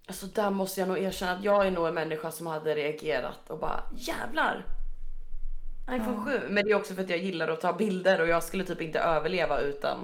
Alltså 0.07 0.27
där 0.27 0.51
måste 0.51 0.81
jag 0.81 0.89
nog 0.89 0.99
erkänna 0.99 1.33
att 1.33 1.45
jag 1.45 1.67
är 1.67 1.71
nog 1.71 1.89
en 1.89 1.95
människa 1.95 2.31
som 2.31 2.47
hade 2.47 2.75
reagerat 2.75 3.51
och 3.51 3.59
bara 3.59 3.83
jävlar. 3.97 4.65
iPhone 5.91 6.25
7. 6.25 6.41
Men 6.49 6.65
det 6.65 6.71
är 6.71 6.75
också 6.77 6.95
för 6.95 7.03
att 7.03 7.11
jag 7.11 7.19
gillar 7.19 7.49
att 7.49 7.61
ta 7.61 7.73
bilder 7.73 8.21
och 8.21 8.29
jag 8.29 8.43
skulle 8.43 8.65
typ 8.65 8.81
inte 8.81 8.99
överleva 9.01 9.61
utan 9.61 9.99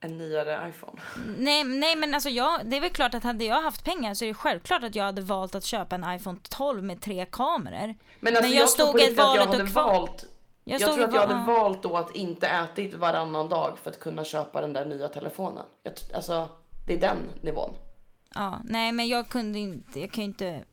en 0.00 0.18
nyare 0.18 0.68
iPhone. 0.68 1.00
Nej, 1.38 1.64
nej 1.64 1.96
men 1.96 2.14
alltså 2.14 2.28
jag, 2.28 2.60
det 2.70 2.76
är 2.76 2.80
väl 2.80 2.90
klart 2.90 3.14
att 3.14 3.22
hade 3.24 3.44
jag 3.44 3.62
haft 3.62 3.84
pengar 3.84 4.14
så 4.14 4.24
är 4.24 4.28
det 4.28 4.34
självklart 4.34 4.82
att 4.84 4.94
jag 4.94 5.04
hade 5.04 5.22
valt 5.22 5.54
att 5.54 5.64
köpa 5.64 5.94
en 5.94 6.14
iPhone 6.16 6.38
12 6.48 6.82
med 6.84 7.00
tre 7.02 7.26
kameror. 7.32 7.94
Men 8.20 8.36
alltså 8.36 8.48
Men 8.48 8.56
jag 8.56 8.62
jag, 8.62 8.68
tror 8.68 8.84
stod 8.86 8.92
på 8.92 8.98
i 8.98 9.02
riktigt 9.02 9.18
att 9.18 9.24
jag 9.26 9.36
valet 9.36 9.46
hade 9.48 9.62
och 9.62 9.68
kval- 9.68 9.84
valt 9.98 10.24
Jag, 10.68 10.80
Jag, 10.80 10.94
tror 10.94 11.04
att 11.04 11.14
jag 11.14 11.20
hade 11.20 11.34
ja. 11.34 11.44
valt 11.62 11.82
då 11.82 11.96
att 11.96 12.16
inte 12.16 12.46
ätit 12.48 12.94
varannan 12.94 13.48
dag 13.48 13.78
för 13.78 13.90
att 13.90 14.00
kunna 14.00 14.24
köpa 14.24 14.60
den 14.60 14.72
där 14.72 14.84
nya 14.84 15.08
telefonen. 15.08 15.64
Jag, 15.82 15.92
alltså, 16.14 16.48
det 16.86 16.94
är 16.94 17.00
den 17.00 17.16
nivån. 17.42 17.74
Ja, 18.34 18.60
nej 18.64 18.92
men 18.92 19.08
jag 19.08 19.28
kunde 19.28 19.58
inte, 19.58 20.00
jag 20.00 20.10
kan 20.12 20.24
inte, 20.24 20.64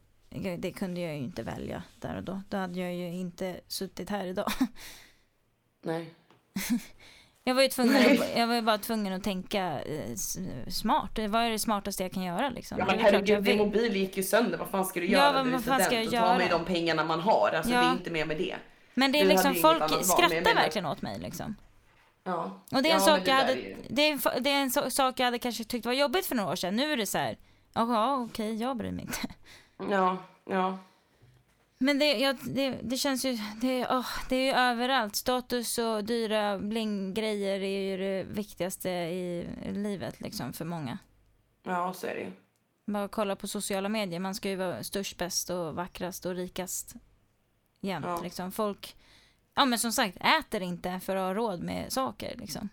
det 0.58 0.71
kunde 0.71 1.01
jag 1.01 1.12
ju 1.15 1.19
inte 1.19 1.43
välja 1.43 1.84
där 2.01 2.17
och 2.17 2.23
då. 2.23 2.41
Då 2.49 2.58
hade 2.58 2.79
jag 2.79 2.93
ju 2.93 3.08
inte 3.13 3.60
suttit 3.67 4.10
här 4.10 4.25
idag. 4.25 4.51
Nej. 5.84 6.13
Jag 7.43 7.55
var 7.55 7.62
ju 7.62 7.67
tvungen, 7.67 7.95
att, 8.12 8.38
jag 8.38 8.47
var 8.47 8.55
ju 8.55 8.62
bara 8.62 8.77
tvungen 8.77 9.13
att 9.13 9.23
tänka 9.23 9.81
eh, 9.81 10.15
smart. 10.67 11.19
Var 11.29 11.43
ju 11.43 11.51
det 11.51 11.60
smartaste 11.60 12.03
jag 12.03 12.12
kan 12.12 12.23
göra 12.23 12.49
liksom. 12.49 12.77
Ja 12.79 12.86
men 12.86 12.95
är 12.95 12.99
herregud, 13.03 13.43
din 13.43 13.58
mobil 13.58 13.95
gick 13.95 14.17
ju 14.17 14.23
sönder. 14.23 14.58
Vad 14.58 14.67
fan 14.67 14.86
ska 14.86 14.99
du 14.99 15.05
Ja, 15.05 15.19
göra? 15.19 15.34
vad- 15.34 15.45
du 15.45 15.49
är 15.49 15.53
vad 15.53 15.63
fan 15.65 15.81
ska 15.81 15.95
jag 15.95 16.05
Då 16.05 16.12
tar 16.12 16.21
man 16.21 16.39
ju 16.39 16.45
göra? 16.45 16.58
de 16.58 16.65
pengarna 16.65 17.03
man 17.03 17.19
har. 17.19 17.49
Alltså 17.55 17.73
Ja. 17.73 17.79
det 17.81 17.86
är 17.88 17.91
inte 17.91 18.12
mer 18.12 18.25
med 18.25 18.38
det. 18.38 18.55
Men 18.95 19.12
det 19.12 19.19
är 19.19 19.23
Du 19.23 19.29
liksom, 19.29 19.55
folk 19.55 20.05
skrattar 20.05 20.55
verkligen 20.55 20.86
åt 20.86 21.01
mig 21.01 21.19
liksom. 21.19 21.55
Ja. 22.23 22.62
Och 22.71 22.84
det 22.84 22.89
är 22.89 22.93
en 22.93 22.99
ja, 22.99 23.05
sak 23.05 23.21
jag 23.27 23.36
hade, 23.36 23.53
är 23.53 23.77
det 23.89 24.01
är, 24.01 24.12
en 24.12 24.19
fa- 24.19 24.39
det 24.39 24.49
är 24.49 24.62
en 24.62 24.69
so- 24.69 24.89
sak 24.89 25.19
jag 25.19 25.25
hade 25.25 25.39
kanske 25.39 25.63
tyckt 25.63 25.86
var 25.86 25.93
jobbigt 25.93 26.25
för 26.25 26.36
några 26.36 26.51
år 26.51 26.55
sedan. 26.55 26.75
Nu 26.75 26.91
är 26.93 26.97
det 26.97 27.05
så 27.05 27.17
här, 27.17 27.38
jaha 27.73 28.17
okej, 28.17 28.55
jag 28.55 28.77
bryr 28.77 28.91
mig 28.91 29.05
inte. 29.05 29.27
Ja, 29.91 30.17
ja. 30.49 30.77
Men 31.77 31.99
det, 31.99 32.05
ja, 32.19 32.34
det, 32.41 32.69
det 32.84 32.97
känns 32.97 33.25
ju, 33.25 33.38
det, 33.62 33.88
åh, 33.89 34.08
det 34.29 34.36
är 34.36 34.45
ju 34.45 34.51
överallt. 34.51 35.15
Status 35.15 35.77
och 35.77 36.03
dyra 36.03 36.60
bling-grejer 36.60 37.60
är 37.62 37.79
ju 37.91 37.97
det 37.97 38.23
viktigaste 38.23 38.89
i 38.89 39.47
livet 39.73 40.21
liksom 40.21 40.53
för 40.53 40.65
många. 40.65 40.97
Ja, 41.63 41.93
så 41.93 42.08
är 42.08 42.15
det 42.15 42.21
ju. 42.21 42.31
Bara 42.88 43.08
kolla 43.08 43.36
på 43.36 43.47
sociala 43.47 43.89
medier, 43.89 44.19
man 44.19 44.36
ska 44.36 44.49
ju 44.49 44.55
vara 44.55 44.84
störst, 44.84 45.17
bäst 45.17 45.49
och 45.49 45.75
vackrast 45.75 46.25
och 46.25 46.36
rikast 46.36 46.93
jämt 47.86 48.06
Ja. 48.06 48.21
liksom. 48.21 48.52
Folk, 48.52 48.95
ja 49.56 49.65
men 49.65 49.80
som 49.80 49.91
sagt, 49.91 50.17
äter 50.39 50.62
inte 50.62 51.00
för 51.00 51.15
att 51.15 51.21
ha 51.24 51.34
råd 51.34 51.60
med 51.63 51.93
saker 51.93 52.36
liksom. 52.38 52.69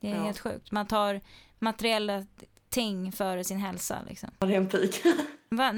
Det 0.00 0.10
är 0.10 0.14
Ja. 0.16 0.22
helt 0.22 0.38
sjukt. 0.38 0.70
Man 0.72 0.86
tar 0.86 1.20
materiella 1.58 2.26
ting 2.68 3.12
före 3.12 3.44
sin 3.44 3.58
hälsa 3.58 3.98
liksom. 4.08 4.30
Ja, 4.38 4.46
det 4.46 4.54
en 4.54 4.68
pik. 4.68 5.02
Va? 5.50 5.72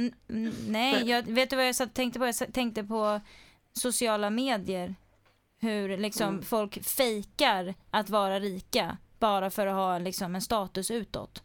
Nej, 0.67 1.09
jag, 1.09 1.23
vet 1.23 1.51
du 1.51 1.57
vad 1.57 1.69
jag 1.69 1.75
satt 1.77 1.95
tänkte 1.95 2.19
på? 2.19 2.27
Jag 2.27 2.53
tänkte 2.53 2.85
på 2.85 3.21
sociala 3.73 4.31
medier. 4.31 4.95
Hur 5.61 5.97
liksom 5.99 6.29
Mm. 6.29 6.43
folk 6.43 6.85
fejkar 6.85 7.75
att 7.91 8.11
vara 8.11 8.41
rika 8.41 8.97
bara 9.19 9.51
för 9.51 9.67
att 9.67 9.75
ha 9.75 9.99
liksom 9.99 10.35
en 10.35 10.43
status 10.43 10.91
utåt. 10.91 11.43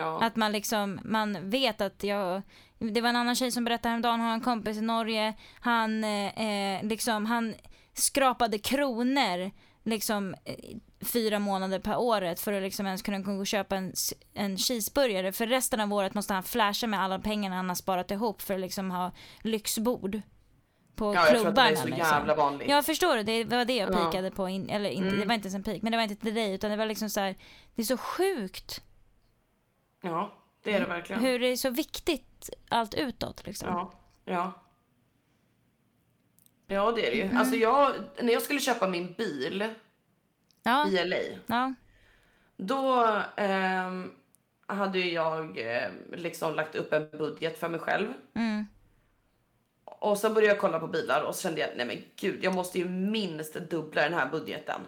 Ja. 0.00 0.22
Att 0.22 0.36
man 0.36 0.52
liksom, 0.52 1.00
man 1.04 1.50
vet 1.50 1.80
att 1.80 2.02
jag, 2.04 2.42
det 2.78 3.00
var 3.00 3.08
en 3.08 3.16
annan 3.16 3.34
tjej 3.36 3.50
som 3.50 3.64
berättade 3.64 3.88
häromdagen, 3.88 4.20
har 4.20 4.32
en 4.34 4.40
kompis 4.40 4.76
i 4.76 4.80
Norge, 4.80 5.34
han 5.60 6.04
eh, 6.04 6.40
eh, 6.40 6.82
liksom, 6.84 7.26
han 7.26 7.54
skrapade 7.94 8.58
kronor 8.58 9.50
liksom 9.84 10.34
eh, 10.44 10.54
fyra 11.06 11.38
månader 11.38 11.78
per 11.78 11.96
året 11.98 12.40
för 12.40 12.52
att 12.52 12.62
liksom 12.62 12.86
ens 12.86 13.02
kunna 13.02 13.18
gå 13.18 13.32
och 13.32 13.46
köpa 13.46 13.76
en, 13.76 13.92
en 14.34 14.58
cheeseburgare. 14.58 15.32
För 15.32 15.46
resten 15.46 15.80
av 15.80 15.92
året 15.92 16.14
måste 16.14 16.34
han 16.34 16.42
flasha 16.42 16.86
med 16.86 17.00
alla 17.00 17.18
pengarna 17.18 17.56
han 17.56 17.68
har 17.68 17.76
sparat 17.76 18.10
ihop 18.10 18.42
för 18.42 18.54
att 18.54 18.60
liksom 18.60 18.90
ha 18.90 19.12
lyxbord 19.42 20.20
på 20.96 21.14
ja, 21.14 21.20
jag 21.20 21.28
tror 21.28 21.36
att 21.38 21.42
det 21.44 21.62
klubbarna. 21.62 21.70
är 21.70 21.74
så 21.76 21.86
liksom. 21.86 22.06
jävla 22.06 22.34
vanligt. 22.34 22.68
Ja, 22.68 22.82
förstår 22.82 23.16
du? 23.16 23.22
Det 23.22 23.44
var 23.44 23.64
det 23.64 23.76
jag 23.76 23.94
Ja. 23.94 24.04
pikade 24.10 24.30
på. 24.30 24.48
In, 24.48 24.68
eller 24.70 24.90
inte, 24.90 25.08
Mm. 25.08 25.20
det 25.20 25.26
var 25.26 25.34
inte 25.34 25.46
ens 25.46 25.54
en 25.54 25.62
pik, 25.62 25.82
men 25.82 25.92
det 25.92 25.96
var 25.98 26.02
inte 26.04 26.16
till 26.16 26.34
dig 26.34 26.54
utan 26.54 26.70
det 26.70 26.76
var 26.76 26.86
liksom 26.86 27.10
så 27.10 27.20
här, 27.20 27.34
det 27.74 27.82
är 27.82 27.86
så 27.86 27.96
sjukt 27.96 28.82
Ja, 30.00 30.32
det 30.62 30.72
är 30.74 30.80
det 30.80 30.86
verkligen. 30.86 31.22
hur 31.22 31.38
det 31.38 31.46
är 31.46 31.56
så 31.56 31.70
viktigt 31.70 32.50
allt 32.68 32.94
utåt 32.94 33.46
liksom. 33.46 33.68
Ja, 33.68 33.92
ja. 34.24 34.52
Ja, 36.66 36.92
det 36.92 37.06
är 37.06 37.10
det 37.10 37.20
Mm. 37.22 37.32
ju. 37.32 37.38
Alltså 37.38 37.56
jag, 37.56 37.94
när 38.22 38.32
jag 38.32 38.42
skulle 38.42 38.60
köpa 38.60 38.88
min 38.88 39.12
bil 39.12 39.74
Ja, 40.62 40.88
i 40.88 41.04
LA, 41.04 41.16
ja, 41.46 41.74
då 42.56 43.04
ehm, 43.36 44.12
hade 44.66 44.98
jag 44.98 45.58
eh, 45.58 45.90
liksom 46.12 46.54
lagt 46.54 46.74
upp 46.74 46.92
en 46.92 47.10
budget 47.10 47.58
för 47.58 47.68
mig 47.68 47.80
själv. 47.80 48.12
mm, 48.34 48.66
Och 49.84 50.18
så 50.18 50.30
började 50.30 50.46
jag 50.54 50.60
kolla 50.60 50.80
på 50.80 50.86
bilar 50.86 51.22
och 51.22 51.34
så 51.34 51.42
kände 51.42 51.60
jag, 51.60 51.70
nej 51.76 51.86
men 51.86 52.02
gud, 52.16 52.44
jag 52.44 52.54
måste 52.54 52.78
ju 52.78 52.88
minst 52.88 53.54
dubbla 53.54 54.02
den 54.02 54.14
här 54.14 54.30
budgeten. 54.30 54.80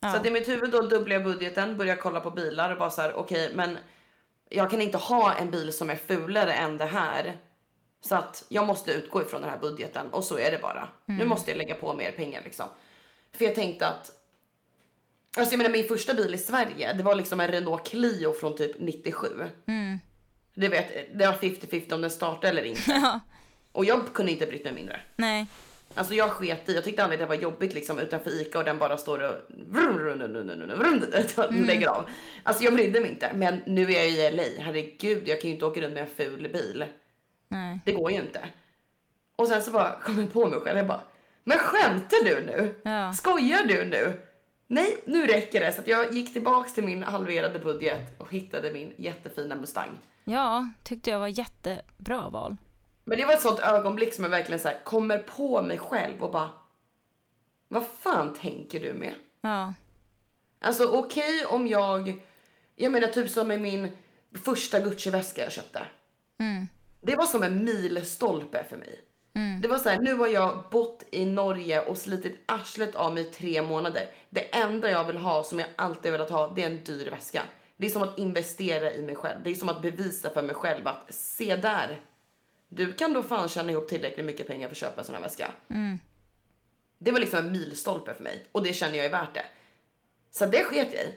Ja. 0.00 0.10
Så 0.10 0.16
att 0.16 0.26
i 0.26 0.30
mitt 0.30 0.48
huvud 0.48 0.70
då 0.70 0.80
dubblar 0.80 1.14
jag 1.14 1.24
budgeten, 1.24 1.76
börjar 1.76 1.96
kolla 1.96 2.20
på 2.20 2.30
bilar 2.30 2.72
och 2.72 2.78
bara 2.78 2.90
så 2.90 3.02
här, 3.02 3.14
okej, 3.14 3.50
men 3.54 3.78
jag 4.48 4.70
kan 4.70 4.80
inte 4.82 4.98
ha 4.98 5.34
en 5.34 5.50
bil 5.50 5.72
som 5.72 5.90
är 5.90 5.96
fulare 5.96 6.52
än 6.52 6.78
det 6.78 6.84
här. 6.84 7.38
Så 8.00 8.14
att 8.14 8.44
jag 8.48 8.66
måste 8.66 8.92
utgå 8.92 9.22
ifrån 9.22 9.40
den 9.40 9.50
här 9.50 9.58
budgeten 9.58 10.08
och 10.10 10.24
så 10.24 10.38
är 10.38 10.50
det 10.50 10.58
bara. 10.58 10.88
Nu 11.04 11.24
måste 11.24 11.50
jag 11.50 11.58
lägga 11.58 11.74
på 11.74 11.94
mer 11.94 12.12
pengar 12.12 12.42
liksom. 12.44 12.66
För 13.32 13.44
jag 13.44 13.54
tänkte 13.54 13.86
att 13.86 14.12
Alltså 15.38 15.52
jag 15.52 15.58
menar 15.58 15.70
min 15.70 15.88
första 15.88 16.14
bil 16.14 16.34
i 16.34 16.38
Sverige, 16.38 16.92
det 16.92 17.02
var 17.02 17.14
liksom 17.14 17.40
en 17.40 17.48
Renault 17.48 17.86
Clio 17.86 18.32
från 18.32 18.56
typ 18.56 18.76
97. 18.78 19.26
Mm. 19.66 19.98
Det 20.54 20.68
vet, 20.68 21.18
det 21.18 21.26
var 21.26 21.32
50-50 21.34 21.92
om 21.92 22.00
den 22.00 22.10
startade 22.10 22.48
eller 22.48 22.64
inte. 22.64 23.20
Och 23.72 23.84
jag 23.84 24.12
kunde 24.14 24.32
inte 24.32 24.46
brytt 24.46 24.64
mig 24.64 24.72
mindre. 24.72 25.00
nej, 25.16 25.46
Alltså 25.94 26.14
jag 26.14 26.30
sket 26.30 26.68
i, 26.68 26.74
jag 26.74 26.84
tyckte 26.84 27.02
aldrig 27.02 27.20
det 27.20 27.26
var 27.26 27.34
jobbigt 27.34 27.74
liksom 27.74 27.98
utanför 27.98 28.40
Ica 28.40 28.58
och 28.58 28.64
den 28.64 28.78
bara 28.78 28.96
står 28.96 29.18
och 29.22 29.34
vrum, 29.48 29.96
vrum, 29.96 30.18
vrum, 30.18 30.32
vrum, 30.32 30.46
vrum, 30.46 30.78
vrum, 30.78 31.00
vrum, 31.36 31.64
lägger 31.64 31.88
av. 31.88 32.08
Alltså 32.42 32.64
jag 32.64 32.74
brydde 32.74 33.00
mig 33.00 33.10
inte. 33.10 33.30
Men 33.34 33.62
nu 33.66 33.82
är 33.82 33.90
jag 33.90 34.08
i 34.08 34.30
LA, 34.36 34.62
herregud 34.64 35.28
jag 35.28 35.40
kan 35.40 35.48
ju 35.50 35.54
inte 35.54 35.66
åka 35.66 35.80
runt 35.80 35.94
med 35.94 36.02
en 36.02 36.08
ful 36.16 36.48
bil. 36.52 36.84
nej. 37.48 37.80
Det 37.84 37.92
går 37.92 38.10
ju 38.10 38.16
inte. 38.16 38.48
Och 39.36 39.48
sen 39.48 39.62
så 39.62 39.70
bara 39.70 40.00
kom 40.00 40.20
jag 40.20 40.32
på 40.32 40.46
mig 40.46 40.60
själv, 40.60 40.78
jag 40.78 40.86
bara, 40.86 41.00
men 41.44 41.58
skämtar 41.58 42.24
du 42.24 42.40
nu? 42.46 42.74
Ja. 42.82 43.12
Skojar 43.12 43.64
du 43.64 43.84
nu? 43.84 44.20
Nej, 44.66 44.96
nu 45.04 45.26
räcker 45.26 45.60
det. 45.60 45.72
Så 45.72 45.82
jag 45.84 46.12
gick 46.14 46.32
tillbaks 46.32 46.74
till 46.74 46.84
min 46.84 47.02
halverade 47.02 47.58
budget 47.58 48.20
och 48.20 48.32
hittade 48.32 48.72
min 48.72 48.94
jättefina 48.96 49.54
Mustang. 49.54 49.98
Ja, 50.24 50.68
tyckte 50.82 51.10
jag 51.10 51.18
var 51.18 51.28
jättebra 51.38 52.28
val. 52.28 52.56
Men 53.08 53.18
det 53.18 53.24
var 53.24 53.32
ett 53.32 53.42
sånt 53.42 53.60
ögonblick 53.60 54.14
som 54.14 54.24
jag 54.24 54.30
verkligen 54.30 54.60
så 54.60 54.68
här, 54.68 54.84
kommer 54.84 55.18
på 55.18 55.62
mig 55.62 55.78
själv 55.78 56.22
och 56.22 56.32
bara, 56.32 56.50
vad 57.68 57.86
fan 58.00 58.34
tänker 58.34 58.80
du 58.80 58.92
med? 58.92 59.14
Ja, 59.40 59.74
Alltså 60.60 60.86
okej 60.86 61.44
om 61.46 61.66
jag, 61.68 62.22
jag 62.76 62.92
menar 62.92 63.08
typ 63.08 63.30
som 63.30 63.48
med 63.48 63.60
min 63.60 63.96
första 64.44 64.80
Gucci-väska 64.80 65.42
jag 65.42 65.52
köpte. 65.52 65.86
mm. 66.40 66.68
Det 67.00 67.16
var 67.16 67.26
som 67.26 67.42
en 67.42 67.64
milstolpe 67.64 68.64
för 68.68 68.76
mig. 68.76 69.00
Det 69.62 69.68
var 69.68 69.78
så 69.78 69.88
här, 69.88 69.98
nu 69.98 70.14
har 70.14 70.26
jag 70.26 70.64
bott 70.70 71.02
i 71.10 71.24
Norge 71.24 71.80
och 71.86 71.96
slitit 71.98 72.44
arslet 72.46 72.94
av 72.94 73.14
mig 73.14 73.22
i 73.28 73.30
tre 73.30 73.62
månader. 73.62 74.06
Det 74.30 74.54
enda 74.54 74.90
jag 74.90 75.04
vill 75.04 75.16
ha, 75.16 75.44
som 75.44 75.58
jag 75.58 75.68
alltid 75.76 76.12
velat 76.12 76.30
ha, 76.30 76.48
det 76.48 76.62
är 76.62 76.66
en 76.66 76.84
dyr 76.84 77.10
väska. 77.10 77.42
Det 77.76 77.86
är 77.86 77.90
som 77.90 78.02
att 78.02 78.18
investera 78.18 78.92
i 78.92 79.02
mig 79.02 79.16
själv. 79.16 79.42
Det 79.44 79.50
är 79.50 79.54
som 79.54 79.68
att 79.68 79.82
bevisa 79.82 80.30
för 80.30 80.42
mig 80.42 80.54
själv 80.54 80.88
att 80.88 81.14
se 81.14 81.56
där. 81.56 82.00
Du 82.68 82.92
kan 82.92 83.12
då 83.12 83.22
fan 83.22 83.48
tjäna 83.48 83.72
ihop 83.72 83.88
tillräckligt 83.88 84.26
mycket 84.26 84.46
pengar 84.46 84.68
för 84.68 84.74
att 84.74 84.78
köpa 84.78 85.00
en 85.00 85.06
sån 85.06 85.14
här 85.14 85.22
väska. 85.22 85.50
Det 86.98 87.12
var 87.12 87.20
liksom 87.20 87.38
en 87.38 87.52
milstolpe 87.52 88.14
för 88.14 88.22
mig 88.22 88.46
och 88.52 88.62
det 88.62 88.72
känner 88.72 88.96
jag 88.96 89.06
är 89.06 89.10
värt 89.10 89.34
det. 89.34 89.44
Så 90.30 90.46
det 90.46 90.64
sket 90.64 90.88
jag 90.92 91.02
i. 91.02 91.14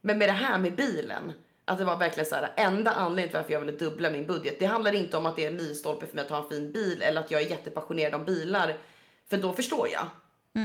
Men 0.00 0.18
med 0.18 0.28
det 0.28 0.32
här 0.32 0.58
med 0.58 0.74
bilen, 0.74 1.32
att 1.64 1.78
det 1.78 1.84
var 1.84 1.96
verkligen 1.96 2.26
så 2.26 2.34
här, 2.34 2.52
enda 2.56 2.90
anledningen 2.92 3.28
till 3.28 3.36
varför 3.36 3.52
jag 3.52 3.60
ville 3.60 3.72
dubbla 3.72 4.10
min 4.10 4.26
budget. 4.26 4.58
Det 4.58 4.66
handlar 4.66 4.92
inte 4.92 5.16
om 5.16 5.26
att 5.26 5.36
det 5.36 5.44
är 5.44 5.50
en 5.50 5.56
milstolpe 5.56 6.06
för 6.06 6.14
mig 6.14 6.24
att 6.24 6.30
ha 6.30 6.42
en 6.42 6.48
fin 6.48 6.72
bil 6.72 7.02
eller 7.02 7.20
att 7.20 7.30
jag 7.30 7.42
är 7.42 7.50
jättepassionerad 7.50 8.14
om 8.14 8.24
bilar. 8.24 8.76
För 9.30 9.36
då 9.36 9.52
förstår 9.52 9.88
jag. 9.88 10.06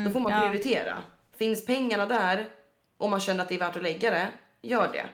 då 0.06 0.12
får 0.12 0.20
man 0.20 0.32
ja. 0.32 0.40
prioritera. 0.40 0.98
Finns 1.38 1.66
pengarna 1.66 2.06
där 2.06 2.50
och 2.98 3.10
man 3.10 3.20
känner 3.20 3.44
att 3.44 3.50
det 3.50 3.56
är 3.56 3.60
värt 3.60 3.76
att 3.76 3.84
lägga 3.84 4.12
det, 4.12 4.28
gör 4.62 4.92
det. 4.94 5.06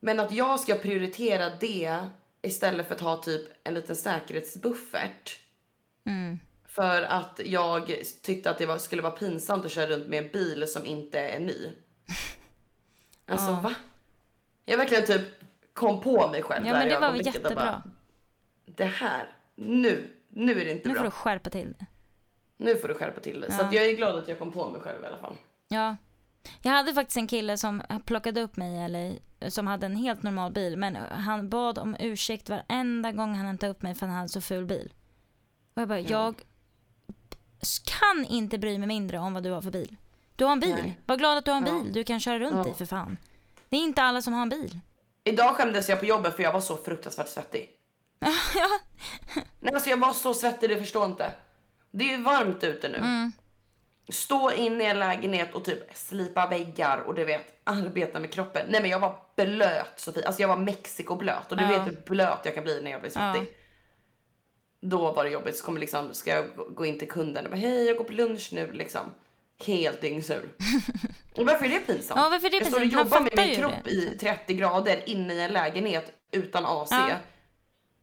Men 0.00 0.20
att 0.20 0.32
jag 0.32 0.60
ska 0.60 0.74
prioritera 0.74 1.50
det 1.60 2.06
istället 2.42 2.88
för 2.88 2.94
att 2.94 3.00
ha 3.00 3.16
typ 3.16 3.50
en 3.64 3.74
liten 3.74 3.96
säkerhetsbuffert. 3.96 5.38
För 6.66 7.02
att 7.02 7.40
jag 7.44 7.94
tyckte 8.22 8.50
att 8.50 8.58
det 8.58 8.66
var, 8.66 8.78
skulle 8.78 9.02
vara 9.02 9.12
pinsamt 9.12 9.64
att 9.64 9.70
köra 9.72 9.86
runt 9.90 10.06
med 10.08 10.24
en 10.24 10.30
bil 10.32 10.68
som 10.68 10.86
inte 10.86 11.20
är 11.20 11.40
ny. 11.40 11.72
Alltså 13.26 13.52
va? 13.52 13.74
Jag 14.64 14.76
verkligen 14.78 15.06
typ 15.06 15.22
kom 15.72 16.00
på 16.00 16.28
mig 16.28 16.42
själv 16.42 16.66
Ja 16.66 16.72
där 16.72 16.78
men 16.80 16.88
det 16.88 16.98
var 16.98 17.12
väl 17.12 17.26
jättebra. 17.26 17.54
bara, 17.54 17.82
Det 18.66 18.84
här, 18.84 19.32
nu, 19.54 20.10
nu 20.28 20.60
är 20.60 20.64
det 20.64 20.70
inte 20.70 20.88
Nu 20.88 20.94
bra. 20.94 21.00
får 21.02 21.04
du 21.04 21.10
skärpa 21.10 21.50
till 21.50 21.74
det. 21.78 21.86
Nu 22.56 22.76
får 22.76 22.88
du 22.88 22.94
skärpa 22.94 23.20
till 23.20 23.40
dig. 23.40 23.52
Så 23.52 23.60
Ja. 23.62 23.66
att 23.66 23.72
jag 23.74 23.84
är 23.86 23.92
glad 23.96 24.14
att 24.18 24.28
jag 24.28 24.38
kom 24.38 24.52
på 24.52 24.70
mig 24.70 24.80
själv 24.80 25.02
i 25.04 25.06
alla 25.06 25.16
fall. 25.18 25.36
Ja. 25.68 25.96
Jag 26.62 26.72
hade 26.72 26.94
faktiskt 26.94 27.16
en 27.16 27.26
kille 27.26 27.56
som 27.56 27.82
plockade 28.04 28.40
upp 28.42 28.56
mig 28.56 28.84
i 28.84 28.88
LA 28.88 29.50
som 29.50 29.66
hade 29.66 29.86
en 29.86 29.96
helt 29.96 30.22
normal 30.22 30.52
bil 30.52 30.76
men 30.76 30.96
han 30.96 31.48
bad 31.48 31.78
om 31.78 31.96
ursäkt 32.00 32.48
varenda 32.48 33.12
gång 33.12 33.34
han 33.34 33.46
hämtade 33.46 33.72
upp 33.72 33.82
mig 33.82 33.94
för 33.94 34.06
att 34.06 34.10
han 34.10 34.16
hade 34.18 34.28
så 34.28 34.40
ful 34.40 34.64
bil. 34.66 34.92
Och 35.74 35.82
jag 35.82 35.88
bara, 35.88 36.00
jag 36.00 36.42
kan 37.84 38.24
inte 38.24 38.58
bry 38.58 38.78
mig 38.78 38.88
mindre 38.88 39.18
om 39.18 39.34
vad 39.34 39.42
du 39.42 39.50
har 39.50 39.62
för 39.62 39.70
bil. 39.70 39.96
Du 40.36 40.44
har 40.44 40.52
en 40.52 40.60
bil. 40.60 40.74
Nej. 40.82 40.98
Var 41.06 41.16
glad 41.16 41.38
att 41.38 41.44
du 41.44 41.50
har 41.50 41.58
en 41.58 41.66
Ja. 41.66 41.80
bil 41.82 41.92
du 41.92 42.04
kan 42.04 42.20
köra 42.20 42.38
runt 42.38 42.66
Ja. 42.66 42.72
i 42.72 42.74
för 42.74 42.86
fan. 42.86 43.16
Det 43.68 43.76
är 43.76 43.80
inte 43.80 44.02
alla 44.02 44.22
som 44.22 44.32
har 44.32 44.42
en 44.42 44.48
bil. 44.48 44.80
Idag 45.24 45.56
skämdes 45.56 45.88
jag 45.88 46.00
på 46.00 46.06
jobbet 46.06 46.36
för 46.36 46.42
jag 46.42 46.52
var 46.52 46.60
så 46.60 46.76
fruktansvärt 46.76 47.28
svettig. 47.28 47.70
ja. 48.54 48.68
Nej 49.60 49.74
alltså 49.74 49.90
jag 49.90 49.96
var 49.96 50.12
så 50.12 50.34
svettig, 50.34 50.70
du 50.70 50.78
förstår 50.78 51.06
inte. 51.06 51.32
Det 51.90 52.04
är 52.12 52.16
ju 52.16 52.22
varmt 52.22 52.64
ute 52.64 52.88
nu. 52.88 52.98
Mm. 52.98 53.32
Stå 54.12 54.52
inne 54.52 54.84
i 54.84 54.86
en 54.86 54.98
lägenhet 54.98 55.54
och 55.54 55.64
typ 55.64 55.82
slipa 55.94 56.46
väggar 56.46 56.98
och 56.98 57.14
du 57.14 57.24
vet 57.24 57.60
arbeta 57.64 58.20
med 58.20 58.32
kroppen. 58.32 58.66
Nej 58.68 58.80
men 58.80 58.90
jag 58.90 58.98
var 58.98 59.16
blöt 59.36 59.92
Sofie, 59.96 60.26
alltså 60.26 60.42
jag 60.42 60.48
var 60.48 60.56
Mexikoblöt 60.56 61.50
och 61.50 61.56
du 61.56 61.62
Ja. 61.62 61.68
vet 61.68 61.86
hur 61.86 62.02
blöt 62.06 62.38
jag 62.44 62.54
kan 62.54 62.64
bli 62.64 62.82
när 62.82 62.90
jag 62.90 63.00
blir 63.00 63.10
svettig. 63.10 63.56
Då 64.80 65.12
var 65.12 65.24
det 65.24 65.30
jobbigt, 65.30 65.56
så 65.56 65.64
kommer 65.64 65.80
liksom, 65.80 66.14
ska 66.14 66.30
jag 66.30 66.44
gå- 66.74 66.86
in 66.86 66.98
till 66.98 67.08
kunden 67.08 67.44
och 67.44 67.50
bara 67.50 67.56
hej 67.56 67.84
jag 67.86 67.96
går 67.96 68.04
på 68.04 68.12
lunch 68.12 68.48
nu 68.52 68.72
liksom. 68.72 69.00
Helt 69.66 70.00
dyngsur. 70.00 70.48
och 71.36 71.46
varför 71.46 71.64
är 71.64 71.68
det 71.68 71.80
pinsamt? 71.80 72.20
Ja, 72.20 72.28
varför 72.30 72.46
är 72.46 72.50
det 72.50 72.56
jag 72.56 72.66
står 72.66 72.76
och 72.76 72.82
pinsamt? 72.82 73.04
Jobbar 73.04 73.20
med 73.20 73.46
min 73.46 73.56
kropp 73.56 73.84
det. 73.84 73.90
i 73.90 74.18
30 74.20 74.54
grader 74.54 75.08
inne 75.08 75.34
i 75.34 75.40
en 75.40 75.52
lägenhet 75.52 76.12
utan 76.30 76.66
AC. 76.66 76.90
Ja. 76.90 77.10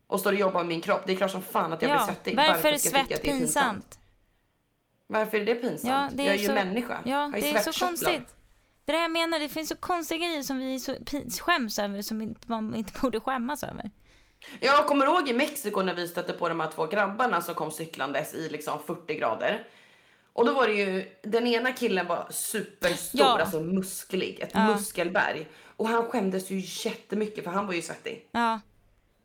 Och 0.08 0.20
står 0.20 0.32
och 0.32 0.40
jobbar 0.40 0.60
med 0.60 0.68
min 0.68 0.82
kropp. 0.82 1.02
Det 1.06 1.14
är 1.14 1.18
klart 1.18 1.32
som 1.32 1.42
fan 1.42 1.74
att 1.74 1.82
jag 1.82 1.92
blir 1.92 2.00
ja. 2.00 2.06
svettig. 2.08 2.36
Varför 2.36 2.68
är 2.68 2.72
jag 2.72 2.82
tycka 2.82 2.98
svett 2.98 3.12
är 3.12 3.18
pinsamt? 3.24 4.00
Varför 5.08 5.38
är 5.38 5.46
det 5.46 5.56
pinsamt? 5.56 5.84
Ja, 5.84 6.10
det 6.14 6.24
är 6.24 6.28
jag 6.28 6.36
är 6.36 6.40
ju 6.40 6.48
så- 6.48 6.54
människa. 6.54 6.98
Ja, 7.06 7.32
det 7.34 7.50
är 7.52 7.72
så 7.72 7.86
konstigt. 7.86 8.36
Det 8.86 8.92
är 8.92 8.96
det 8.96 9.02
jag 9.02 9.12
menar, 9.12 9.40
det 9.40 9.50
finns 9.50 9.70
så 9.70 9.76
konstiga 9.76 10.28
grejer 10.28 10.44
som 10.44 10.58
vi 10.58 10.80
så 10.80 10.96
skäms 11.42 11.80
över 11.80 12.02
som 12.02 12.36
man 12.46 12.76
inte 12.76 13.00
borde 13.02 13.20
skämmas 13.20 13.64
över. 13.64 13.92
Jag 14.60 14.86
kommer 14.88 15.06
ihåg 15.06 15.30
i 15.30 15.34
Mexiko 15.34 15.82
när 15.82 15.94
vi 15.94 16.08
stötte 16.08 16.34
på 16.34 16.50
de 16.50 16.60
här 16.60 16.72
två 16.72 16.86
grabbarna 16.86 17.42
som 17.42 17.56
kom 17.56 17.72
cyklandes 17.72 18.34
i 18.34 18.50
liksom 18.50 18.80
40 18.88 19.14
grader. 19.16 19.68
Och 20.34 20.46
då 20.46 20.54
var 20.54 20.68
det 20.68 20.74
ju, 20.74 21.12
den 21.24 21.48
ena 21.48 21.72
killen 21.72 22.08
var 22.08 22.28
superstor, 22.32 23.20
Ja. 23.22 23.40
alltså 23.42 23.60
musklig, 23.60 24.40
ett 24.40 24.52
Ja. 24.54 24.68
muskelberg. 24.68 25.48
Och 25.78 25.88
han 25.88 26.04
skämdes 26.06 26.52
ju 26.52 26.62
jättemycket 26.90 27.44
för 27.44 27.52
han 27.52 27.68
var 27.68 27.74
ju 27.74 27.82
svettig. 27.82 28.30
Ja, 28.32 28.60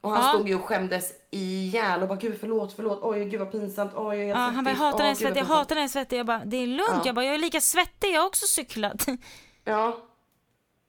Och 0.03 0.11
han 0.11 0.23
Ja. 0.23 0.29
stod 0.29 0.49
ju 0.49 0.55
och 0.55 0.65
skämdes 0.65 1.12
ihjäl 1.31 2.03
och 2.03 2.09
bara 2.09 2.19
gud 2.19 2.37
förlåt, 2.41 2.73
förlåt, 2.77 2.99
oj 3.03 3.25
gud 3.25 3.41
vad 3.41 3.53
pinsamt, 3.53 3.93
oj 3.95 4.17
jag 4.17 4.25
är 4.25 4.29
ja 4.29 4.37
han 4.37 4.65
bara, 4.65 4.71
jag 4.71 4.77
hatar 4.79 5.09
gud, 5.09 5.17
svettig, 5.17 5.27
jag 5.41 5.47
pinsamt." 5.47 5.59
hatar 5.59 5.77
är 5.77 5.88
svettig. 5.88 6.19
Jag 6.19 6.27
bara, 6.27 6.43
det 6.45 6.57
är 6.57 6.67
lugnt. 6.67 6.91
Ja. 6.91 7.03
Jag 7.05 7.15
bara, 7.15 7.25
jag 7.25 7.35
är 7.35 7.38
lika 7.38 7.61
svettig, 7.61 8.12
jag 8.15 8.21
har 8.21 8.27
också 8.27 8.47
cyklat. 8.47 9.07
Ja, 9.65 9.97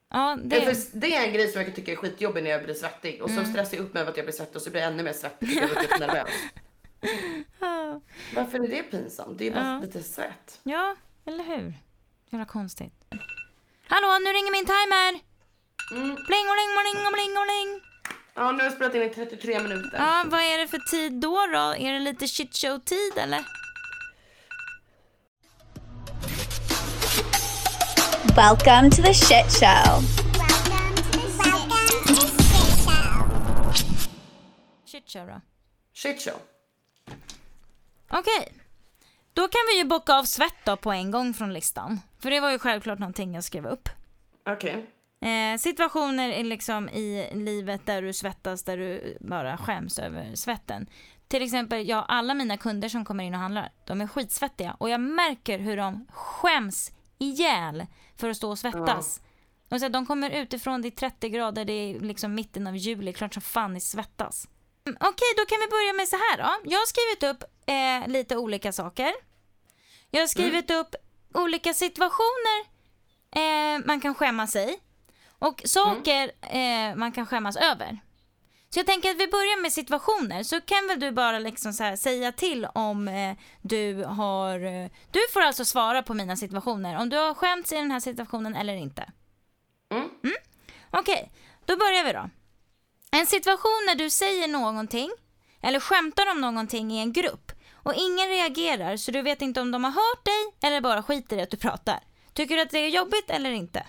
ja, 0.10 0.38
det... 0.44 0.92
det, 0.94 1.16
är 1.16 1.28
en 1.28 1.34
grej 1.34 1.48
som 1.48 1.58
jag 1.62 1.66
kan 1.68 1.76
tycka 1.76 1.92
är 1.92 1.96
skitjobbig 1.96 2.44
när 2.44 2.50
jag 2.52 2.64
blir 2.64 2.74
svettig. 2.74 3.22
Och 3.22 3.30
Mm. 3.30 3.46
så 3.46 3.52
stressar 3.52 3.78
jag 3.78 3.84
upp 3.86 3.94
mig 3.94 4.02
över 4.02 4.12
att 4.12 4.18
jag 4.18 4.26
blir 4.26 4.34
svettig 4.34 4.56
och 4.56 4.62
så 4.62 4.70
blir 4.70 4.82
jag 4.82 4.92
ännu 4.92 5.04
mer 5.04 5.14
svettig 5.14 5.48
blir 5.50 5.68
typ 5.68 6.00
nervös. 6.00 6.30
Ja. 7.60 8.02
Varför 8.36 8.60
är 8.64 8.68
det 8.68 8.84
pinsamt? 8.84 9.38
Det 9.38 9.48
är 9.48 9.52
bara 9.52 9.66
Ja. 9.74 9.80
lite 9.86 10.04
svett. 10.04 10.60
ja, 10.64 10.96
eller 11.26 11.44
hur? 11.44 11.74
Jävla 12.30 12.46
konstigt. 12.46 12.94
Hallå, 13.88 14.08
nu 14.22 14.30
ringer 14.30 14.52
min 14.52 14.66
timer! 14.66 15.10
Mm. 15.92 16.16
Pling, 16.28 16.46
oling, 16.54 16.72
oling, 16.80 17.08
oling, 17.08 17.32
oling. 17.42 17.82
Ja, 18.36 18.52
nu 18.52 18.58
har 18.58 18.64
jag 18.64 18.74
spelat 18.74 18.96
in 18.96 19.02
i 19.02 19.10
33 19.10 19.60
minuter. 19.60 19.98
Ja, 19.98 20.24
vad 20.26 20.40
är 20.42 20.58
det 20.58 20.68
för 20.68 20.78
tid 20.78 21.14
då 21.14 21.48
då? 21.52 21.76
Är 21.76 21.94
det 21.94 22.00
lite 22.00 22.28
shitshow-tid 22.28 23.18
eller? 23.18 23.46
Welcome 28.36 28.90
to 28.90 29.02
the 29.02 29.14
shit 29.14 29.52
show. 29.60 30.02
Shitshow 34.86 35.28
då. 35.28 35.42
Shit 35.94 36.22
show. 36.22 36.40
Okej. 38.12 38.54
Då 39.34 39.48
kan 39.48 39.62
vi 39.70 39.78
ju 39.78 39.84
bocka 39.84 40.14
av 40.14 40.24
svett 40.24 40.66
då 40.66 40.78
på 40.78 40.92
en 40.92 41.12
gång 41.12 41.34
från 41.34 41.54
listan. 41.54 42.00
För 42.20 42.32
det 42.32 42.40
var 42.40 42.52
ju 42.52 42.60
självklart 42.60 43.00
någonting 43.00 43.34
jag 43.34 43.44
skrev 43.44 43.66
upp. 43.66 43.90
Okej. 44.46 44.86
Eh, 45.24 45.58
situationer 45.58 46.30
är 46.30 46.44
liksom 46.44 46.90
i 46.90 47.30
livet 47.34 47.86
där 47.86 48.02
du 48.02 48.14
svettas, 48.14 48.64
där 48.64 48.78
du 48.78 49.18
bara 49.20 49.58
skäms 49.58 50.00
över 50.00 50.36
svetten. 50.36 50.88
Till 51.28 51.44
exempel, 51.44 51.88
jag 51.88 52.06
alla 52.08 52.34
mina 52.34 52.58
kunder 52.58 52.90
som 52.90 53.06
kommer 53.06 53.24
in 53.24 53.34
och 53.34 53.40
handlar, 53.40 53.72
de 53.86 54.02
är 54.02 54.08
skitsvettiga 54.08 54.76
och 54.80 54.90
jag 54.90 55.02
märker 55.02 55.60
hur 55.60 55.78
de 55.78 56.08
skäms 56.10 56.92
ihjäl 57.18 57.86
för 58.18 58.30
att 58.30 58.38
stå 58.38 58.50
och 58.50 58.60
svettas. 58.60 59.22
Och 59.70 59.80
så, 59.80 59.88
de 59.88 60.06
kommer 60.06 60.30
utifrån, 60.30 60.82
det 60.82 60.88
är 60.88 60.92
30 60.92 61.30
grader, 61.30 61.66
det 61.66 61.74
är 61.74 62.00
liksom 62.00 62.36
mitten 62.36 62.68
av 62.68 62.76
juli, 62.78 63.14
klart 63.14 63.34
som 63.34 63.42
fan 63.42 63.74
ni 63.74 63.82
svettas. 63.82 64.48
Mm, 64.86 64.98
Okej, 65.00 65.34
då 65.38 65.46
kan 65.46 65.58
vi 65.60 65.68
börja 65.68 65.94
med 65.94 66.08
så 66.08 66.16
här 66.16 66.38
då. 66.38 66.70
Jag 66.72 66.80
har 66.80 66.86
skrivit 66.86 67.36
upp 67.36 67.44
eh, 67.66 68.12
lite 68.12 68.38
olika 68.38 68.72
saker. 68.72 69.14
Jag 70.10 70.20
har 70.20 70.28
skrivit 70.28 70.72
upp 70.72 70.96
olika 71.34 71.74
situationer 71.74 72.60
eh, 73.36 73.86
man 73.86 74.02
kan 74.02 74.16
skämma 74.16 74.48
sig 74.48 74.80
och 75.44 75.62
saker 75.66 76.32
eh, 76.42 76.96
man 76.96 77.12
kan 77.12 77.26
skämmas 77.26 77.56
över. 77.56 78.00
Så 78.70 78.80
jag 78.80 78.86
tänker 78.86 79.10
att 79.10 79.20
vi 79.20 79.28
börjar 79.28 79.62
med 79.62 79.72
situationer 79.74 80.44
så 80.44 80.62
kan 80.62 80.88
väl 80.88 81.00
du 81.00 81.12
bara 81.12 81.40
liksom 81.40 81.74
säga 81.98 82.32
till 82.32 82.66
om 82.66 83.08
eh, 83.08 83.38
du 83.62 84.04
har... 84.04 84.60
Eh, 84.60 84.90
du 85.12 85.20
får 85.34 85.42
alltså 85.42 85.66
svara 85.66 86.04
på 86.04 86.14
mina 86.14 86.36
situationer 86.36 86.98
om 86.98 87.10
du 87.10 87.18
har 87.18 87.34
skämts 87.34 87.72
i 87.72 87.76
den 87.76 87.92
här 87.92 88.00
situationen 88.00 88.56
eller 88.56 88.74
inte. 88.76 89.12
Mm. 89.92 90.36
Okej, 90.92 91.32
då 91.66 91.78
börjar 91.78 92.04
vi 92.04 92.14
då. 92.14 92.30
En 93.12 93.26
situation 93.26 93.84
när 93.88 93.96
du 93.96 94.10
säger 94.10 94.48
någonting 94.48 95.12
eller 95.62 95.80
skämtar 95.80 96.32
om 96.32 96.42
någonting 96.42 96.92
i 96.92 97.00
en 97.00 97.14
grupp 97.14 97.52
och 97.74 97.94
ingen 97.94 98.28
reagerar 98.28 98.98
så 98.98 99.12
du 99.12 99.22
vet 99.22 99.42
inte 99.42 99.62
om 99.62 99.72
de 99.72 99.84
har 99.84 99.92
hört 99.92 100.26
dig 100.26 100.70
eller 100.70 100.82
bara 100.82 101.04
skiter 101.04 101.38
i 101.38 101.42
att 101.42 101.52
du 101.52 101.58
pratar. 101.58 102.00
Tycker 102.34 102.56
du 102.56 102.62
att 102.62 102.72
det 102.72 102.80
är 102.80 102.90
jobbigt 102.90 103.30
eller 103.30 103.52
inte? 103.52 103.84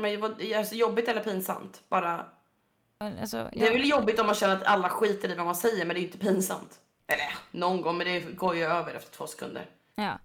Nej, 0.00 0.02
men 0.02 0.20
vad- 0.20 0.52
alltså, 0.56 0.74
jobbigt 0.74 1.08
eller 1.08 1.20
pinsamt? 1.24 1.80
Bara... 1.88 2.26
Alltså, 3.20 3.48
Det 3.52 3.60
är 3.60 3.64
jag- 3.66 3.72
väl 3.72 3.88
jobbigt 3.88 4.18
om 4.20 4.26
man 4.26 4.34
känner 4.34 4.56
att 4.56 4.64
alla 4.66 4.88
skiter 4.88 5.30
i 5.30 5.34
vad 5.34 5.46
man 5.46 5.54
säger 5.56 5.84
men 5.84 5.94
det 5.94 5.98
är 5.98 6.02
ju 6.02 6.06
inte 6.06 6.18
pinsamt. 6.18 6.70
Eller 7.06 7.34
någon 7.50 7.80
gång 7.80 7.98
men 7.98 8.06
det 8.06 8.20
går 8.20 8.56
ju 8.56 8.62
över 8.64 8.94
efter 8.94 9.16
två 9.16 9.26
sekunder. 9.26 9.66
Ja. 9.94 10.18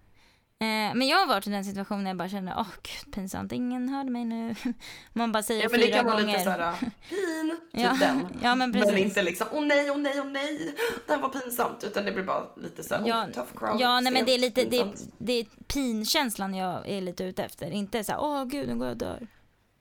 Eh, 0.59 0.95
men 0.95 1.01
jag 1.07 1.17
har 1.17 1.27
varit 1.27 1.47
i 1.47 1.49
den 1.49 1.65
situationen 1.65 2.03
där 2.03 2.09
jag 2.09 2.17
bara 2.17 2.29
kände, 2.29 2.53
åh 2.57 2.67
gud 2.83 3.13
pinsamt, 3.13 3.51
ingen 3.51 3.89
hörde 3.89 4.09
mig 4.11 4.25
nu. 4.25 4.55
Man 5.13 5.31
bara 5.31 5.43
säger 5.43 5.63
Ja, 5.63 5.69
men 5.71 5.79
det 5.79 5.85
fyra 5.85 5.95
kan 5.97 6.05
vara 6.05 6.15
gånger. 6.21 6.27
lite 6.33 6.43
såhär 6.43 6.71
pin, 7.09 7.57
typ 7.71 7.81
Ja, 7.83 7.97
den. 7.99 8.27
ja, 8.43 8.55
men 8.55 8.73
precis. 8.73 8.97
inte 8.97 9.23
liksom 9.23 9.47
åh 9.51 9.65
nej, 9.65 9.91
åh 9.91 9.97
nej, 9.97 10.13
åh 10.19 10.25
nej, 10.25 10.75
det 11.07 11.13
här 11.13 11.19
var 11.21 11.29
pinsamt. 11.29 11.83
Utan 11.83 12.05
det 12.05 12.11
blir 12.11 12.23
bara 12.23 12.43
lite 12.57 12.83
såhär, 12.83 13.07
Ja, 13.07 13.25
oh, 13.25 13.31
tough 13.31 13.49
crowd. 13.57 13.79
ja 13.81 13.99
nej, 13.99 14.13
men 14.13 14.25
det 14.25 14.31
är 14.31 14.39
lite 14.39 14.63
det, 14.63 14.69
pinsamt. 14.69 15.13
det 15.17 15.33
är 15.33 15.45
pinkänslan 15.67 16.53
jag 16.55 16.87
är 16.89 17.01
lite 17.01 17.23
ute 17.23 17.43
efter. 17.43 17.71
Inte 17.71 18.03
så 18.03 18.11
här, 18.11 18.19
åh 18.21 18.45
gud 18.45 18.67
nu 18.69 18.75
går 18.75 18.87
jag 18.87 18.91
och 18.91 18.97
dör. 18.97 19.27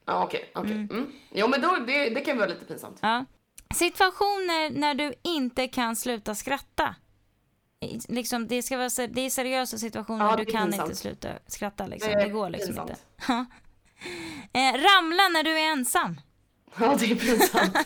Ja 0.07 0.23
okej, 0.23 0.51
okej. 0.55 0.71
Mm. 0.71 1.11
Jo 1.31 1.47
men 1.47 1.61
då, 1.61 1.75
det, 1.87 2.09
det 2.09 2.21
kan 2.21 2.37
vara 2.37 2.47
lite 2.49 2.65
pinsamt. 2.65 2.97
Ja. 3.01 3.25
Situationer 3.75 4.69
när 4.69 4.93
du 4.95 5.13
inte 5.23 5.67
kan 5.67 5.95
sluta 5.95 6.35
skratta. 6.35 6.95
liksom, 8.07 8.47
det, 8.47 8.63
ska 8.63 8.77
vara, 8.77 9.07
det 9.07 9.21
är 9.21 9.29
seriösa 9.29 9.77
situationer 9.77 10.25
Ja, 10.25 10.35
du 10.35 10.45
kan 10.45 10.63
pinsamt. 10.69 10.89
inte 10.89 11.01
sluta 11.01 11.29
skratta 11.47 11.87
liksom. 11.87 12.11
Det 12.13 12.23
Det 12.23 12.29
går 12.29 12.49
liksom 12.49 12.67
pinsamt. 12.75 12.89
inte. 12.89 13.01
Ja. 13.27 13.45
Eh, 14.53 14.73
ramla 14.73 15.27
när 15.29 15.43
du 15.43 15.59
är 15.59 15.71
ensam. 15.71 16.21
Ja, 16.79 16.95
det 16.99 17.11
är 17.11 17.15
pinsamt. 17.15 17.77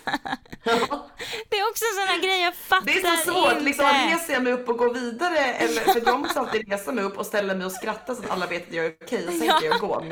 Ja. 0.63 1.09
Det 1.49 1.57
är 1.59 1.69
också 1.69 1.85
en 1.85 1.95
sån 1.99 2.07
här 2.07 2.21
grej 2.21 2.41
jag 2.41 2.55
fattar 2.55 2.85
Det 2.85 2.99
är 2.99 3.17
så 3.17 3.31
svårt. 3.31 3.51
inte. 3.51 3.63
Liksom, 3.63 3.85
reser 3.85 4.33
jag 4.33 4.43
mig 4.43 4.53
upp 4.53 4.69
och 4.69 4.77
går 4.77 4.93
vidare? 4.93 5.37
Eller, 5.37 5.81
för 5.81 6.01
jag 6.05 6.19
måste 6.19 6.39
alltid 6.39 6.69
resa 6.71 6.91
mig 6.91 7.03
upp 7.03 7.17
och 7.17 7.25
ställa 7.25 7.55
mig 7.55 7.65
och 7.65 7.71
skratta 7.71 8.15
så 8.15 8.23
att 8.23 8.29
alla 8.29 8.47
vet 8.47 8.67
att 8.67 8.73
jag 8.73 8.85
är 8.85 8.93
okej. 9.03 9.27
Och 9.27 9.33
sen 9.33 9.47
kan 9.47 9.63
jag 9.63 9.79
gå. 9.79 10.03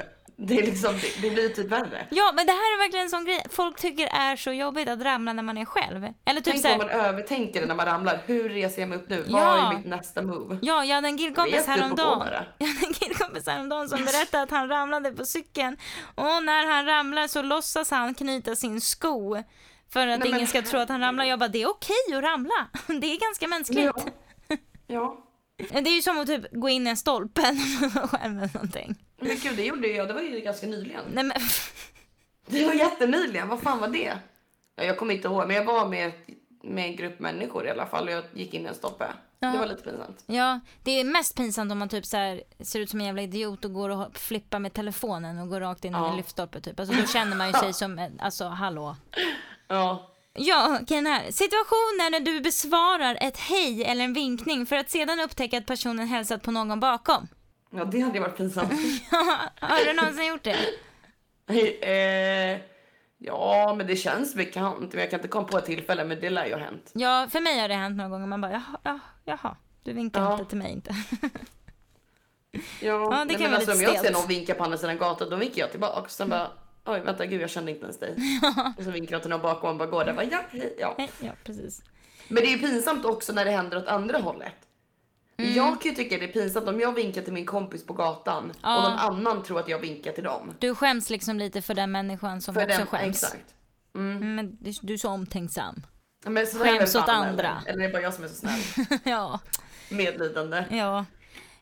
Det, 0.42 0.60
är 0.60 0.66
liksom, 0.66 0.94
det, 0.94 1.22
det 1.22 1.30
blir 1.30 1.50
typ 1.50 1.68
värre. 1.68 2.08
Ja, 2.10 2.32
men 2.36 2.46
det 2.46 2.52
här 2.52 2.60
är 2.60 2.78
verkligen 2.84 3.06
en 3.06 3.10
sån 3.10 3.26
grej 3.26 3.44
folk 3.50 3.80
tycker 3.80 4.08
är 4.08 4.36
så 4.36 4.52
jobbigt 4.52 4.90
att 4.90 5.02
ramla 5.02 5.34
när 5.34 5.44
man 5.44 5.58
är 5.58 5.66
själv. 5.66 6.08
Eller 6.26 6.42
typ 6.42 6.54
Tänk 6.54 6.62
såhär, 6.62 6.74
om 6.76 6.78
man 6.78 6.90
övertänker 6.90 7.62
det 7.62 7.68
när 7.68 7.76
man 7.76 7.86
ramlar. 7.86 8.22
Hur 8.26 8.50
reser 8.50 8.82
jag 8.82 8.90
mig 8.90 8.98
upp 8.98 9.10
nu? 9.10 9.26
Ja. 9.28 9.38
Vad 9.38 9.74
är 9.74 9.78
mitt 9.78 9.86
nästa 9.86 10.22
move? 10.22 10.58
Ja, 10.62 10.86
jag 10.86 10.96
hade 10.96 11.08
en 11.08 11.18
killkompis 11.18 11.66
gå 11.66 11.72
häromdagen. 11.72 12.20
bara. 12.20 12.46
Jag 12.58 12.68
hade 12.68 12.88
en 12.88 12.94
killkompis 12.94 13.48
häromdagen 13.48 13.90
som 13.90 14.06
berättade 14.06 14.44
att 14.44 14.52
han 14.52 14.70
ramlade 14.70 15.12
på 15.12 15.26
cykeln 15.26 15.78
och 16.16 16.44
när 16.44 16.66
han 16.68 16.86
ramlar 16.86 17.28
så 17.28 17.42
låtsas 17.42 17.92
han 17.92 18.14
knyta 18.14 18.56
sin 18.56 18.82
sko 18.82 19.44
för 19.90 20.08
att 20.08 20.20
Nej, 20.20 20.28
ingen 20.28 20.40
men 20.40 20.48
ska 20.48 20.62
tro 20.62 20.80
att 20.80 20.90
han 20.90 21.02
ramlar. 21.02 21.26
Jag 21.26 21.40
bara, 21.40 21.50
det 21.50 21.62
är 21.62 21.70
okej 21.70 22.18
att 22.18 22.24
ramla. 22.24 22.68
Det 22.88 23.08
är 23.08 23.20
ganska 23.20 23.48
mänskligt. 23.48 23.92
Ja. 24.48 24.58
ja. 24.88 25.26
Det 25.72 25.90
är 25.90 25.96
ju 25.96 26.02
som 26.02 26.20
att 26.20 26.28
typ 26.28 26.46
gå 26.52 26.70
in 26.70 26.88
i 26.88 26.90
en 26.90 26.98
stolpe 26.98 27.42
själv 28.12 28.38
eller 28.38 28.54
någonting. 28.54 28.96
Men 29.20 29.38
gud, 29.40 29.56
det 29.56 29.64
gjorde 29.66 29.88
jag. 29.88 30.08
Det 30.08 30.14
var 30.14 30.22
ju 30.22 30.40
ganska 30.40 30.68
nyligen. 30.68 31.02
Nej 31.14 31.24
men, 31.24 31.38
Det 32.48 32.66
var 32.66 32.74
jättenyligen. 32.74 33.48
Vad 33.48 33.62
fan 33.62 33.80
var 33.80 33.88
det? 33.88 34.18
Ja, 34.76 34.84
jag 34.84 34.98
kommer 34.98 35.14
inte 35.14 35.28
ihåg, 35.28 35.48
men 35.48 35.56
jag 35.56 35.66
var 35.66 35.88
med, 35.88 36.12
med 36.64 36.86
en 36.86 36.96
grupp 36.96 37.20
människor 37.20 37.66
i 37.68 37.70
alla 37.70 37.86
fall 37.86 38.08
och 38.08 38.14
jag 38.14 38.24
gick 38.34 38.54
in 38.54 38.66
i 38.66 38.68
en 38.70 38.76
stolpe. 38.76 39.08
Ja. 39.40 39.48
Det 39.48 39.58
var 39.58 39.66
lite 39.68 39.82
pinsamt. 39.84 40.24
ja, 40.26 40.60
det 40.84 40.92
är 40.92 41.04
mest 41.04 41.36
pinsamt 41.36 41.72
om 41.72 41.78
man 41.80 41.90
typ 41.90 42.06
så 42.06 42.18
här, 42.18 42.44
ser 42.60 42.80
ut 42.80 42.90
som 42.90 43.00
en 43.00 43.06
jävla 43.06 43.22
idiot 43.22 43.66
och 43.66 43.74
går 43.74 43.90
och 43.90 44.18
flippar 44.18 44.60
med 44.60 44.74
telefonen 44.74 45.40
och 45.40 45.50
går 45.50 45.60
rakt 45.60 45.86
in 45.86 45.94
i 45.94 45.98
Ja. 45.98 46.10
en 46.12 46.18
lyftstolpe 46.18 46.62
typ. 46.62 46.80
Alltså 46.80 46.96
då 47.02 47.08
känner 47.08 47.36
man 47.38 47.48
ju 47.48 47.54
sig 47.54 47.74
som, 47.74 48.10
alltså 48.20 48.46
hallå. 48.48 48.96
Ja. 49.68 50.12
Ja, 50.34 50.80
okej 50.82 51.04
här. 51.06 51.32
Situationer 51.32 52.12
när 52.12 52.20
du 52.20 52.42
besvarar 52.42 53.18
ett 53.22 53.38
hej 53.38 53.84
eller 53.84 54.04
en 54.04 54.14
vinkning 54.14 54.66
för 54.66 54.76
att 54.76 54.90
sedan 54.90 55.20
upptäcka 55.20 55.58
att 55.58 55.66
personen 55.66 56.08
hälsat 56.08 56.42
på 56.44 56.52
någon 56.52 56.80
bakom. 56.80 57.28
Ja, 57.70 57.86
det 57.86 58.00
hade 58.00 58.14
ju 58.16 58.20
varit 58.20 58.38
pinsamt. 58.38 58.72
Har 59.60 59.86
du 59.86 59.94
någonsin 59.94 60.26
gjort 60.28 60.44
det? 60.44 60.58
eh, 62.54 62.62
ja, 63.18 63.76
men 63.78 63.88
det 63.88 63.96
känns 63.96 64.36
bekant. 64.36 64.94
Men 64.94 65.02
jag 65.02 65.10
kan 65.10 65.20
inte 65.20 65.28
komma 65.28 65.48
på 65.48 65.58
ett 65.58 65.66
tillfälle, 65.66 66.04
men 66.06 66.20
det 66.20 66.30
lär 66.30 66.46
ju 66.46 66.54
ha 66.54 66.60
hänt. 66.60 66.92
Ja, 66.94 67.28
för 67.32 67.42
mig 67.42 67.60
har 67.60 67.68
det 67.68 67.74
hänt 67.76 67.98
några 67.98 68.10
gånger. 68.10 68.28
Man 68.28 68.42
bara, 68.42 68.52
jaha, 68.52 68.80
ja, 68.84 69.00
jaha 69.26 69.56
du 69.84 69.94
vinkar 69.94 70.22
Ja. 70.22 70.34
inte 70.34 70.46
till 70.46 70.58
mig 70.58 70.72
inte. 70.72 70.96
Ja, 72.82 73.10
det 73.10 73.26
nej, 73.26 73.36
kan 73.36 73.52
vara 73.52 73.56
alltså, 73.56 73.72
lite 73.72 73.88
om 73.88 73.94
jag 73.94 74.06
ser 74.06 74.14
någon 74.14 74.28
vinka 74.28 74.54
på 74.56 74.64
andra 74.64 74.78
sidan 74.78 74.98
gatan, 74.98 75.30
då 75.30 75.36
vinkar 75.36 75.60
jag 75.62 75.72
tillbaka. 75.72 76.10
Sen 76.10 76.30
bara, 76.30 76.52
oj 76.86 77.00
vänta 77.00 77.26
gud 77.26 77.42
jag 77.42 77.50
kände 77.50 77.72
inte 77.72 77.84
ens 77.84 78.00
dig. 78.00 78.16
Och 78.78 78.84
så 78.84 78.92
vinkar 78.92 79.16
jag 79.16 79.22
till 79.22 79.30
någon 79.30 79.42
bakom 79.42 79.70
och 79.70 79.76
bara 79.78 79.88
går 79.90 80.06
där. 80.06 80.14
Bara, 80.14 80.24
ja, 80.26 80.40
hej, 80.52 80.76
ja. 80.80 80.96
Ja, 81.20 81.32
precis. 81.44 81.82
Men 82.28 82.44
det 82.44 82.50
är 82.50 82.52
ju 82.52 82.60
pinsamt 82.60 83.06
också 83.06 83.34
när 83.34 83.46
det 83.46 83.52
händer 83.52 83.78
åt 83.78 83.88
andra 83.88 84.18
hållet. 84.18 84.56
Mm. 85.40 85.54
Jag 85.56 85.82
kan 85.82 85.90
ju 85.92 85.96
tycka 85.96 86.18
det 86.18 86.24
är 86.26 86.28
pinsamt 86.34 86.68
om 86.68 86.80
jag 86.80 86.94
vinkar 86.94 87.22
till 87.22 87.34
min 87.34 87.46
kompis 87.46 87.86
på 87.86 87.94
gatan 87.94 88.54
Ja. 88.62 88.78
och 88.78 88.84
någon 88.90 89.00
annan 89.00 89.44
tror 89.44 89.60
att 89.60 89.70
jag 89.70 89.80
vinkar 89.80 90.12
till 90.12 90.24
dem. 90.24 90.54
Du 90.60 90.76
skäms 90.76 91.10
liksom 91.10 91.40
lite 91.40 91.62
för 91.62 91.74
den 91.74 91.92
människan 91.92 92.42
som 92.42 92.54
För 92.54 92.62
också 92.66 92.78
den, 92.78 92.88
skäms. 92.88 93.24
exakt. 93.24 93.54
Mm, 93.96 94.36
Men 94.36 94.58
du, 94.62 94.72
du 94.82 94.94
är 94.94 94.98
så 94.98 95.10
omtänksam. 95.10 95.84
Men 96.26 96.48
så 96.48 96.58
Skäms 96.60 96.96
åt 96.96 97.10
andra. 97.10 97.62
Eller, 97.66 97.72
eller 97.74 97.84
är 97.84 97.88
det 97.88 97.94
bara 97.94 98.02
jag 98.04 98.14
som 98.14 98.24
är 98.24 98.28
så 98.28 98.36
snäll? 98.36 98.60
ja. 99.04 99.40
Medlidande. 99.90 100.64
ja. 100.72 101.06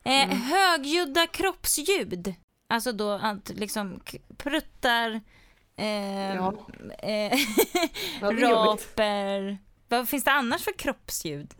Eh, 0.03 0.23
Mm. 0.23 0.41
Högljudda 0.41 1.27
kroppsljud. 1.27 2.33
Alltså 2.69 2.91
då 2.91 3.11
att 3.11 3.49
liksom 3.49 3.99
pruttar, 4.37 5.21
eh, 5.77 6.35
Ja. 6.35 6.53
eh, 6.99 7.37
raper. 8.21 9.57
Vad 9.89 10.09
finns 10.09 10.23
det 10.23 10.31
annars 10.31 10.63
för 10.63 10.71
kroppsljud? 10.77 11.53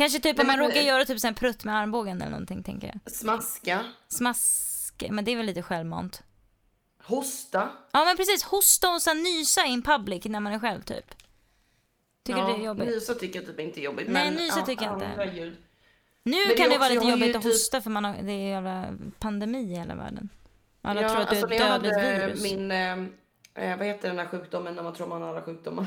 Kanske 0.00 0.20
typ 0.20 0.40
om 0.40 0.46
man 0.46 0.58
råkar 0.58 0.80
göra 0.80 1.04
typ 1.04 1.24
en 1.24 1.34
prutt 1.34 1.64
med 1.64 1.76
armbågen 1.76 2.20
eller 2.20 2.30
någonting 2.30 2.62
tänker 2.62 2.86
jag. 2.88 3.12
Smaska. 3.12 3.84
Smask, 4.08 5.04
men 5.10 5.24
det 5.24 5.32
är 5.32 5.36
väl 5.36 5.46
lite 5.46 5.62
självmant. 5.62 6.22
Hosta. 7.02 7.68
Ja 7.92 8.04
men 8.04 8.16
precis, 8.16 8.42
hosta 8.42 8.90
och 8.90 9.02
sen 9.02 9.22
nysa 9.22 9.64
in 9.64 9.82
public 9.82 10.24
när 10.24 10.40
man 10.40 10.52
är 10.52 10.58
själv 10.58 10.82
typ. 10.82 11.14
Tycker 12.24 12.40
du 12.40 12.46
det 12.46 12.58
är 12.58 12.64
jobbigt? 12.64 12.88
Nysa 12.88 13.14
tycker 13.14 13.38
jag 13.40 13.48
typ 13.48 13.60
inte 13.60 13.80
är 13.80 13.82
jobbigt. 13.82 14.08
Nej, 14.08 14.24
men, 14.30 14.34
nysa 14.34 14.62
tycker 14.62 14.84
jag 14.84 14.94
inte. 14.94 15.36
ljud. 15.38 15.56
Nu 16.22 16.36
det 16.36 16.52
är 16.52 16.56
kan 16.56 16.70
det 16.70 16.78
vara 16.78 16.88
lite 16.88 17.06
jobbigt 17.06 17.36
att 17.36 17.42
typ- 17.42 17.52
hosta 17.52 17.80
för 17.80 17.90
man 17.90 18.04
har, 18.04 18.16
det 18.22 18.32
är 18.32 18.48
jävla 18.48 18.88
pandemi 19.18 19.72
i 19.72 19.74
hela 19.74 19.94
världen. 19.94 20.28
Alla 20.82 21.02
ja, 21.02 21.08
tror 21.08 21.20
att 21.20 21.30
du 21.30 21.36
alltså, 21.36 21.54
är 21.54 21.58
när 21.58 21.66
jag 21.66 21.76
ett 21.76 21.82
dödligt 21.82 22.28
virus. 22.28 22.42
min, 22.42 22.70
eh, 22.70 23.70
eh, 23.70 23.78
vad 23.78 23.86
heter 23.86 24.08
den 24.08 24.18
här 24.18 24.26
sjukdomen 24.26 24.74
när 24.74 24.82
man 24.82 24.94
tror 24.94 25.06
man 25.06 25.22
har 25.22 25.28
alla 25.28 25.42
sjukdomar? 25.42 25.86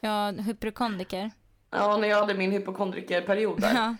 Ja, 0.00 0.30
hypokondriker. 0.30 1.30
Ja, 1.72 1.96
när 1.96 2.08
jag 2.08 2.16
hade 2.20 2.34
min 2.34 2.52
hypokondrikerperiod 2.52 3.60
där. 3.60 3.74
Ja. 3.74 3.94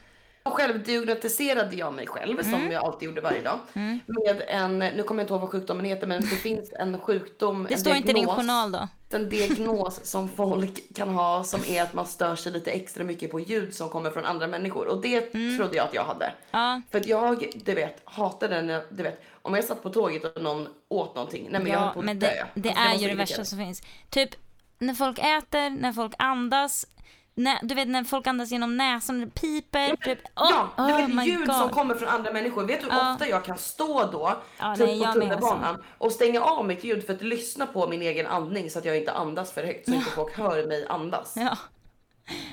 Och 0.45 0.53
Själv 0.53 0.83
diagnostiserade 0.85 1.77
jag 1.77 1.95
mig 1.95 2.07
själv 2.07 2.41
Mm. 2.41 2.53
som 2.53 2.70
jag 2.73 2.85
alltid 2.85 3.09
gjorde 3.09 3.20
varje 3.20 3.43
dag. 3.43 3.59
Med 4.07 4.43
en, 4.49 4.79
nu 4.79 5.03
kommer 5.03 5.20
jag 5.20 5.25
inte 5.25 5.33
ihåg 5.35 5.41
vad 5.41 5.51
sjukdomen 5.51 5.85
heter 5.85 6.07
men 6.07 6.20
det 6.20 6.27
finns 6.27 6.73
en 6.73 6.99
sjukdom, 6.99 7.66
Det 7.68 7.75
en 7.75 7.81
står 7.81 7.95
inte 7.95 8.11
i 8.11 8.12
din 8.12 8.25
diagnos, 8.25 8.37
journal 8.37 8.73
då. 8.73 8.89
En 9.11 9.29
diagnos 9.29 10.05
som 10.05 10.29
folk 10.29 10.95
kan 10.95 11.09
ha 11.09 11.45
som 11.45 11.61
är 11.68 11.83
att 11.83 11.95
man 11.95 12.07
stör 12.07 12.37
sig 12.37 12.53
lite 12.53 12.70
extra 12.70 13.05
mycket 13.05 13.31
på 13.31 13.41
ljud 13.41 13.75
som 13.75 13.89
kommer 13.89 14.11
från 14.11 14.25
andra 14.25 14.47
människor. 14.47 14.87
Och 14.87 15.01
det 15.03 15.35
Mm. 15.35 15.59
trodde 15.59 15.77
jag 15.77 15.85
att 15.87 15.95
jag 15.95 16.05
hade. 16.05 16.33
Ja, 16.51 16.81
För 16.91 16.99
att 16.99 17.07
jag, 17.07 17.51
du 17.64 17.75
vet, 17.75 18.01
hatade 18.05 18.62
när, 18.62 18.83
du 18.91 19.03
vet, 19.03 19.23
om 19.43 19.55
jag 19.55 19.64
satt 19.64 19.83
på 19.83 19.91
tåget 19.91 20.25
och 20.37 20.43
någon 20.43 20.68
åt 20.89 21.14
någonting. 21.14 21.49
Nej 21.51 21.61
men 21.62 21.73
jag 21.73 21.79
höll 21.79 21.89
ja 21.89 22.03
på 22.03 22.11
att 22.11 22.20
dö. 22.20 22.27
det, 22.55 22.61
det 22.61 22.68
Alltså, 22.70 22.83
är 22.83 22.89
var 22.89 22.95
så 22.97 23.03
ju 23.03 23.09
det 23.09 23.14
värsta 23.14 23.45
som 23.45 23.59
finns. 23.59 23.83
Typ 24.11 24.31
när 24.79 24.95
folk 24.95 25.18
äter, 25.18 25.70
när 25.70 25.93
folk 25.93 26.14
andas, 26.18 26.87
när, 27.35 27.59
du 27.62 27.74
vet 27.74 27.89
när 27.89 28.05
folk 28.05 28.26
andas 28.26 28.51
genom 28.51 28.76
näsan, 28.76 29.20
det 29.20 29.26
piper. 29.26 29.97
Typ, 29.97 30.18
oh, 30.18 30.33
Ja, 30.35 30.68
du 30.76 30.83
oh 30.83 31.16
vet 31.16 31.26
ljud 31.26 31.47
God. 31.47 31.57
som 31.57 31.68
kommer 31.68 31.95
från 31.95 32.09
andra 32.09 32.33
människor. 32.33 32.64
Vet 32.64 32.80
du 32.80 32.87
hur 32.87 32.93
Ja. 32.93 33.12
ofta 33.12 33.28
jag 33.28 33.45
kan 33.45 33.59
stå 33.59 34.07
då, 34.07 34.43
Ja, 34.59 34.76
typ 34.76 34.87
nej, 34.87 34.99
på 34.99 35.05
med, 35.05 35.12
tunnelbanan 35.14 35.83
och 35.99 36.12
stänga 36.12 36.41
av 36.43 36.66
mitt 36.66 36.85
ljud 36.85 37.07
för 37.07 37.14
att 37.14 37.22
lyssna 37.22 37.66
på 37.66 37.89
min 37.89 38.03
egen 38.03 38.26
andning 38.26 38.70
så 38.70 38.78
att 38.78 38.85
jag 38.85 38.99
inte 38.99 39.12
andas 39.12 39.53
för 39.53 39.64
högt 39.64 39.85
så 39.89 39.95
inte 39.95 40.11
folk 40.11 40.39
hör 40.39 40.66
mig 40.66 40.87
andas. 40.89 41.35
Ja. 41.37 41.57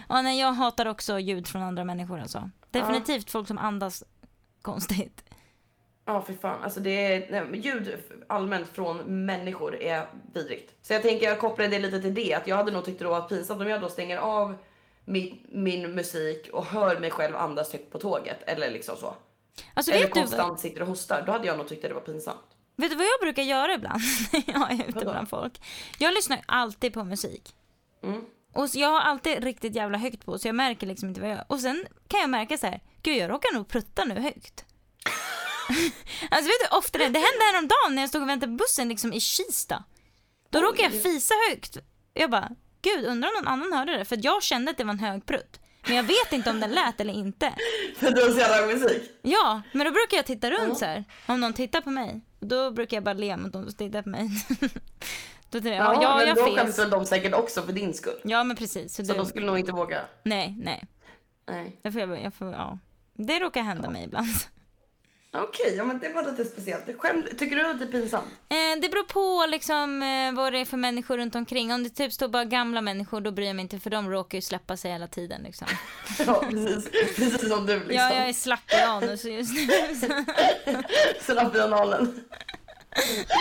ja 0.09 0.21
nej, 0.21 0.39
jag 0.39 0.51
hatar 0.53 0.85
också 0.85 1.19
ljud 1.19 1.47
från 1.47 1.61
andra 1.61 1.83
människor 1.83 2.19
alltså. 2.19 2.49
Definitivt 2.71 3.31
folk 3.31 3.47
som 3.47 3.57
andas 3.57 4.03
konstigt. 4.61 5.23
Ja, 6.05 6.21
för 6.21 6.33
fan. 6.33 6.63
Alltså 6.63 6.79
det 6.79 6.89
är, 7.05 7.31
nej, 7.31 7.59
ljud 7.59 7.97
allmänt 8.27 8.67
från 8.67 9.25
människor 9.25 9.81
är 9.81 10.07
vidrigt. 10.33 10.73
Så 10.81 10.93
jag 10.93 11.01
tänker 11.01 11.25
jag 11.25 11.39
kopplar 11.39 11.67
det 11.67 11.79
lite 11.79 12.01
till 12.01 12.13
det. 12.13 12.33
Att 12.33 12.47
jag 12.47 12.55
hade 12.55 12.71
nog 12.71 12.85
tyckt 12.85 12.99
det 12.99 13.05
var 13.05 13.21
pinsamt 13.21 13.61
om 13.61 13.67
jag 13.67 13.81
då 13.81 13.89
stänger 13.89 14.17
av 14.17 14.55
min, 15.09 15.39
min 15.49 15.95
musik 15.95 16.49
och 16.53 16.65
hör 16.65 16.99
mig 16.99 17.11
själv 17.11 17.35
andas 17.35 17.73
högt 17.73 17.91
på 17.91 17.99
tåget. 17.99 18.43
Eller 18.45 18.71
liksom 18.71 18.97
så. 18.97 19.15
Alltså 19.73 19.91
eller 19.91 20.05
vet 20.05 20.13
du, 20.13 20.19
konstant 20.19 20.59
sitter 20.59 20.81
och 20.81 20.87
hostar. 20.87 21.23
Då 21.25 21.31
hade 21.31 21.47
jag 21.47 21.57
nog 21.57 21.67
tyckt 21.67 21.83
att 21.83 21.89
det 21.89 21.93
var 21.93 22.01
pinsamt. 22.01 22.45
vet 22.75 22.91
du 22.91 22.95
vad 22.95 23.05
jag 23.05 23.19
brukar 23.21 23.43
göra 23.43 23.73
ibland 23.73 24.01
när 24.31 24.43
jag 24.53 24.71
är 24.71 24.89
ute 24.89 24.99
bland 24.99 25.29
folk? 25.29 25.61
Jag 25.97 26.13
lyssnar 26.13 26.41
alltid 26.45 26.93
på 26.93 27.03
musik. 27.03 27.55
Mm. 28.03 28.21
Och 28.53 28.67
jag 28.73 28.89
har 28.89 29.01
alltid 29.01 29.43
riktigt 29.43 29.75
jävla 29.75 29.97
högt 29.97 30.25
på 30.25 30.39
så 30.39 30.47
jag 30.47 30.55
märker 30.55 30.87
liksom 30.87 31.09
inte 31.09 31.21
vad 31.21 31.29
jag 31.29 31.37
gör. 31.37 31.45
Och 31.47 31.59
sen 31.59 31.85
kan 32.07 32.19
jag 32.19 32.29
märka 32.29 32.57
så 32.57 32.67
här, 32.67 32.81
gud 33.01 33.17
jag 33.17 33.29
råkar 33.29 33.53
nog 33.53 33.67
prutta 33.67 34.03
nu 34.03 34.19
högt. 34.19 34.65
alltså 36.31 36.47
vet 36.47 36.71
du 36.71 36.77
ofta 36.77 36.97
det, 36.97 37.03
det 37.03 37.19
hände 37.19 37.43
häromdagen 37.53 37.95
när 37.95 38.01
jag 38.01 38.09
stod 38.09 38.21
och 38.21 38.29
väntade 38.29 38.51
på 38.51 38.63
bussen 38.63 38.89
liksom 38.89 39.13
i 39.13 39.19
Kista. 39.19 39.83
Då 40.49 40.61
råkade 40.61 40.83
jag 40.83 41.03
fisa 41.03 41.33
högt. 41.49 41.77
Jag 42.13 42.31
bara, 42.31 42.49
gud 42.81 43.05
undrar 43.05 43.29
om 43.29 43.33
någon 43.43 43.47
annan 43.47 43.73
hörde 43.73 43.97
det? 43.97 44.05
För 44.05 44.19
jag 44.21 44.43
kände 44.43 44.71
att 44.71 44.77
det 44.77 44.83
var 44.83 44.93
en 44.93 44.99
hög 44.99 45.25
prutt. 45.25 45.59
Men 45.87 45.95
jag 45.95 46.03
vet 46.03 46.33
inte 46.33 46.49
om 46.49 46.59
den 46.59 46.71
lät 46.71 47.01
eller 47.01 47.13
inte. 47.13 47.53
För 47.95 48.11
du 48.11 48.21
har 48.21 48.29
så 48.29 48.37
jävla 48.37 48.73
musik. 48.73 49.11
Ja, 49.21 49.61
men 49.71 49.85
då 49.85 49.91
brukar 49.91 50.17
jag 50.17 50.25
titta 50.25 50.51
runt 50.51 50.77
så 50.77 50.85
här. 50.85 51.03
Om 51.25 51.41
någon 51.41 51.53
tittar 51.53 51.81
på 51.81 51.89
mig. 51.89 52.21
Då 52.39 52.71
brukar 52.71 52.97
jag 52.97 53.03
bara 53.03 53.13
le 53.13 53.37
mot 53.37 53.53
de 53.53 53.63
som 53.63 53.73
tittar 53.73 54.01
på 54.01 54.09
mig. 54.09 54.29
då 55.49 55.61
tänker 55.61 55.71
jag, 55.71 55.95
ja, 55.95 56.01
ja 56.01 56.17
men 56.17 56.27
jag 56.27 56.37
då 56.37 56.55
skäms 56.55 56.79
väl 56.79 56.89
de 56.89 57.05
säkert 57.05 57.33
också 57.33 57.61
för 57.61 57.73
din 57.73 57.93
skull. 57.93 58.19
Ja 58.23 58.43
men 58.43 58.57
precis. 58.57 58.95
Så 58.95 59.05
Så 59.05 59.13
det, 59.13 59.19
de 59.19 59.25
skulle 59.25 59.45
nog 59.45 59.59
inte 59.59 59.71
våga. 59.71 60.01
Nej, 60.23 60.55
nej. 60.63 60.83
Nej. 61.47 61.79
Jag 61.81 61.93
får, 61.93 62.01
jag 62.01 62.33
får, 62.33 62.51
ja. 62.51 62.77
Det 63.13 63.39
råkar 63.39 63.61
hända 63.61 63.89
mig 63.89 64.03
ibland. 64.03 64.27
Okej, 65.31 65.73
ja 65.77 65.83
men 65.83 65.99
det 65.99 66.09
var 66.09 66.23
lite 66.31 66.45
speciellt. 66.45 66.83
Skäm, 66.97 67.23
tycker 67.37 67.55
du 67.55 67.65
att 67.67 67.79
det 67.79 67.85
är 67.85 67.91
pinsamt? 67.91 68.25
Eh, 68.49 68.81
det 68.81 68.89
beror 68.89 69.03
på 69.03 69.45
liksom, 69.51 70.03
eh, 70.03 70.31
vad 70.33 70.53
det 70.53 70.59
är 70.59 70.65
för 70.65 70.77
människor 70.77 71.17
runt 71.17 71.35
omkring. 71.35 71.73
Om 71.73 71.83
det 71.83 71.89
typ 71.89 72.13
står 72.13 72.27
bara 72.27 72.45
gamla 72.45 72.81
människor 72.81 73.21
då 73.21 73.31
bryr 73.31 73.47
jag 73.47 73.55
mig 73.55 73.63
inte 73.63 73.79
för 73.79 73.89
de 73.89 74.09
råkar 74.11 74.37
ju 74.37 74.41
släppa 74.41 74.77
sig 74.77 74.91
hela 74.91 75.07
tiden. 75.07 75.41
Liksom. 75.43 75.67
Ja, 76.27 76.43
precis. 76.49 76.91
Precis 77.15 77.49
som 77.49 77.65
du 77.65 77.73
liksom. 77.75 77.95
Ja, 77.95 78.13
jag 78.15 78.29
är 78.29 78.33
slapp 78.33 78.71
i 78.73 78.75
anus 78.81 79.25
just 79.25 79.53
nu. 79.53 79.95
så- 79.95 80.23
Slapp 81.33 81.55
i 81.55 81.59
analen. 81.59 82.23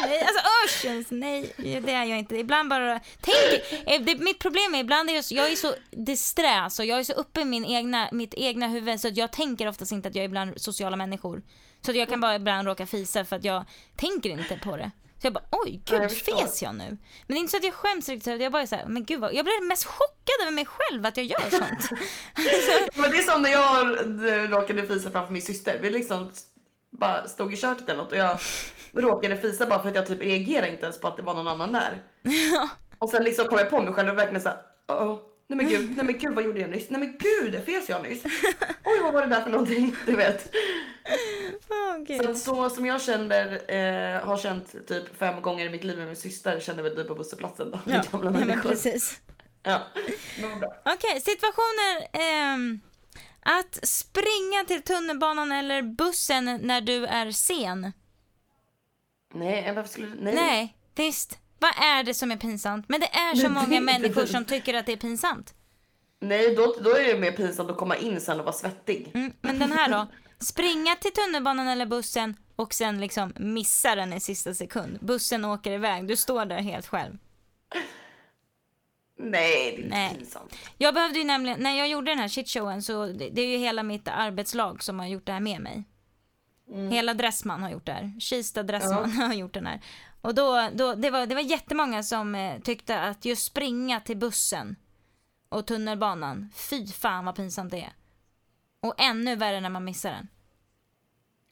Nej, 0.06 0.20
alltså 0.22 0.44
usch! 0.64 1.06
Nej, 1.10 1.52
det 1.56 1.92
är 1.92 2.04
jag 2.04 2.18
inte. 2.18 2.36
Ibland 2.36 2.70
bara... 2.70 3.00
Tänk, 3.20 3.62
eh, 3.86 4.00
det, 4.02 4.18
mitt 4.18 4.38
problem 4.38 4.74
är 4.74 4.78
ibland 4.80 5.10
är 5.10 5.14
jag, 5.14 5.24
jag 5.30 5.52
är 5.52 5.56
så 5.56 5.74
disträ, 5.90 6.70
så 6.70 6.84
jag 6.84 6.98
är 6.98 7.04
så 7.04 7.12
uppe 7.12 7.40
i 7.40 7.44
min 7.44 7.64
egna, 7.64 8.08
mitt 8.12 8.34
egna 8.34 8.68
huvud 8.68 9.00
så 9.00 9.08
att 9.08 9.16
jag 9.16 9.32
tänker 9.32 9.68
oftast 9.68 9.92
inte 9.92 10.08
att 10.08 10.14
jag 10.14 10.24
är 10.24 10.28
bland 10.28 10.60
sociala 10.60 10.96
människor. 10.96 11.42
Så 11.82 11.90
att 11.90 11.96
jag 11.96 12.08
kan 12.08 12.20
bara 12.20 12.34
ibland 12.36 12.68
råka 12.68 12.86
fisa 12.86 13.24
för 13.24 13.36
att 13.36 13.44
jag 13.44 13.64
tänker 13.96 14.30
inte 14.30 14.56
på 14.64 14.76
det. 14.76 14.90
Så 15.20 15.26
jag 15.26 15.32
bara 15.32 15.44
oj 15.50 15.80
jag 15.90 16.00
gud 16.00 16.10
förstår. 16.10 16.36
fes 16.36 16.62
jag 16.62 16.74
nu? 16.74 16.84
Men 16.88 16.98
det 17.26 17.34
är 17.34 17.38
inte 17.38 17.50
så 17.50 17.56
att 17.56 17.64
jag 17.64 17.74
skäms 17.74 18.08
riktigt, 18.08 18.40
jag 18.40 18.52
bara 18.52 18.62
är 18.62 18.66
så 18.66 18.76
här, 18.76 18.86
men 18.86 19.04
gud 19.04 19.20
vad, 19.20 19.34
jag 19.34 19.44
blir 19.44 19.68
mest 19.68 19.84
chockad 19.84 20.42
över 20.42 20.52
mig 20.52 20.66
själv 20.66 21.06
att 21.06 21.16
jag 21.16 21.26
gör 21.26 21.50
sånt. 21.50 21.90
Men 22.94 23.10
det 23.10 23.18
är 23.18 23.32
som 23.32 23.42
när 23.42 23.50
jag 23.50 24.52
råkade 24.52 24.86
fisa 24.86 25.10
framför 25.10 25.32
min 25.32 25.42
syster. 25.42 25.78
Vi 25.82 25.90
liksom 25.90 26.30
bara 26.90 27.28
stod 27.28 27.52
i 27.52 27.56
köket 27.56 27.88
eller 27.88 28.02
något 28.02 28.12
och 28.12 28.18
jag 28.18 28.38
råkade 28.92 29.36
fisa 29.36 29.66
bara 29.66 29.82
för 29.82 29.88
att 29.88 29.94
jag 29.94 30.06
typ 30.06 30.22
reagerade 30.22 30.70
inte 30.70 30.82
ens 30.82 31.00
på 31.00 31.08
att 31.08 31.16
det 31.16 31.22
var 31.22 31.34
någon 31.34 31.48
annan 31.48 31.72
där. 31.72 32.02
Och 32.98 33.10
sen 33.10 33.24
liksom 33.24 33.48
kom 33.48 33.58
jag 33.58 33.70
på 33.70 33.80
mig 33.82 33.92
själv 33.92 34.08
och 34.08 34.18
verkligen 34.18 34.42
såhär, 34.42 34.58
oh, 34.88 35.18
nej 35.48 35.56
men 35.56 35.68
gud, 35.68 35.96
nej 35.96 36.04
men 36.06 36.18
gud 36.18 36.34
vad 36.34 36.44
gjorde 36.44 36.60
jag 36.60 36.70
nyss? 36.70 36.90
Nej 36.90 37.00
men 37.00 37.18
gud, 37.18 37.62
fes 37.66 37.88
jag 37.88 38.02
nyss? 38.02 38.24
Oj 38.84 39.00
vad 39.02 39.12
var 39.14 39.22
det 39.22 39.28
där 39.28 39.42
för 39.42 39.50
någonting? 39.50 39.96
Du 40.06 40.16
vet. 40.16 40.54
Åh, 41.70 41.98
gud. 41.98 42.22
Så, 42.22 42.30
att 42.30 42.38
så 42.38 42.70
som 42.70 42.86
jag 42.86 43.02
känner, 43.02 43.46
eh, 43.74 44.20
har 44.26 44.36
känt 44.36 44.88
typ 44.88 45.18
fem 45.18 45.42
gånger 45.42 45.66
i 45.66 45.70
mitt 45.70 45.84
liv 45.84 45.98
med 45.98 46.06
min 46.06 46.16
syster 46.16 46.60
känner 46.60 46.82
väl 46.82 46.94
du 46.94 47.04
på 47.04 47.14
busshållplatsen 47.14 47.70
då. 47.70 47.80
Ja, 47.84 48.02
gamla 48.12 48.26
ja, 48.26 48.30
men 48.30 48.46
människor. 48.46 48.70
precis. 48.70 49.20
Ja. 49.62 49.80
Okej, 50.84 51.20
situationer. 51.20 52.08
ehm, 52.12 52.80
att 53.40 53.78
springa 53.88 54.64
till 54.66 54.82
tunnelbanan 54.82 55.52
eller 55.52 55.82
bussen 55.82 56.58
när 56.62 56.80
du 56.80 57.06
är 57.06 57.30
sen. 57.30 57.92
Nej, 59.34 59.58
eller 59.64 59.74
varför 59.74 59.90
skulle 59.90 60.06
du, 60.06 60.14
nej. 60.20 60.34
Nej, 60.34 60.76
visst. 60.94 61.38
Vad 61.58 61.70
är 61.70 62.02
det 62.02 62.14
som 62.14 62.30
är 62.32 62.36
pinsamt? 62.36 62.88
Men 62.88 63.00
det 63.00 63.06
är 63.06 63.34
så 63.34 63.48
många 63.48 63.80
människor 63.80 64.26
som 64.26 64.44
tycker 64.44 64.74
att 64.74 64.86
det 64.86 64.92
är 64.92 64.96
pinsamt. 64.96 65.54
Nej, 66.20 66.54
då, 66.54 66.76
då 66.80 66.90
är 66.96 67.04
det 67.04 67.18
mer 67.20 67.32
pinsamt 67.32 67.70
att 67.70 67.76
komma 67.76 67.96
in 67.96 68.20
sen 68.20 68.38
och 68.38 68.44
vara 68.44 68.54
svettig. 68.56 69.10
Mm, 69.14 69.32
men 69.40 69.58
den 69.58 69.72
här 69.72 69.90
då? 69.90 70.06
Springa 70.40 70.96
till 70.96 71.12
tunnelbanan 71.12 71.68
eller 71.68 71.86
bussen 71.86 72.36
och 72.56 72.74
sen 72.74 73.00
liksom 73.00 73.32
missa 73.36 73.94
den 73.94 74.12
i 74.12 74.20
sista 74.20 74.54
sekund. 74.54 74.98
Bussen 75.00 75.44
åker 75.44 75.72
iväg, 75.72 76.08
du 76.08 76.16
står 76.16 76.44
där 76.44 76.58
helt 76.58 76.86
själv. 76.86 77.18
Nej, 79.18 79.30
det 79.30 79.68
är 79.68 79.84
inte 79.84 79.88
Nej. 79.88 80.14
pinsamt. 80.14 80.54
Jag 80.78 80.94
behövde 80.94 81.18
ju 81.18 81.24
nämligen, 81.24 81.60
när 81.60 81.78
jag 81.78 81.88
gjorde 81.88 82.10
den 82.10 82.18
här 82.18 82.28
shitshowen 82.28 82.82
så 82.82 83.06
det, 83.06 83.28
det 83.28 83.42
är 83.42 83.46
ju 83.46 83.56
hela 83.58 83.82
mitt 83.82 84.08
arbetslag 84.08 84.82
som 84.82 84.98
har 84.98 85.06
gjort 85.06 85.26
det 85.26 85.32
här 85.32 85.40
med 85.40 85.60
mig. 85.60 85.84
Hela 86.90 87.14
Dressman 87.14 87.62
har 87.62 87.70
gjort 87.70 87.86
det 87.86 87.92
här. 87.92 88.20
Kista 88.20 88.62
Dressman 88.62 89.10
har 89.12 89.34
gjort 89.34 89.54
den 89.54 89.66
här. 89.66 89.80
Och 90.20 90.34
då, 90.34 90.68
då, 90.72 90.94
det, 90.94 91.10
var, 91.10 91.26
det 91.26 91.34
var 91.34 91.42
jättemånga 91.42 92.02
som 92.02 92.34
eh, 92.34 92.60
tyckte 92.60 93.00
att 93.00 93.24
just 93.24 93.44
springa 93.44 94.00
till 94.00 94.16
bussen 94.16 94.76
och 95.48 95.66
tunnelbanan, 95.66 96.50
fy 96.54 96.86
fan 96.86 97.24
vad 97.24 97.36
pinsamt 97.36 97.70
det 97.70 97.80
är. 97.80 97.92
Och 98.80 98.94
ännu 98.98 99.36
värre 99.36 99.60
när 99.60 99.70
man 99.70 99.84
missar 99.84 100.10
den. 100.10 100.28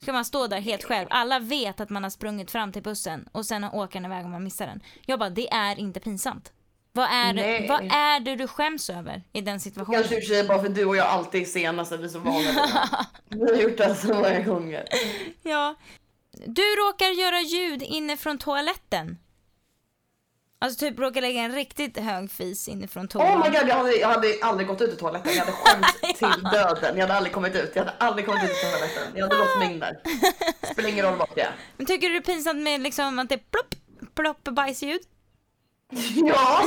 Ska 0.03 0.13
man 0.13 0.25
stå 0.25 0.47
där 0.47 0.61
helt 0.61 0.85
själv, 0.85 1.07
alla 1.11 1.39
vet 1.39 1.81
att 1.81 1.91
man 1.91 2.03
har 2.03 2.11
sprungit 2.11 2.51
fram 2.51 2.73
till 2.73 2.83
bussen 2.83 3.29
och 3.33 3.47
sen 3.47 3.65
åker 3.65 4.01
den 4.01 4.13
iväg 4.13 4.25
och 4.25 4.31
man 4.31 4.45
missar 4.45 4.67
den. 4.67 4.81
Jag 5.07 5.19
bara, 5.19 5.31
det 5.31 5.53
är 5.53 5.79
inte 5.79 6.01
pinsamt. 6.01 6.53
Vad 6.93 7.05
är, 7.11 7.33
Nej. 7.33 7.69
vad 7.69 7.81
är 7.81 8.21
det 8.21 8.37
du 8.37 8.49
skäms 8.49 8.91
över 8.91 9.23
i 9.33 9.41
den 9.41 9.61
situationen? 9.61 10.01
Kanske 10.01 10.17
i 10.17 10.19
och 10.19 10.23
för 10.23 10.35
sig 10.35 10.45
bara 10.49 10.63
för 10.63 10.69
du 10.69 10.85
och 10.85 10.97
jag 10.97 11.07
alltid 11.07 11.43
är 11.43 11.47
sena 11.47 11.85
så 11.85 11.97
vi 11.97 12.05
är 12.05 12.09
så 12.09 12.19
vana. 12.19 12.69
Vi 13.29 13.41
har 13.41 13.63
gjort 13.63 13.79
det 13.79 13.95
så 13.95 14.15
många 14.15 14.41
gånger. 14.41 14.85
Ja. 15.43 15.75
Du 16.47 16.63
råkar 16.63 17.07
göra 17.07 17.41
ljud 17.41 17.83
inifrån 17.83 18.39
toaletten. 18.39 19.19
Alltså 20.59 20.79
typ 20.79 20.99
råkar 20.99 21.21
lägga 21.21 21.41
en 21.41 21.53
riktigt 21.53 21.99
hög 21.99 22.31
fis 22.31 22.69
inifrån 22.69 23.09
toan. 23.09 23.27
Oh 23.27 23.45
my 23.45 23.59
god, 23.59 23.69
jag 23.69 23.75
hade, 23.77 23.97
jag 23.97 24.09
hade 24.09 24.39
aldrig 24.43 24.69
gått 24.69 24.81
ut 24.81 24.93
ur 24.93 24.97
toaletten. 24.97 25.33
Jag 25.35 25.41
hade 25.45 25.53
skämts 25.53 26.01
till 26.19 26.43
döden. 26.53 26.97
Jag 26.97 27.01
hade 27.03 27.15
aldrig 27.15 27.33
kommit 27.35 27.55
ut. 27.55 27.71
Jag 27.75 27.85
hade 27.85 27.97
aldrig 27.99 28.27
kommit 28.27 28.45
ut 28.45 28.51
ur 28.51 28.71
toaletten. 28.71 29.13
Jag 29.15 29.23
hade 29.23 29.39
låst 29.39 29.59
mig 29.59 29.73
in 29.73 29.79
där. 29.81 30.01
Spelar 30.73 30.89
ingen 30.89 31.05
roll 31.05 31.17
vart 31.19 31.31
jag 31.37 31.47
är. 31.47 31.55
Men 31.77 31.87
tycker 31.87 32.09
du 32.09 32.13
det 32.13 32.19
är 32.31 32.35
pinsamt 32.35 32.63
med 32.63 32.81
liksom 32.81 33.19
att 33.19 33.29
det 33.29 33.35
är 33.35 33.43
plopp, 33.51 33.75
plopp 34.15 34.45
bajsljud? 34.55 35.01
Ja. 36.27 36.63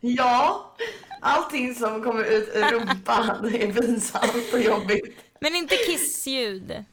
Ja. 0.00 0.74
Allting 1.20 1.74
som 1.74 2.02
kommer 2.02 2.24
ut 2.24 2.50
ur 2.54 2.62
rumpan 2.64 3.54
är 3.54 3.72
pinsamt 3.72 4.52
och 4.52 4.60
jobbigt. 4.60 5.16
Men 5.40 5.54
inte 5.56 5.76
kissljud. 5.76 6.84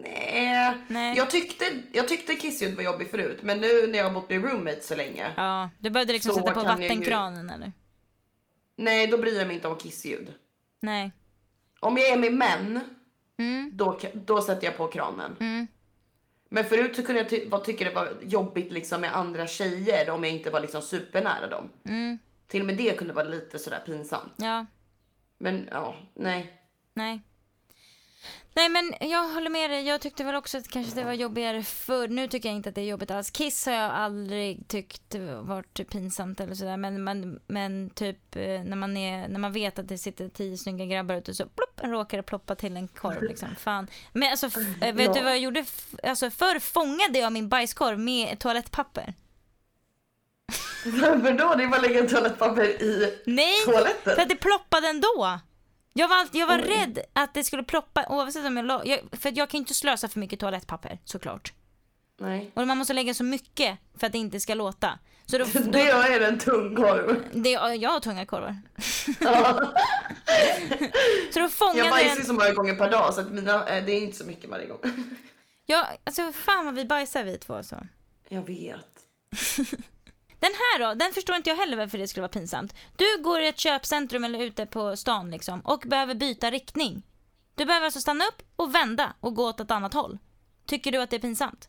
Nej. 0.00 0.74
Nej. 0.88 1.16
Jag 1.16 1.30
tyckte, 1.30 1.64
jag 1.92 2.08
tyckte 2.08 2.34
kissljud 2.34 2.76
var 2.76 2.82
jobbigt 2.82 3.10
förut. 3.10 3.38
Men 3.42 3.60
nu 3.60 3.86
när 3.86 3.98
jag 3.98 4.04
har 4.04 4.10
bott 4.10 4.30
med 4.30 4.44
roommate 4.44 4.80
så 4.80 4.94
länge. 4.96 5.32
Ja, 5.36 5.70
du 5.78 5.90
behövde 5.90 6.12
liksom 6.12 6.34
sätta 6.34 6.52
på 6.54 6.60
jag 6.60 6.80
ju- 6.82 6.88
vattenkranen 6.88 7.50
eller? 7.50 7.72
Nej, 8.76 9.06
då 9.06 9.18
bryr 9.18 9.38
jag 9.38 9.46
mig 9.46 9.56
inte 9.56 9.68
om 9.68 9.76
kissljud. 9.78 10.32
Nej. 10.80 11.12
Om 11.80 11.96
jag 11.96 12.08
är 12.08 12.18
med 12.18 12.32
män, 12.32 12.80
Mm. 13.38 13.70
då, 13.74 13.98
då 14.14 14.42
sätter 14.42 14.64
jag 14.64 14.76
på 14.76 14.86
kranen. 14.88 15.36
Mm. 15.40 15.66
Men 16.48 16.64
förut 16.64 16.96
så 16.96 17.02
kunde 17.02 17.20
jag 17.20 17.30
ty- 17.30 17.50
tycka 17.64 17.84
det 17.84 17.94
var 17.94 18.16
jobbigt 18.22 18.72
liksom 18.72 19.00
med 19.00 19.16
andra 19.16 19.46
tjejer 19.46 20.10
om 20.10 20.24
jag 20.24 20.32
inte 20.32 20.50
var 20.50 20.60
liksom 20.60 20.82
supernära 20.82 21.46
dem. 21.46 21.70
Mm. 21.88 22.18
Till 22.46 22.60
och 22.60 22.66
med 22.66 22.76
det 22.76 22.98
kunde 22.98 23.12
vara 23.14 23.28
lite 23.28 23.58
sådär 23.58 23.82
pinsamt. 23.86 24.32
Ja. 24.36 24.66
Men 25.38 25.68
ja, 25.72 25.96
nej. 26.14 26.60
Nej. 26.94 27.22
Nej 28.56 28.68
men 28.68 28.94
jag 29.00 29.28
håller 29.28 29.50
med 29.50 29.70
dig, 29.70 29.82
jag 29.88 30.00
tyckte 30.00 30.24
väl 30.24 30.34
också 30.34 30.58
att 30.58 30.68
kanske 30.68 30.94
det 30.94 31.04
var 31.04 31.12
jobbigare 31.12 31.62
förr. 31.62 32.08
Nu 32.08 32.28
tycker 32.28 32.48
jag 32.48 32.56
inte 32.56 32.68
att 32.68 32.74
det 32.74 32.80
är 32.80 32.84
jobbigt 32.84 33.10
alls. 33.10 33.30
Kiss 33.30 33.66
har 33.66 33.72
jag 33.72 33.90
aldrig 33.92 34.68
tyckt 34.68 35.14
varit 35.40 35.90
pinsamt 35.90 36.40
eller 36.40 36.54
sådär. 36.54 36.76
Men, 36.76 37.04
men, 37.04 37.40
men 37.46 37.90
typ 37.90 38.36
eh, 38.36 38.42
när 38.42 38.76
man, 38.76 38.96
är, 38.96 39.28
när 39.28 39.38
man 39.38 39.52
vet 39.52 39.78
att 39.78 39.88
det 39.88 39.98
sitter 39.98 40.28
tio 40.28 40.56
snygga 40.58 40.84
grabbar 40.86 41.14
ute 41.14 41.34
så 41.34 41.46
plopp, 41.46 41.80
råkar 41.82 42.16
det 42.16 42.22
ploppa 42.22 42.54
till 42.54 42.76
en 42.76 42.88
korv 42.88 43.22
liksom. 43.22 43.48
Fan. 43.58 43.86
Men 44.12 44.30
alltså 44.30 44.46
vet 44.80 45.00
Ja. 45.00 45.12
du 45.14 45.20
vad 45.22 45.32
jag 45.32 45.38
gjorde? 45.38 45.64
Alltså 46.02 46.30
förr 46.30 46.58
fångade 46.58 47.18
jag 47.18 47.32
min 47.32 47.48
bajskorv 47.48 47.98
med 47.98 48.38
toalettpapper. 48.38 49.14
Varför 50.86 51.32
då? 51.32 51.54
Det 51.54 51.64
är 51.64 51.68
bara 51.68 51.76
att 51.76 51.82
lägga 51.82 52.08
toalettpapper 52.08 52.82
i 52.82 53.18
Nej! 53.26 53.64
toaletten. 53.64 54.14
För 54.14 54.22
att 54.22 54.28
det 54.28 54.36
ploppade 54.36 54.88
ändå. 54.88 55.38
Jag 55.96 56.08
var, 56.08 56.16
alltid, 56.16 56.40
jag 56.40 56.46
var 56.46 56.58
Oj. 56.58 56.68
rädd 56.68 56.98
att 57.12 57.34
det 57.34 57.44
skulle 57.44 57.62
ploppa 57.62 58.06
oavsett 58.08 58.46
om 58.46 58.56
jag, 58.56 58.66
la, 58.66 58.82
jag 58.84 59.00
För 59.12 59.32
jag 59.38 59.50
kan 59.50 59.58
inte 59.58 59.74
slösa 59.74 60.08
för 60.08 60.20
mycket 60.20 60.40
toalettpapper 60.40 60.98
såklart. 61.04 61.52
Nej. 62.20 62.50
Och 62.54 62.66
man 62.66 62.78
måste 62.78 62.92
lägga 62.94 63.14
så 63.14 63.24
mycket 63.24 63.78
för 63.98 64.06
att 64.06 64.12
det 64.12 64.18
inte 64.18 64.40
ska 64.40 64.54
låta. 64.54 64.98
Så 65.26 65.38
då, 65.38 65.44
Det 65.52 65.60
då 65.70 65.78
är 65.78 66.20
en 66.20 66.38
tung 66.38 66.76
korv. 66.76 67.24
det, 67.32 67.50
jag 67.50 67.90
har 67.90 68.00
tunga 68.00 68.26
korvar. 68.26 68.56
Ja. 69.20 69.72
Så 71.32 71.40
då 71.40 71.48
fångade 71.48 71.78
Jag 71.78 71.90
bajsar 71.90 72.16
den. 72.16 72.26
så 72.26 72.32
många 72.32 72.52
gånger 72.52 72.74
per 72.74 72.90
dag 72.90 73.14
så 73.14 73.20
att 73.20 73.30
mina, 73.32 73.68
eh, 73.68 73.84
det 73.84 73.92
är 73.92 74.00
inte 74.02 74.16
så 74.16 74.24
mycket 74.24 74.50
varje 74.50 74.66
gång. 74.66 74.78
Ja, 75.66 75.86
alltså 76.04 76.32
fan 76.32 76.64
vad 76.64 76.74
vi 76.74 76.84
bajsar 76.84 77.24
vi 77.24 77.38
två 77.38 77.62
så. 77.62 77.76
Jag 78.28 78.46
vet. 78.46 78.86
Den 80.44 80.52
här 80.54 80.78
då, 80.78 80.94
den 80.94 81.12
förstår 81.12 81.36
inte 81.36 81.50
jag 81.50 81.56
heller 81.56 81.76
varför 81.76 81.98
det 81.98 82.08
skulle 82.08 82.22
vara 82.22 82.28
pinsamt. 82.28 82.74
Du 82.96 83.22
går 83.22 83.40
i 83.40 83.48
ett 83.48 83.58
köpcentrum 83.58 84.24
eller 84.24 84.42
ute 84.42 84.66
på 84.66 84.96
stan 84.96 85.30
liksom 85.30 85.60
och 85.60 85.82
behöver 85.86 86.14
byta 86.14 86.50
riktning. 86.50 87.02
Du 87.54 87.64
behöver 87.64 87.84
alltså 87.84 88.00
stanna 88.00 88.24
upp 88.24 88.42
och 88.56 88.74
vända 88.74 89.12
och 89.20 89.34
gå 89.34 89.48
åt 89.48 89.60
ett 89.60 89.70
annat 89.70 89.94
håll. 89.94 90.18
Tycker 90.66 90.92
du 90.92 90.98
att 90.98 91.10
det 91.10 91.16
är 91.16 91.20
pinsamt? 91.20 91.68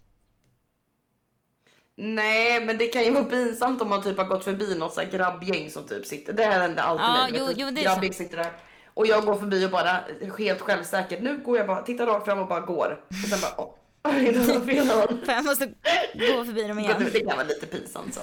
Nej, 1.97 2.65
men 2.65 2.77
det 2.77 2.87
kan 2.87 3.03
ju 3.03 3.11
vara 3.11 3.23
pinsamt 3.23 3.81
om 3.81 3.89
man 3.89 4.03
typ 4.03 4.17
har 4.17 4.25
gått 4.25 4.43
förbi 4.43 4.75
något 4.75 4.93
så 4.93 5.01
här 5.01 5.07
grabbgäng 5.11 5.71
som 5.71 5.87
typ 5.87 6.05
sitter. 6.05 6.33
Det 6.33 6.43
här 6.43 6.59
händer 6.59 6.83
alltid 6.83 7.05
Ja, 7.05 7.27
mig. 7.31 7.31
jo, 7.39 7.47
du. 7.47 7.53
jo, 7.57 7.71
det 7.71 7.81
Grabbgäng 7.81 8.13
sitter 8.13 8.37
där. 8.37 8.51
Och 8.93 9.07
jag 9.07 9.25
går 9.25 9.35
förbi 9.35 9.65
och 9.65 9.71
bara 9.71 10.03
helt 10.37 10.61
självsäkert. 10.61 11.21
Nu 11.21 11.37
går 11.37 11.57
jag 11.57 11.67
bara, 11.67 11.81
tittar 11.81 12.05
rakt 12.05 12.25
fram 12.25 12.39
och 12.39 12.47
bara 12.47 12.59
går. 12.59 13.05
Och 13.09 13.29
sen 13.29 13.39
bara, 13.41 13.61
åh. 13.61 13.73
För 15.25 15.31
jag 15.31 15.45
måste 15.45 15.65
gå 16.13 16.45
förbi 16.45 16.63
dem 16.63 16.79
igen. 16.79 17.09
Det 17.13 17.19
kan 17.19 17.37
vara 17.37 17.47
lite 17.47 17.65
pinsamt 17.65 18.13
så. 18.13 18.21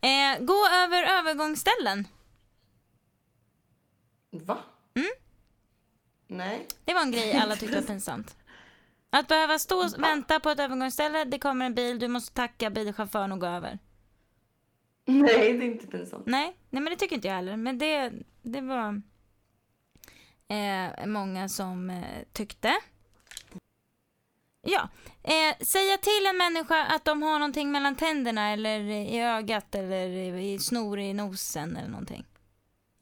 Eh, 0.00 0.44
gå 0.44 0.66
över 0.66 1.02
övergångsställen. 1.02 2.08
Va? 4.30 4.58
Mm. 4.94 5.08
Nej. 6.26 6.66
Det 6.84 6.94
var 6.94 7.02
en 7.02 7.12
grej 7.12 7.32
alla 7.32 7.56
tyckte 7.56 7.80
var 7.80 7.86
pinsamt. 7.86 8.36
Att 9.10 9.28
behöva 9.28 9.58
stå 9.58 9.78
och 9.84 10.02
vänta 10.02 10.40
på 10.40 10.50
ett 10.50 10.60
övergångsställe, 10.60 11.24
det 11.24 11.38
kommer 11.38 11.66
en 11.66 11.74
bil, 11.74 11.98
du 11.98 12.08
måste 12.08 12.34
tacka 12.34 12.70
bilchauffören 12.70 13.32
och 13.32 13.40
gå 13.40 13.46
över. 13.46 13.78
Nej, 15.04 15.52
det 15.52 15.64
är 15.64 15.70
inte 15.70 15.86
pinsamt. 15.86 16.26
Nej, 16.26 16.56
nej 16.70 16.82
men 16.82 16.90
det 16.90 16.96
tycker 16.96 17.14
inte 17.14 17.28
jag 17.28 17.34
heller. 17.34 17.56
Men 17.56 17.78
det, 17.78 18.12
det 18.42 18.60
var 18.60 19.02
eh, 20.48 21.06
många 21.06 21.48
som 21.48 21.90
eh, 21.90 22.24
tyckte. 22.32 22.74
Ja, 24.70 24.88
eh, 25.22 25.64
säga 25.66 25.96
till 25.96 26.26
en 26.30 26.36
människa 26.36 26.84
att 26.84 27.04
de 27.04 27.22
har 27.22 27.38
någonting 27.38 27.72
mellan 27.72 27.96
tänderna 27.96 28.52
eller 28.52 28.80
i 28.80 29.20
ögat 29.20 29.74
eller 29.74 30.08
i 30.36 30.58
snor 30.58 30.98
i 30.98 31.14
nosen 31.14 31.76
eller 31.76 31.88
någonting. 31.88 32.26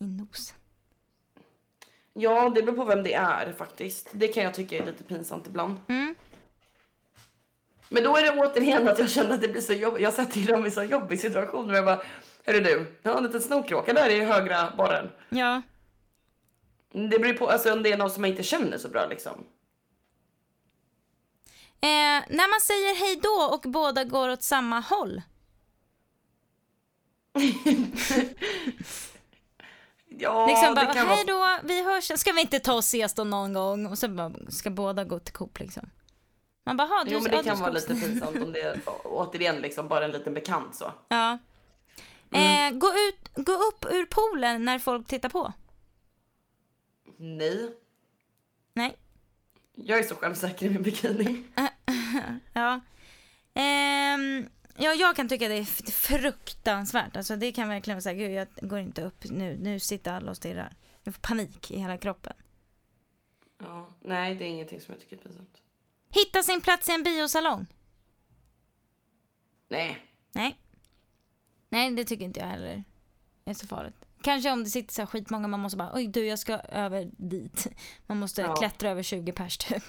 I 0.00 0.04
nosen? 0.04 0.56
Ja, 2.12 2.48
det 2.48 2.62
beror 2.62 2.76
på 2.76 2.84
vem 2.84 3.02
det 3.02 3.14
är 3.14 3.52
faktiskt. 3.52 4.08
Det 4.12 4.28
kan 4.28 4.42
jag 4.42 4.54
tycka 4.54 4.76
är 4.76 4.86
lite 4.86 5.04
pinsamt 5.04 5.46
ibland. 5.46 5.76
Mm. 5.88 6.14
Men 7.88 8.02
då 8.02 8.16
är 8.16 8.22
det 8.22 8.40
återigen 8.40 8.88
att 8.88 8.98
jag 8.98 9.10
känner 9.10 9.34
att 9.34 9.40
det 9.40 9.48
blir 9.48 9.60
så 9.60 9.72
jobbigt. 9.72 10.02
Jag 10.02 10.12
sätter 10.12 10.40
ju 10.40 10.46
dem 10.46 10.66
i 10.66 10.70
så 10.70 10.82
jobbig 10.82 11.20
situation. 11.20 11.70
Och 11.70 11.76
jag 11.76 11.84
bara, 11.84 12.02
hörru 12.44 12.60
du, 12.60 12.96
jag 13.02 13.10
har 13.10 13.18
en 13.18 13.24
liten 13.24 13.42
snorkråka 13.42 13.92
där 13.92 14.10
i 14.10 14.24
högra 14.24 14.72
borren. 14.76 15.10
Ja. 15.28 15.62
Det 16.92 17.18
beror 17.18 17.32
på, 17.32 17.48
alltså 17.48 17.72
om 17.72 17.82
det 17.82 17.92
är 17.92 17.96
någon 17.96 18.10
som 18.10 18.20
man 18.20 18.30
inte 18.30 18.42
känner 18.42 18.78
så 18.78 18.88
bra 18.88 19.06
liksom. 19.06 19.44
Eh, 21.80 22.22
när 22.28 22.50
man 22.50 22.60
säger 22.60 22.94
hej 22.94 23.20
då 23.22 23.54
och 23.54 23.70
båda 23.70 24.04
går 24.04 24.28
åt 24.28 24.42
samma 24.42 24.80
håll. 24.80 25.22
Ja, 30.18 30.46
Liksom 30.46 30.74
det 30.74 30.74
bara, 30.84 30.94
kan 30.94 31.06
hej 31.06 31.24
vara... 31.26 31.60
då, 31.60 31.68
vi 31.68 31.82
hörs, 31.84 32.20
ska 32.20 32.32
vi 32.32 32.40
inte 32.40 32.58
ta 32.58 32.72
och 32.72 32.78
ses 32.78 33.14
då 33.14 33.24
någon 33.24 33.52
gång? 33.52 33.86
Och 33.86 33.98
så 33.98 34.08
bara, 34.08 34.32
ska 34.48 34.70
båda 34.70 35.04
gå 35.04 35.18
till 35.18 35.34
Coop 35.34 35.58
liksom. 35.58 35.90
Man 36.64 36.76
bara, 36.76 36.88
"Ha, 36.88 37.04
du, 37.04 37.10
Jo 37.10 37.20
men 37.20 37.30
det 37.30 37.42
kan 37.42 37.58
vara 37.60 37.70
också." 37.72 37.92
lite 37.92 38.06
pinsamt 38.06 38.36
om 38.42 38.52
det 38.52 38.60
är 38.60 38.80
återigen 39.04 39.56
liksom 39.56 39.88
bara 39.88 40.04
en 40.04 40.10
liten 40.10 40.34
bekant 40.34 40.74
så. 40.76 40.92
Ja. 41.08 41.38
Mm. 42.30 42.74
Eh, 42.74 42.78
gå, 42.78 42.86
ut, 42.86 43.46
gå 43.46 43.52
upp 43.52 43.84
ur 43.90 44.04
poolen 44.06 44.64
när 44.64 44.78
folk 44.78 45.06
tittar 45.06 45.28
på. 45.28 45.52
Nej. 47.16 47.70
Nej. 48.74 48.96
Jag 49.76 49.98
är 49.98 50.02
så 50.02 50.14
självsäker 50.14 50.66
i 50.66 50.70
min 50.70 50.82
bikini. 50.82 51.44
Ja. 52.52 52.80
Ehm, 53.54 54.48
ja, 54.76 54.94
jag 54.94 55.16
kan 55.16 55.28
tycka 55.28 55.48
det 55.48 55.54
är 55.54 55.90
fruktansvärt. 55.92 57.16
Alltså 57.16 57.36
det 57.36 57.52
kan 57.52 57.68
verkligen 57.68 57.96
vara 57.96 58.02
så 58.02 58.08
här, 58.08 58.16
gud 58.16 58.30
jag 58.30 58.48
går 58.68 58.78
inte 58.78 59.02
upp 59.02 59.24
nu, 59.24 59.56
nu 59.58 59.80
sitter 59.80 60.12
alla 60.12 60.30
och 60.30 60.36
stirrar. 60.36 60.76
Jag 61.02 61.14
får 61.14 61.20
panik 61.20 61.70
i 61.70 61.78
hela 61.78 61.98
kroppen. 61.98 62.32
Ja, 63.58 63.88
nej 64.00 64.34
det 64.34 64.44
är 64.44 64.48
ingenting 64.48 64.80
som 64.80 64.94
jag 64.94 65.00
tycker 65.00 65.16
är 65.16 65.20
pinsamt. 65.20 65.62
Hitta 66.10 66.42
sin 66.42 66.60
plats 66.60 66.88
i 66.88 66.92
en 66.92 67.02
biosalong. 67.02 67.66
Nej. 69.68 69.98
Nej. 70.32 70.58
Nej, 71.68 71.90
det 71.90 72.04
tycker 72.04 72.24
inte 72.24 72.40
jag 72.40 72.46
heller 72.46 72.84
är 73.44 73.54
så 73.54 73.66
farligt. 73.66 74.05
Kanske 74.22 74.50
om 74.52 74.64
det 74.64 74.70
sitter 74.70 74.94
så 74.94 75.02
här 75.02 75.06
skitmånga, 75.06 75.48
man 75.48 75.60
måste 75.60 75.76
bara, 75.76 75.90
oj 75.94 76.06
du 76.06 76.26
jag 76.26 76.38
ska 76.38 76.52
över 76.58 77.10
dit. 77.16 77.66
Man 78.06 78.18
måste 78.18 78.42
Ja. 78.42 78.54
klättra 78.56 78.90
över 78.90 79.02
20 79.02 79.32
pers 79.32 79.56
typ. 79.58 79.82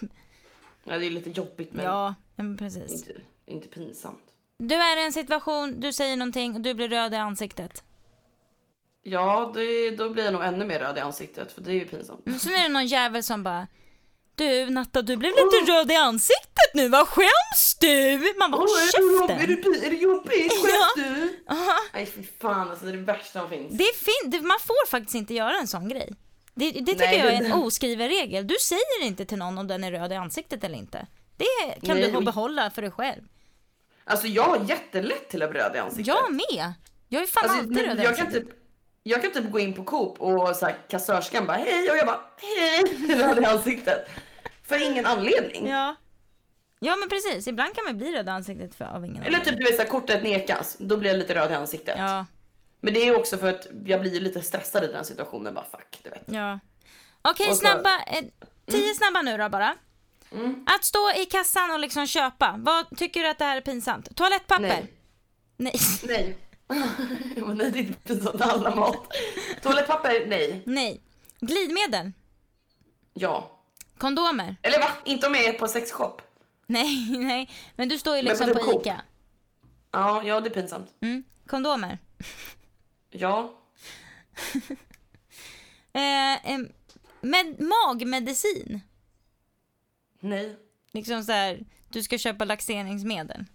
Ja, 0.84 0.98
det 0.98 1.06
är 1.06 1.10
lite 1.10 1.30
jobbigt 1.30 1.74
men 1.74 1.86
Ja, 1.86 2.16
men 2.36 2.58
precis. 2.58 2.92
inte, 2.92 3.22
inte 3.46 3.68
pinsamt. 3.68 4.20
Du 4.58 4.76
är 4.76 4.98
i 5.02 5.06
en 5.06 5.14
situation, 5.14 5.80
du 5.80 5.94
säger 5.94 6.18
någonting 6.18 6.56
och 6.56 6.62
du 6.62 6.74
blir 6.74 6.88
röd 6.90 7.14
i 7.14 7.18
ansiktet. 7.18 7.84
Ja, 9.04 9.52
det, 9.56 9.92
då 9.92 10.10
blir 10.10 10.24
jag 10.24 10.34
nog 10.34 10.44
ännu 10.44 10.66
mer 10.66 10.80
röd 10.80 10.98
i 10.98 11.00
ansiktet 11.00 11.52
för 11.52 11.62
det 11.62 11.72
är 11.72 11.76
ju 11.76 11.86
pinsamt. 11.88 12.42
Sen 12.42 12.54
är 12.54 12.64
det 12.64 12.70
någon 12.70 12.88
jävel 12.88 13.24
som 13.24 13.44
bara 13.44 13.68
Du 14.38 14.70
Natta, 14.70 15.02
du 15.02 15.16
blev 15.18 15.32
lite 15.32 15.72
röd 15.72 15.92
i 15.92 15.96
ansiktet 15.96 16.74
nu, 16.74 16.90
vad 16.90 17.08
skäms 17.08 17.78
du? 17.80 18.18
Man 18.40 18.52
bara, 18.52 18.58
håll 18.58 18.68
är, 18.68 18.92
käften! 18.92 19.62
det, 19.72 19.86
är 19.86 19.90
det 19.90 19.96
jobbigt? 19.96 20.54
Ja. 20.54 20.70
Skäms 20.70 20.96
du? 20.96 21.44
Aha. 21.54 21.78
Nej 21.94 22.06
fy 22.06 22.24
fan 22.42 22.70
alltså 22.70 22.86
det 22.86 22.92
är 22.92 22.98
det 22.98 23.04
värsta 23.04 23.40
som 23.40 23.50
finns. 23.50 23.78
Det 23.78 23.84
är 23.84 24.28
det- 24.30 24.42
man 24.42 24.58
får 24.68 24.88
faktiskt 24.88 25.16
inte 25.16 25.34
göra 25.34 25.58
en 25.58 25.68
sån 25.68 25.90
grej. 25.90 26.14
Det, 26.56 26.72
det 26.72 26.86
tycker 26.92 26.98
Nej, 27.08 27.18
jag 27.18 27.34
är 27.34 27.44
en 27.46 27.54
oskriven 27.54 28.10
regel. 28.10 28.48
Du 28.48 28.56
säger 28.62 29.04
inte 29.04 29.26
till 29.26 29.38
någon 29.38 29.58
om 29.58 29.68
den 29.68 29.84
är 29.84 29.92
röd 29.92 30.12
i 30.12 30.16
ansiktet 30.16 30.64
eller 30.64 30.78
inte. 30.78 31.08
Det 31.38 31.86
kan 31.88 31.98
Nej, 31.98 32.06
du 32.08 32.14
få 32.14 32.22
behålla 32.22 32.70
för 32.72 32.82
dig 32.82 32.92
själv. 32.92 33.22
Alltså 34.06 34.28
jag 34.28 34.44
har 34.44 34.66
jättelätt 34.70 35.30
till 35.30 35.44
att 35.44 35.50
bli 35.52 35.60
röd 35.60 35.76
i 35.76 35.80
ansiktet. 35.80 36.08
Jag 36.08 36.32
med! 36.34 36.74
Jag 37.10 37.22
är 37.22 37.28
fan 37.28 37.44
Alltså, 37.44 37.58
alltid 37.60 37.78
röd 37.86 38.00
i 38.00 38.04
jag, 38.04 38.16
kan 38.18 38.26
ansiktet. 38.26 38.50
typ, 38.50 38.58
jag 39.04 39.22
kan 39.22 39.32
typ 39.32 39.52
gå 39.52 39.60
in 39.60 39.74
på 39.74 39.84
Coop 39.84 40.22
och 40.22 40.56
så 40.56 40.66
här, 40.66 40.76
kassörskan 40.90 41.46
bara 41.48 41.58
hej 41.58 41.92
och 41.92 41.98
jag 41.98 42.06
bara 42.06 42.20
hej 42.38 42.84
röd 43.16 43.40
i 43.40 43.46
ansiktet. 43.46 44.08
För 44.68 44.92
ingen 44.92 45.06
anledning. 45.06 45.68
Ja. 45.68 45.96
Ja 46.80 46.96
men 46.96 47.10
precis, 47.10 47.48
ibland 47.48 47.76
kan 47.76 47.84
man 47.86 47.98
bli 47.98 48.12
röd 48.12 48.28
i 48.28 48.30
ansiktet 48.30 48.76
för, 48.76 48.86
av 48.86 49.06
ingen 49.06 49.24
Eller 49.24 49.40
typ 49.40 49.58
du 49.58 49.64
vet 49.64 49.90
kortet 49.90 50.24
nekas, 50.24 50.76
då 50.80 50.98
blir 50.98 51.10
jag 51.10 51.18
lite 51.18 51.36
röd 51.36 51.52
i 51.52 51.54
ansiktet. 51.54 51.96
Ja, 51.98 52.26
Men 52.82 52.94
det 52.94 53.02
är 53.02 53.06
ju 53.06 53.16
också 53.16 53.38
för 53.38 53.48
att 53.50 53.68
jag 53.86 54.02
blir 54.02 54.20
lite 54.22 54.42
stressad 54.42 54.84
i 54.84 54.88
den 54.88 55.06
situationen. 55.06 55.54
Bara 55.54 55.66
fuck, 55.72 56.00
du 56.04 56.10
vet. 56.10 56.24
ja. 56.26 56.60
Okej, 57.22 57.48
så- 57.48 57.56
snabba. 57.56 57.90
Eh, 58.08 58.24
tio 58.66 58.94
snabba 58.96 59.22
nu 59.22 59.38
då 59.38 59.50
bara. 59.50 59.76
Mm. 60.32 60.66
Att 60.76 60.84
stå 60.84 61.12
i 61.18 61.26
kassan 61.26 61.72
och 61.72 61.80
liksom 61.80 62.08
köpa. 62.08 62.56
Vad 62.58 62.98
tycker 62.98 63.24
du 63.24 63.30
att 63.30 63.38
det 63.38 63.46
här 63.46 63.58
är 63.58 63.62
pinsamt? 63.62 64.16
Toalettpapper? 64.16 64.62
Nej. 64.68 64.94
Nej. 65.58 65.74
Nej. 66.04 66.38
Nej, 67.56 67.72
det 67.72 67.80
är 67.80 67.84
inte 67.84 68.00
pinsamt. 68.00 68.42
Alla 68.42 68.76
mat. 68.76 69.08
Toalettpapper, 69.62 70.26
nej. 70.28 70.62
Nej. 70.66 71.02
Glidmedel? 71.40 72.12
Ja. 73.14 73.57
Kondomer? 73.98 74.56
Eller 74.62 74.80
va? 74.80 74.88
Inte 75.06 75.28
om 75.28 75.36
jag 75.36 75.44
är 75.46 75.54
på 75.54 75.68
sexshop. 75.68 76.22
Nej, 76.68 77.10
nej. 77.20 77.50
Men 77.76 77.90
du 77.90 77.98
står 77.98 78.16
ju 78.16 78.22
liksom 78.22 78.48
på 78.48 78.54
på 78.54 78.60
typ 78.60 78.70
Coop. 78.72 78.82
ICA. 78.86 79.02
Ja, 79.92 80.24
ja 80.26 80.42
det 80.42 80.50
är 80.50 80.54
pinsamt. 80.54 80.90
Mm. 81.02 81.24
Kondomer? 81.48 81.98
Ja. 83.10 83.54
Eh, 85.94 86.52
em, 86.52 86.70
med, 87.22 87.60
magmedicin? 87.60 88.82
Nej. 90.20 90.56
Liksom 90.92 91.24
så 91.24 91.32
här, 91.32 91.60
du 91.90 92.04
ska 92.04 92.18
köpa 92.18 92.46
laxeringsmedel. 92.46 93.46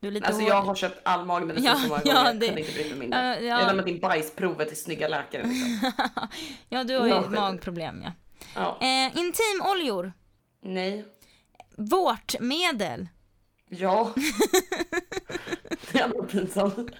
Du 0.00 0.08
är 0.08 0.12
lite 0.12 0.26
Alltså 0.26 0.42
hård. 0.42 0.50
jag 0.50 0.62
har 0.62 0.74
köpt 0.74 1.00
all 1.04 1.24
magmedicin 1.26 1.66
Ja, 1.66 1.74
så 1.76 1.88
många 1.88 2.02
ja, 2.04 2.14
gånger. 2.14 2.24
Jag 2.26 2.40
det- 2.40 2.46
kunde 2.46 2.60
inte 2.60 2.72
bry 2.72 2.88
mig 2.90 2.98
mindre. 2.98 3.18
Ja, 3.20 3.34
ja. 3.34 3.58
Jag 3.60 3.66
lämnat 3.66 3.86
in 3.86 4.00
bajsprovet 4.00 4.68
till 4.68 4.76
snygga 4.82 5.08
läkare. 5.08 5.42
Liksom. 5.46 5.92
Ja, 6.68 6.84
du 6.84 6.96
har 6.98 7.06
ju 7.06 7.12
Ja, 7.12 7.28
magproblem 7.30 8.02
ja. 8.02 8.12
Ja. 8.54 8.78
Eh, 8.80 9.16
intimoljor? 9.18 10.12
Nej. 10.62 11.04
Vårtmedel? 11.76 13.08
Ja. 13.68 14.14
ändå 15.92 16.22
pinsamt. 16.24 16.90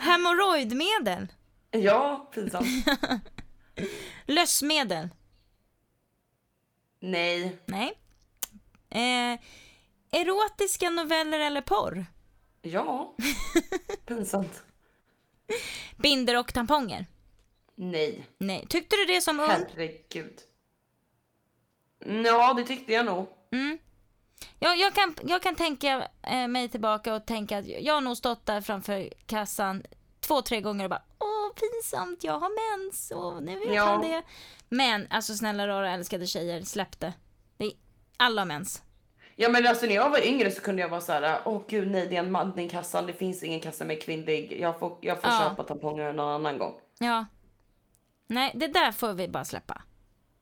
Hemorrojdmedel? 0.00 1.26
Ja, 1.70 2.30
pinsamt. 2.34 2.66
Lössmedel? 4.26 5.08
Nej. 7.00 7.56
Nej. 7.66 7.98
Eh, 8.90 9.40
erotiska 10.20 10.90
noveller 10.90 11.40
eller 11.40 11.60
porr? 11.60 12.06
Ja. 12.62 13.14
Pinsamt. 14.06 14.62
Binder 15.96 16.38
och 16.38 16.54
tamponger? 16.54 17.06
Nej. 17.76 18.26
Nej. 18.38 18.66
Tyckte 18.68 18.96
du 18.96 19.04
det 19.14 19.20
som 19.20 19.40
ung? 19.40 19.48
Herregud. 19.48 20.40
Ja, 22.24 22.54
det 22.54 22.64
tyckte 22.64 22.92
jag 22.92 23.06
nog. 23.06 23.26
Mm. 23.52 23.78
Jag, 24.58 24.78
jag, 24.78 24.94
kan, 24.94 25.14
jag 25.22 25.42
kan 25.42 25.54
tänka 25.54 26.08
eh, 26.22 26.48
mig 26.48 26.68
tillbaka 26.68 27.14
och 27.14 27.26
tänka 27.26 27.58
att 27.58 27.66
jag 27.66 27.94
har 27.94 28.00
nog 28.00 28.16
stått 28.16 28.46
där 28.46 28.60
framför 28.60 29.12
kassan 29.26 29.82
två, 30.20 30.42
tre 30.42 30.60
gånger 30.60 30.84
och 30.84 30.90
bara 30.90 31.02
åh 31.18 31.52
pinsamt, 31.54 32.24
jag 32.24 32.38
har 32.38 32.78
mens 32.78 33.10
och 33.10 33.42
nu 33.42 33.58
vet 33.58 33.74
Ja. 33.74 33.84
han 33.84 34.00
det. 34.00 34.22
Men 34.68 35.06
alltså 35.10 35.34
snälla 35.34 35.66
rara 35.68 35.90
älskade 35.92 36.26
tjejer, 36.26 36.62
släpp 36.62 37.00
det. 37.00 37.12
det 37.56 37.72
alla 38.16 38.40
har 38.42 38.46
mens. 38.46 38.82
Ja 39.36 39.48
men 39.48 39.66
alltså 39.66 39.86
när 39.86 39.94
jag 39.94 40.10
var 40.10 40.26
yngre 40.26 40.50
så 40.50 40.60
kunde 40.60 40.82
jag 40.82 40.88
vara 40.88 41.00
så 41.00 41.12
här: 41.12 41.40
åh 41.44 41.62
gud 41.68 41.90
nej 41.90 42.06
det 42.06 42.16
är 42.16 42.20
en 42.20 42.30
man 42.32 42.58
i 42.58 42.68
kassan, 42.68 43.06
det 43.06 43.12
finns 43.12 43.42
ingen 43.42 43.60
kassa 43.60 43.84
med 43.84 44.02
kvinnlig, 44.02 44.56
jag 44.60 44.78
får, 44.78 44.98
jag 45.00 45.22
får 45.22 45.30
Ja. 45.30 45.38
köpa 45.48 45.62
tamponger 45.62 46.12
någon 46.12 46.28
annan 46.34 46.58
gång. 46.58 46.74
Ja. 46.98 47.26
Nej, 48.26 48.52
det 48.54 48.66
där 48.68 48.92
får 48.92 49.12
vi 49.14 49.28
bara 49.28 49.44
släppa. 49.44 49.82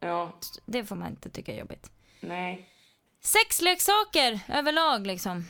Ja, 0.01 0.33
Det 0.67 0.85
får 0.85 0.97
man 0.97 1.11
inte 1.11 1.31
tycka 1.31 1.53
är 1.53 1.59
jobbigt. 1.59 1.91
nej, 2.21 2.69
Sexleksaker 3.21 4.41
överlag 4.49 5.07
liksom. 5.07 5.45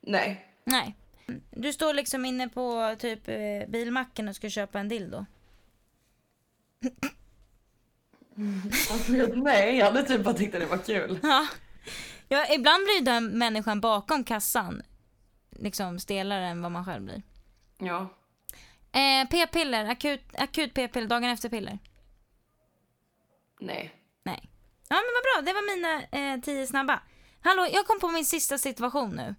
nej. 0.00 0.46
Nej. 0.64 0.94
Du 1.50 1.72
står 1.72 1.94
liksom 1.94 2.24
inne 2.24 2.48
på 2.48 2.96
typ 2.98 3.28
eh, 3.28 3.68
bilmacken 3.68 4.28
och 4.28 4.36
ska 4.36 4.50
köpa 4.50 4.80
en 4.80 4.88
dildo. 4.88 5.26
Nej, 9.34 9.76
jag 9.76 9.86
hade 9.86 10.02
typ 10.02 10.24
bara 10.24 10.34
tyckt 10.34 10.54
att 10.54 10.60
det 10.60 10.66
var 10.66 10.78
kul. 10.78 11.18
Ja. 11.22 11.46
ja, 12.28 12.46
ibland 12.54 12.84
blir 12.84 13.00
den 13.04 13.38
människan 13.38 13.80
bakom 13.80 14.24
kassan 14.24 14.82
liksom 15.50 15.98
stelare 16.00 16.46
än 16.46 16.62
vad 16.62 16.72
man 16.72 16.84
själv 16.84 17.04
blir. 17.04 17.22
Ja, 17.78 18.08
Eh, 18.94 19.28
p-piller, 19.30 19.84
akut, 19.90 20.20
akut 20.38 20.74
p-piller, 20.74 21.06
dagen 21.08 21.24
efter 21.24 21.48
piller. 21.48 21.78
nej. 23.60 23.94
Nej. 24.24 24.50
Ja 24.88 24.96
men 24.96 25.04
vad 25.14 25.44
bra, 25.44 25.52
det 25.52 25.52
var 25.52 25.76
mina 25.76 26.02
eh, 26.34 26.40
tio 26.40 26.66
snabba. 26.66 27.00
Hallå, 27.40 27.66
jag 27.72 27.86
kom 27.86 28.00
på 28.00 28.08
min 28.08 28.24
sista 28.24 28.58
situation 28.58 29.10
nu. 29.10 29.34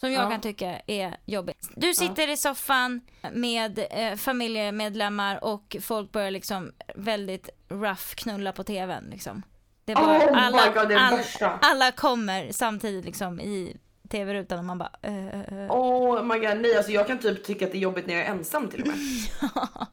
Som 0.00 0.12
jag 0.12 0.24
Ja. 0.24 0.30
kan 0.30 0.40
tycka 0.40 0.80
är 0.86 1.16
jobbig. 1.26 1.54
Du 1.76 1.94
sitter 1.94 2.28
i 2.28 2.36
soffan 2.36 3.00
med 3.32 3.86
eh, 3.90 4.16
familjemedlemmar 4.16 5.44
och 5.44 5.76
folk 5.80 6.12
börjar 6.12 6.30
liksom 6.30 6.72
väldigt 6.94 7.48
rough 7.68 8.14
knulla 8.14 8.52
på 8.52 8.64
tvn 8.64 9.04
liksom. 9.10 9.42
Det 9.84 9.94
bara, 9.94 10.04
Oh 10.30 10.44
alla, 10.46 10.66
God, 10.66 10.74
det 10.74 10.80
är 10.80 10.88
det 10.88 11.00
all- 11.00 11.16
värsta. 11.16 11.58
alla 11.62 11.92
kommer 11.92 12.52
samtidigt 12.52 13.04
liksom 13.04 13.40
i 13.40 13.76
tv-rutan 14.06 14.58
och 14.58 14.64
man 14.64 14.78
bara 14.78 14.90
eh, 15.02 15.28
eh, 15.28 15.40
eh. 15.40 15.70
Oh 15.70 16.24
my 16.24 16.38
god, 16.38 16.56
nej 16.60 16.76
alltså 16.76 16.92
jag 16.92 17.06
kan 17.06 17.18
typ 17.18 17.44
tycka 17.44 17.64
att 17.66 17.72
det 17.72 17.78
är 17.78 17.80
jobbigt 17.80 18.06
när 18.06 18.14
jag 18.14 18.26
är 18.26 18.30
ensam 18.30 18.68
till 18.68 18.80
och 18.82 18.86
med. 18.86 18.96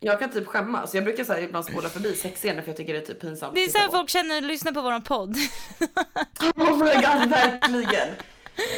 Jag 0.00 0.18
kan 0.18 0.30
typ 0.30 0.46
skämmas. 0.46 0.94
Jag 0.94 1.04
brukar 1.04 1.24
så 1.24 1.32
här 1.32 1.40
ibland 1.40 1.64
spola 1.64 1.88
förbi 1.88 2.14
sexscener 2.14 2.62
för 2.62 2.68
jag 2.68 2.76
tycker 2.76 2.92
det 2.92 2.98
är 2.98 3.06
typ 3.06 3.20
pinsamt. 3.20 3.54
Det 3.54 3.64
är 3.64 3.68
så 3.68 3.78
här 3.78 3.88
folk 3.88 4.10
känner 4.10 4.40
lyssnar 4.40 4.72
på 4.72 4.82
våran 4.82 5.02
podd. 5.02 5.36
Oh 6.56 6.76
my 6.76 6.94
god, 6.94 7.30
verkligen. 7.30 8.08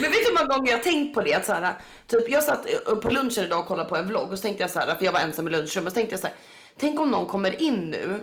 Men 0.01 0.11
vet 0.11 0.13
du 0.13 0.29
hur 0.29 0.35
många 0.35 0.57
gånger 0.57 0.71
jag 0.71 0.79
har 0.79 0.85
tänkt 0.85 1.15
på 1.15 1.21
det? 1.21 1.35
Att 1.35 1.47
så 1.47 1.53
här, 1.53 1.75
typ, 2.07 2.31
jag 2.31 2.43
satt 2.43 2.67
på 3.03 3.11
lunchen 3.11 3.45
idag 3.45 3.61
och 3.61 3.67
kollade 3.67 3.89
på 3.89 3.97
en 3.97 4.09
vlogg 4.09 4.33
och 4.33 4.39
så 4.39 4.43
tänkte 4.43 4.63
jag 4.63 4.71
så 4.71 4.79
här, 4.79 4.95
för 4.95 5.05
jag 5.05 5.13
var 5.13 5.21
ensam 5.21 5.49
i 5.49 5.51
lunchrummet, 5.51 5.93
så 5.93 5.95
tänkte 5.95 6.13
jag 6.13 6.21
så 6.21 6.27
här, 6.27 6.37
tänk 6.77 7.01
om 7.01 7.11
någon 7.11 7.27
kommer 7.27 7.63
in 7.63 7.91
nu 7.91 8.21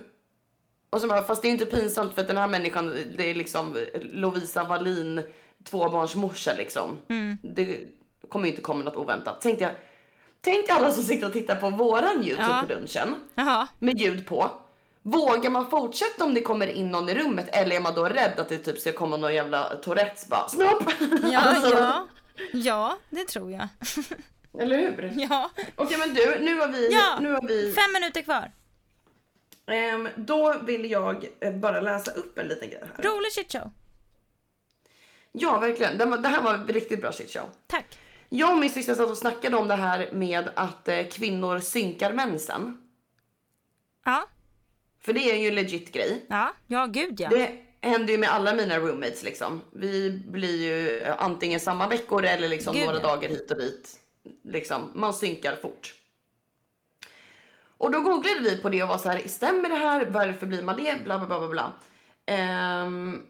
och 0.89 1.01
så 1.01 1.07
bara, 1.07 1.23
fast 1.23 1.41
det 1.41 1.45
är 1.45 1.49
ju 1.49 1.53
inte 1.53 1.65
pinsamt 1.65 2.13
för 2.13 2.21
att 2.21 2.27
den 2.27 2.37
här 2.37 2.47
människan, 2.47 2.95
det 3.17 3.29
är 3.29 3.35
liksom 3.35 3.77
Lovisa 4.01 4.63
Wallin, 4.63 5.23
tvåbarnsmorsa 5.65 6.53
liksom. 6.53 6.97
Det 7.41 7.79
kommer 8.29 8.45
ju 8.45 8.51
inte 8.51 8.61
komma 8.61 8.83
något 8.83 8.95
oväntat. 8.95 9.41
Tänkte 9.41 9.63
jag, 9.63 9.73
tänk 10.41 10.69
alla 10.69 10.91
som 10.91 11.03
sitter 11.03 11.27
och 11.27 11.33
tittar 11.33 11.55
på 11.55 11.69
våran 11.69 12.23
YouTube 12.23 12.41
Ja. 12.49 12.63
på 12.67 12.73
lunchen 12.73 13.15
Jaha. 13.35 13.67
med 13.79 13.97
ljud 13.99 14.27
på. 14.27 14.51
Vågar 15.01 15.49
man 15.49 15.69
fortsätta 15.69 16.23
om 16.25 16.33
det 16.33 16.41
kommer 16.41 16.67
in 16.67 16.91
någon 16.91 17.09
i 17.09 17.13
rummet 17.15 17.47
eller 17.51 17.75
är 17.75 17.79
man 17.79 17.93
då 17.95 18.05
rädd 18.05 18.39
att 18.39 18.49
det 18.49 18.57
typ 18.57 18.79
ska 18.79 18.91
komma 18.91 19.17
någon 19.17 19.33
jävla 19.35 19.75
Tourettes 19.75 20.27
bara 20.27 20.49
snopp? 20.49 20.83
Ja, 21.31 21.39
Alltså, 21.45 21.75
ja. 21.77 22.07
Ja, 22.53 22.97
det 23.09 23.23
tror 23.27 23.51
jag. 23.51 23.67
Eller 24.59 24.77
hur? 24.77 25.13
Ja. 25.29 25.49
Okej 25.75 25.97
men 25.97 26.13
du, 26.13 26.39
nu 26.39 26.59
har 26.59 26.67
vi, 26.67 26.91
Ja. 26.93 27.19
nu 27.21 27.31
har 27.31 27.47
vi, 27.47 27.73
Fem 27.73 27.93
minuter 27.93 28.21
kvar. 28.21 28.51
ehm, 29.71 30.09
då 30.15 30.55
vill 30.63 30.91
jag 30.91 31.25
bara 31.53 31.81
läsa 31.81 32.11
upp 32.11 32.37
en 32.37 32.47
liten 32.47 32.69
grej 32.69 32.83
här. 32.95 33.03
Rolig 33.03 33.31
shitshow. 33.33 33.71
Ja 35.39 35.59
verkligen, 35.59 35.97
det, 35.97 36.05
var, 36.05 36.17
det 36.17 36.27
här 36.27 36.41
var 36.41 36.53
en 36.53 36.67
riktigt 36.67 37.01
bra 37.01 37.11
shitshow. 37.11 37.49
Tack. 37.67 37.97
Jag 38.29 38.51
och 38.53 38.59
min 38.59 38.69
syster 38.69 38.95
satt 38.95 39.09
och 39.09 39.17
snackade 39.17 39.57
om 39.57 39.67
det 39.67 39.75
här 39.75 40.09
med 40.11 40.49
att 40.55 40.87
eh, 40.87 41.07
kvinnor 41.11 41.59
synkar 41.59 42.13
mensen. 42.13 42.77
Ja, 44.05 44.27
För 45.01 45.13
det 45.13 45.31
är 45.31 45.35
ju 45.35 45.47
en 45.47 45.55
legit 45.55 45.91
grej. 45.91 46.25
ja, 46.29 46.53
ja 46.67 46.85
gud 46.85 47.19
ja. 47.19 47.29
Det 47.29 47.51
händer 47.81 48.13
ju 48.13 48.17
med 48.19 48.29
alla 48.29 48.53
mina 48.53 48.79
roommates 48.79 49.23
liksom. 49.23 49.61
Vi 49.73 50.23
blir 50.27 50.61
ju 50.61 50.99
eh, 50.99 51.15
antingen 51.19 51.59
samma 51.59 51.87
veckor 51.87 52.25
eller 52.25 52.47
liksom 52.49 52.73
Gud, 52.73 52.85
några 52.85 52.99
ja. 52.99 53.07
dagar 53.07 53.29
hit 53.29 53.51
och 53.51 53.57
dit. 53.57 53.99
Liksom, 54.43 54.91
man 54.95 55.13
synkar 55.13 55.55
fort. 55.55 55.93
Och 57.77 57.91
då 57.91 57.99
googlade 57.99 58.39
vi 58.39 58.57
på 58.57 58.69
det 58.69 58.83
och 58.83 58.89
var 58.89 58.97
så 58.97 59.09
här, 59.09 59.27
stämmer 59.27 59.69
det 59.69 59.75
här? 59.75 60.05
Varför 60.05 60.45
blir 60.45 60.63
man 60.63 60.77
det? 60.77 61.03
Bla 61.03 61.17
bla 61.17 61.27
bla 61.27 61.39
bla 61.39 61.47
bla. 61.47 61.73
Ehm, 62.25 63.21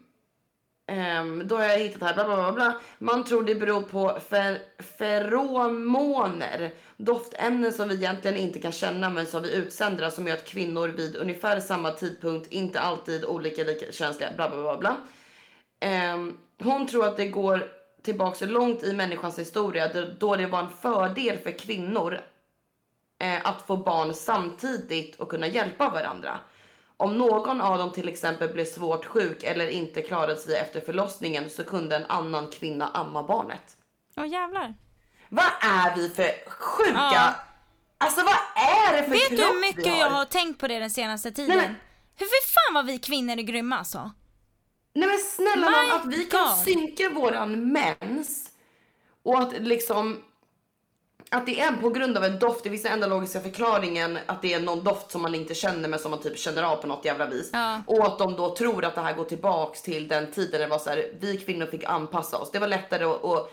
Um, 1.20 1.48
då 1.48 1.56
har 1.56 1.64
jag 1.64 1.78
hittat 1.78 2.02
här, 2.02 2.14
bla 2.14 2.24
bla 2.24 2.36
bla 2.36 2.52
bla. 2.52 2.80
Man 2.98 3.24
tror 3.24 3.42
det 3.42 3.54
beror 3.54 3.82
på 3.82 4.18
fer- 4.30 4.58
feromoner. 4.98 6.70
Doftämnen 6.96 7.72
som 7.72 7.88
vi 7.88 7.94
egentligen 7.94 8.36
inte 8.36 8.60
kan 8.60 8.72
känna 8.72 9.10
men 9.10 9.26
som 9.26 9.42
vi 9.42 9.54
utsänder 9.54 10.04
alltså 10.04 10.16
som 10.16 10.26
gör 10.26 10.34
att 10.34 10.44
kvinnor 10.44 10.88
vid 10.88 11.16
ungefär 11.16 11.60
samma 11.60 11.90
tidpunkt 11.90 12.52
inte 12.52 12.80
alltid 12.80 13.24
olika 13.24 13.64
lika 13.64 13.92
känsliga. 13.92 14.30
Bla 14.36 14.48
bla 14.50 14.62
bla 14.62 14.76
bla. 14.78 14.96
Um, 16.14 16.38
hon 16.62 16.86
tror 16.86 17.06
att 17.06 17.16
det 17.16 17.28
går 17.28 17.72
tillbaka 18.02 18.36
så 18.36 18.46
långt 18.46 18.82
i 18.82 18.92
människans 18.92 19.38
historia 19.38 19.92
då- 19.94 20.08
då 20.18 20.36
det 20.36 20.46
var 20.46 20.58
en 20.60 20.70
fördel 20.82 21.38
för 21.38 21.58
kvinnor 21.58 22.20
eh, 23.22 23.46
att 23.46 23.62
få 23.66 23.76
barn 23.76 24.14
samtidigt 24.14 25.16
och 25.20 25.28
kunna 25.28 25.46
hjälpa 25.46 25.90
varandra. 25.90 26.38
Om 27.00 27.18
någon 27.18 27.60
av 27.60 27.78
dem 27.78 27.92
till 27.92 28.08
exempel 28.08 28.48
blev 28.52 28.64
svårt 28.64 29.04
sjuk 29.04 29.42
eller 29.42 29.68
inte 29.68 30.02
klarade 30.02 30.36
sig 30.36 30.56
efter 30.56 30.80
förlossningen 30.80 31.50
så 31.50 31.64
kunde 31.64 31.96
en 31.96 32.06
annan 32.06 32.50
kvinna 32.50 32.88
amma 32.88 33.22
barnet. 33.22 33.76
Åh 34.16 34.28
jävlar. 34.28 34.74
Vad 35.28 35.44
är 35.60 35.96
vi 35.96 36.08
för 36.08 36.50
sjuka... 36.50 36.90
Ja. 36.94 37.34
Alltså 37.98 38.20
vad 38.24 38.34
är 38.64 38.96
det 38.96 39.02
för 39.02 39.10
Vet 39.10 39.30
du 39.30 39.36
hur 39.36 39.60
mycket 39.60 39.86
har? 39.92 39.98
jag 40.00 40.10
har 40.10 40.24
tänkt 40.24 40.60
på 40.60 40.68
det 40.68 40.78
den 40.78 40.90
senaste 40.90 41.30
tiden? 41.32 41.56
Nej, 41.56 41.66
men- 41.66 41.76
Hur 42.16 42.26
för 42.26 42.48
fan 42.52 42.74
vad 42.74 42.86
vi 42.86 42.98
kvinnor 42.98 43.38
är 43.38 43.42
grymma 43.42 43.78
alltså. 43.78 44.10
Nej 44.94 45.08
men 45.08 45.18
snälla 45.18 45.70
nån, 45.70 45.90
att 46.00 46.06
vi 46.06 46.24
kan 46.24 46.40
God. 46.48 46.58
synka 46.58 47.08
våran 47.10 47.72
mens 47.72 48.48
och 49.24 49.38
att 49.38 49.52
liksom 49.52 50.24
att 51.30 51.46
det 51.46 51.60
är 51.60 51.72
på 51.72 51.90
grund 51.90 52.16
av 52.16 52.24
en 52.24 52.38
doft, 52.38 52.64
det 52.64 52.70
finns 52.70 52.82
den 52.82 52.92
enda 52.92 53.06
logiska 53.06 53.40
förklaringen 53.40 54.18
att 54.26 54.42
det 54.42 54.54
är 54.54 54.60
någon 54.60 54.84
doft 54.84 55.10
som 55.10 55.22
man 55.22 55.34
inte 55.34 55.54
känner 55.54 55.88
men 55.88 55.98
som 55.98 56.10
man 56.10 56.20
typ 56.20 56.38
känner 56.38 56.62
av 56.62 56.76
på 56.76 56.86
något 56.86 57.04
jävla 57.04 57.26
vis. 57.26 57.50
Ja. 57.52 57.82
Och 57.86 58.06
att 58.06 58.18
de 58.18 58.36
då 58.36 58.56
tror 58.56 58.84
att 58.84 58.94
det 58.94 59.00
här 59.00 59.14
går 59.14 59.24
tillbaks 59.24 59.82
till 59.82 60.08
den 60.08 60.32
tiden 60.32 60.60
det 60.60 60.66
var 60.66 60.78
så 60.78 60.90
här, 60.90 61.10
vi 61.20 61.36
kvinnor 61.36 61.66
fick 61.66 61.84
anpassa 61.84 62.38
oss. 62.38 62.50
Det 62.50 62.58
var 62.58 62.68
lättare 62.68 63.04
att, 63.04 63.24
att 63.24 63.52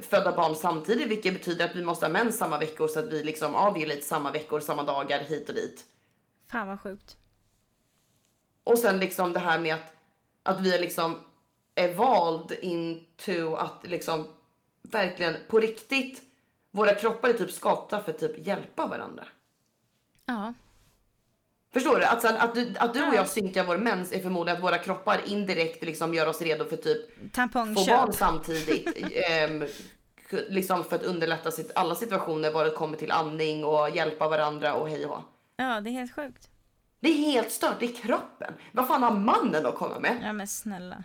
föda 0.00 0.32
barn 0.36 0.54
samtidigt 0.56 1.08
vilket 1.08 1.34
betyder 1.34 1.64
att 1.64 1.76
vi 1.76 1.84
måste 1.84 2.06
ha 2.06 2.10
mens 2.12 2.38
samma 2.38 2.58
veckor 2.58 2.88
så 2.88 2.98
att 2.98 3.12
vi 3.12 3.24
liksom, 3.24 3.52
ja 3.52 3.70
vi 3.70 3.82
är 3.82 3.86
lite 3.86 4.06
samma 4.06 4.30
veckor, 4.30 4.60
samma 4.60 4.82
dagar 4.82 5.18
hit 5.18 5.48
och 5.48 5.54
dit. 5.54 5.84
Fan 6.50 6.68
vad 6.68 6.80
sjukt. 6.80 7.16
Och 8.64 8.78
sen 8.78 8.98
liksom 8.98 9.32
det 9.32 9.40
här 9.40 9.58
med 9.58 9.74
att, 9.74 9.94
att 10.42 10.60
vi 10.60 10.74
är 10.74 10.80
liksom 10.80 11.18
evolved 11.74 12.58
into 12.60 13.54
att 13.54 13.80
liksom 13.82 14.26
verkligen 14.82 15.36
på 15.48 15.60
riktigt 15.60 16.22
våra 16.72 16.94
kroppar 16.94 17.28
är 17.28 17.32
typ 17.32 17.50
skapta 17.50 18.02
för 18.02 18.10
att 18.12 18.18
typ 18.18 18.46
hjälpa 18.46 18.86
varandra. 18.86 19.24
Ja. 20.26 20.54
Förstår 21.72 21.96
du? 21.98 22.04
Att, 22.04 22.22
sen, 22.22 22.36
att, 22.36 22.54
du, 22.54 22.74
att 22.78 22.94
du 22.94 23.00
och 23.02 23.06
Ja. 23.08 23.14
jag 23.14 23.28
synkar 23.28 23.64
vår 23.64 23.76
mens 23.78 24.12
är 24.12 24.20
förmodligen 24.20 24.56
att 24.56 24.64
våra 24.64 24.78
kroppar 24.78 25.20
indirekt 25.26 25.84
liksom 25.84 26.14
gör 26.14 26.26
oss 26.26 26.42
redo 26.42 26.64
för 26.64 26.76
typ 26.76 27.14
få 27.18 27.28
Tampongköp. 27.32 27.86
barn 27.86 28.12
samtidigt. 28.12 28.88
ehm, 29.30 29.64
liksom 30.48 30.84
för 30.84 30.96
att 30.96 31.02
underlätta 31.02 31.50
sitt, 31.50 31.72
alla 31.74 31.94
situationer 31.94 32.52
vad 32.52 32.66
det 32.66 32.70
kommer 32.70 32.96
till 32.96 33.12
andning 33.12 33.64
och 33.64 33.90
hjälpa 33.90 34.28
varandra 34.28 34.74
och 34.74 34.88
hej 34.88 35.06
och. 35.06 35.20
Ja, 35.56 35.80
det 35.80 35.90
är 35.90 35.92
helt 35.92 36.14
sjukt. 36.14 36.48
Det 37.00 37.08
är 37.08 37.14
helt 37.14 37.50
stört, 37.52 37.76
det 37.80 37.86
är 37.86 37.94
kroppen. 38.02 38.54
Vad 38.72 38.88
fan 38.88 39.02
har 39.02 39.10
mannen 39.10 39.66
att 39.66 39.74
komma 39.74 39.98
med? 39.98 40.20
Ja 40.22 40.32
men 40.32 40.48
snälla. 40.48 41.04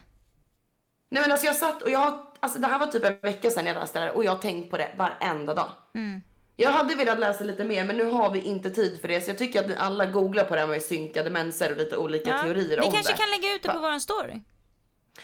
Nej 1.09 1.21
men 1.21 1.31
alltså 1.31 1.47
jag 1.47 1.55
satt 1.55 1.81
och 1.81 1.89
jag, 1.89 2.26
alltså 2.39 2.59
det 2.59 2.67
här 2.67 2.79
var 2.79 2.87
typ 2.87 3.03
en 3.05 3.17
vecka 3.21 3.49
sedan 3.49 3.65
jag 3.65 3.73
läste 3.75 3.99
det 3.99 4.05
här 4.05 4.15
och 4.15 4.23
jag 4.25 4.31
har 4.31 4.39
tänkt 4.39 4.71
på 4.71 4.77
det 4.77 4.91
varenda 4.97 5.53
dag. 5.53 5.69
Mm. 5.95 6.21
Jag 6.55 6.71
hade 6.71 6.95
velat 6.95 7.19
läsa 7.19 7.43
lite 7.43 7.63
mer 7.63 7.85
men 7.85 7.97
nu 7.97 8.03
har 8.05 8.31
vi 8.31 8.41
inte 8.41 8.69
tid 8.69 9.01
för 9.01 9.07
det 9.07 9.21
så 9.21 9.29
jag 9.29 9.37
tycker 9.37 9.59
att 9.59 9.67
ni 9.67 9.75
alla 9.75 10.05
googlar 10.05 10.43
på 10.43 10.53
det 10.55 10.59
här 10.61 10.67
med 10.67 10.81
synkade 10.83 11.29
menser 11.29 11.71
och 11.71 11.77
lite 11.77 11.97
olika 11.97 12.29
Ja. 12.29 12.43
teorier 12.43 12.77
Vi 12.81 12.85
om 12.87 12.91
kanske 12.91 13.13
det. 13.13 13.17
kan 13.17 13.29
lägga 13.29 13.55
ut 13.55 13.63
det 13.63 13.69
på 13.69 13.79
våran 13.79 14.01
story. 14.01 14.41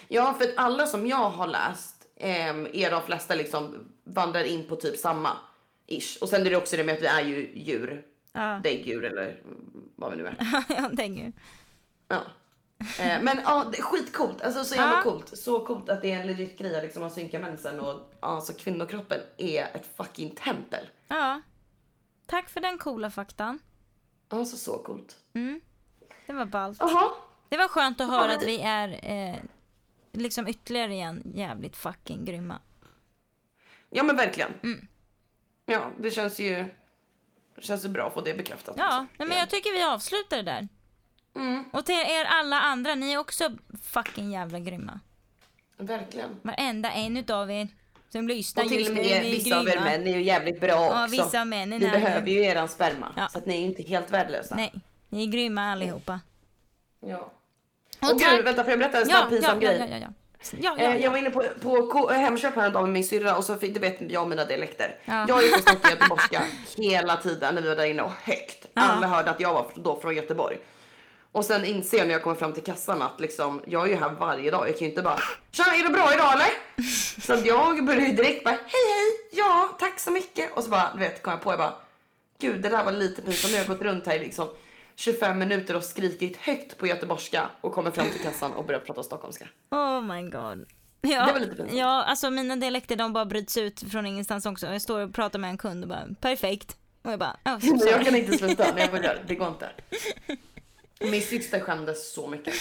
Ja 0.08 0.34
för 0.34 0.44
att 0.46 0.54
alla 0.58 0.88
som 0.88 1.08
jag 1.08 1.30
har 1.30 1.48
läst 1.48 1.96
ehm, 2.20 2.68
är 2.74 2.92
de 2.92 3.02
flesta 3.02 3.36
liksom 3.36 3.92
vandrar 4.04 4.44
in 4.44 4.68
på 4.68 4.76
typ 4.76 4.98
samma 4.98 5.38
ish. 5.88 6.18
Och 6.22 6.30
sen 6.30 6.46
är 6.46 6.50
det 6.50 6.56
också 6.58 6.78
det 6.78 6.84
med 6.84 6.96
att 6.96 7.02
vi 7.02 7.06
är 7.08 7.22
ju 7.22 7.52
djur. 7.56 8.04
Ja, 8.34 8.60
Däggdjur 8.64 9.06
eller 9.06 9.42
vad 9.96 10.12
vi 10.12 10.18
nu 10.18 10.28
är. 10.28 10.36
jag 10.70 10.98
tänker. 10.98 11.32
Ja. 12.08 12.22
Eh, 13.00 13.22
men 13.22 13.40
ja, 13.44 13.72
skitcoolt. 13.80 14.42
Alltså 14.42 14.64
så 14.64 14.76
jävla 14.76 14.96
Ja. 14.98 15.02
coolt. 15.04 15.38
Så 15.38 15.66
coolt 15.66 15.90
att 15.90 16.02
det 16.02 16.12
är 16.12 16.20
en 16.22 16.28
legit 16.28 16.58
grej 16.58 16.82
liksom 16.82 17.04
att 17.04 17.14
synka 17.14 17.40
mensen 17.40 17.80
och 17.80 18.14
alltså 18.20 18.54
kvinnokroppen 18.54 19.20
är 19.38 19.64
ett 19.76 19.90
fucking 19.98 20.36
tempel. 20.36 20.88
Ja. 21.08 21.42
Tack 22.26 22.50
för 22.50 22.62
den 22.62 22.78
coola 22.78 23.12
faktan. 23.12 23.60
Alltså 24.30 24.58
så 24.58 24.78
coolt. 24.78 25.18
Det 26.28 26.34
var 26.34 26.46
ballt. 26.46 26.78
Jaha. 26.82 27.10
Det 27.50 27.58
var 27.58 27.68
skönt 27.68 28.02
att 28.02 28.08
Ja, 28.08 28.14
höra 28.14 28.28
men 28.28 28.38
att 28.38 28.44
vi 28.44 28.62
är 28.62 29.00
eh, 29.04 29.36
liksom 30.12 30.48
ytterligare 30.48 30.94
igen 30.94 31.22
jävligt 31.36 31.76
fucking 31.76 32.26
grymma. 32.26 32.60
Ja 33.90 34.04
men 34.04 34.16
verkligen. 34.16 34.54
Mm. 34.64 34.88
Ja, 35.66 35.92
det 36.00 36.12
känns 36.12 36.40
ju 36.40 36.66
känns 37.60 37.86
ju 37.86 37.90
bra 37.90 38.08
att 38.08 38.14
få 38.14 38.22
det 38.22 38.34
bekräftat. 38.34 38.76
Ja, 38.78 39.02
också. 39.12 39.26
men 39.28 39.38
jag 39.38 39.50
tycker 39.50 39.72
vi 39.72 39.84
avslutar 39.84 40.38
det 40.38 40.44
där. 40.44 40.68
Mm, 41.36 41.64
Och 41.74 41.86
till 41.86 41.96
er 41.96 42.26
alla 42.26 42.60
andra, 42.60 42.96
ni 42.96 43.14
är 43.14 43.18
också 43.18 43.50
fucking 43.84 44.32
jävla 44.32 44.60
grymma. 44.60 45.00
verkligen. 45.78 46.30
Varenda 46.42 46.92
en 46.92 47.18
utav 47.18 47.52
er 47.52 47.68
som 48.10 48.28
lyssnar 48.28 48.64
Och 48.64 48.70
till 48.70 48.80
just 48.80 48.90
och 48.90 48.96
nu, 48.96 49.02
med 49.02 49.10
ni 49.10 49.28
är 49.28 49.32
vissa 49.32 49.60
av 49.60 49.70
er 49.70 49.80
män 49.80 50.08
är 50.08 50.16
ju 50.16 50.22
jävligt 50.24 50.60
bra 50.62 50.70
Ja, 50.70 51.04
också. 51.04 51.12
vissa 51.24 51.42
av 51.42 51.48
männen 51.48 51.80
Vi 51.80 51.86
är 51.86 51.92
behöver 51.92 52.28
ju 52.28 52.44
eran 52.44 52.68
sperma. 52.70 53.14
Ja. 53.18 53.28
Så 53.28 53.38
att 53.38 53.46
ni 53.46 53.56
är 53.56 53.66
inte 53.66 53.84
helt 53.84 54.12
värdelösa. 54.12 54.56
Nej, 54.56 54.74
ni 55.10 55.24
är 55.24 55.32
grymma 55.32 55.72
allihopa. 55.72 56.20
Ja. 57.00 57.32
Och 58.02 58.12
Och 58.12 58.20
gud, 58.20 58.44
vänta 58.46 58.64
får 58.64 58.70
jag 58.72 58.80
berätta 58.80 59.00
en 59.00 59.06
snabb 59.06 59.24
ja, 59.26 59.30
pinsam 59.30 59.62
ja, 59.62 59.70
grej? 59.72 59.80
ja, 59.80 59.86
ja, 59.86 59.98
ja. 59.98 60.08
Ja, 60.62 60.76
ja, 60.78 60.84
Eh, 60.84 60.92
Jag 60.92 61.02
ja. 61.02 61.10
var 61.10 61.18
inne 61.18 61.30
på, 61.30 61.44
på 61.62 62.10
Hemköp 62.10 62.56
häromdagen 62.56 62.84
med 62.84 62.94
min 62.94 63.04
syrra 63.04 63.38
och 63.38 63.44
så 63.44 63.56
fick, 63.56 63.74
du 63.74 63.80
vet 63.80 64.12
jag 64.12 64.24
och 64.24 64.30
mina 64.30 64.46
dialekter. 64.46 64.96
Ja. 65.06 65.26
Jag 65.28 65.44
gick 65.44 65.56
och 65.56 65.62
snackade 65.64 65.94
göteborgska 65.94 66.44
hela 66.78 67.18
tiden 67.18 67.56
när 67.56 67.62
vi 67.62 67.68
var 67.68 67.76
där 67.76 67.86
inne 67.86 68.02
och 68.02 68.12
högt. 68.24 68.66
Ja. 68.74 68.82
Alla 68.82 69.08
hörde 69.08 69.32
att 69.32 69.40
jag 69.40 69.54
var 69.54 69.68
då 69.76 70.00
från 70.00 70.16
Göteborg. 70.16 70.58
Och 71.34 71.46
sen 71.46 71.66
inser 71.66 71.98
jag 71.98 72.08
när 72.08 72.14
jag 72.14 72.24
kommer 72.24 72.36
fram 72.36 72.54
till 72.54 72.64
kassan 72.64 73.02
att 73.02 73.20
liksom, 73.20 73.62
jag 73.68 73.84
är 73.84 73.88
ju 73.88 73.96
här 73.96 74.10
varje 74.10 74.52
dag. 74.52 74.68
Jag 74.70 74.78
kan 74.78 74.86
ju 74.86 74.90
inte 74.90 75.02
bara 75.02 75.20
Tja, 75.52 75.64
är 75.64 75.84
det 75.84 75.90
bra 75.90 76.14
idag 76.14 76.34
eller? 76.34 76.50
Så 77.22 77.34
att 77.34 77.46
jag 77.46 77.86
började 77.86 78.06
ju 78.06 78.14
direkt 78.16 78.44
bara 78.44 78.52
hej 78.52 78.62
hej, 78.94 79.30
ja 79.32 79.70
tack 79.80 80.00
så 80.00 80.12
mycket. 80.12 80.58
Och 80.58 80.64
så 80.64 80.70
bara 80.70 80.90
du 80.94 81.00
vet 81.00 81.24
kom 81.24 81.32
jag 81.32 81.42
på 81.42 81.52
jag 81.52 81.60
bara 81.60 81.74
gud 82.40 82.62
det 82.62 82.70
där 82.70 82.84
var 82.84 82.92
lite 82.92 83.22
pinsamt. 83.22 83.52
Nu 83.54 83.58
har 83.60 83.66
jag 83.66 83.68
gått 83.78 83.82
runt 83.86 84.06
här 84.08 84.16
i 84.16 84.20
liksom 84.20 84.48
25 84.96 85.40
minuter 85.40 85.76
och 85.76 85.84
skrikit 85.84 86.38
högt 86.38 86.78
på 86.78 86.88
göteborgska 86.88 87.50
och 87.62 87.74
kommer 87.74 87.92
fram 87.92 88.10
till 88.10 88.22
kassan 88.22 88.54
och 88.54 88.66
börjar 88.66 88.80
prata 88.80 89.04
stockholmska. 89.04 89.46
Oh 89.72 90.02
my 90.02 90.22
god. 90.30 90.66
Ja, 91.02 91.26
Det 91.26 91.34
var 91.34 91.40
lite 91.40 91.56
pinsamt. 91.56 91.74
ja, 91.80 92.04
alltså 92.04 92.30
mina 92.30 92.56
dialekter 92.56 92.96
de 92.96 93.14
bara 93.14 93.26
bryts 93.26 93.58
ut 93.58 93.92
från 93.92 94.06
ingenstans 94.06 94.46
också. 94.46 94.68
Jag 94.68 94.82
står 94.82 95.00
och 95.00 95.14
pratar 95.14 95.40
med 95.40 95.50
en 95.50 95.58
kund 95.58 95.84
och 95.84 95.90
bara 95.90 96.08
perfekt. 96.22 96.78
Och 97.02 97.12
jag 97.12 97.20
bara, 97.20 97.38
oh, 97.46 97.60
jag 97.90 98.06
kan 98.06 98.16
inte 98.16 98.38
sluta 98.38 98.72
när 98.74 98.82
jag 98.82 98.92
börjar. 98.92 99.24
Det 99.28 99.36
går 99.36 99.48
inte. 99.48 99.70
Min 101.04 101.22
syster 101.22 101.60
skämdes 101.60 102.14
så 102.14 102.28
mycket. 102.28 102.54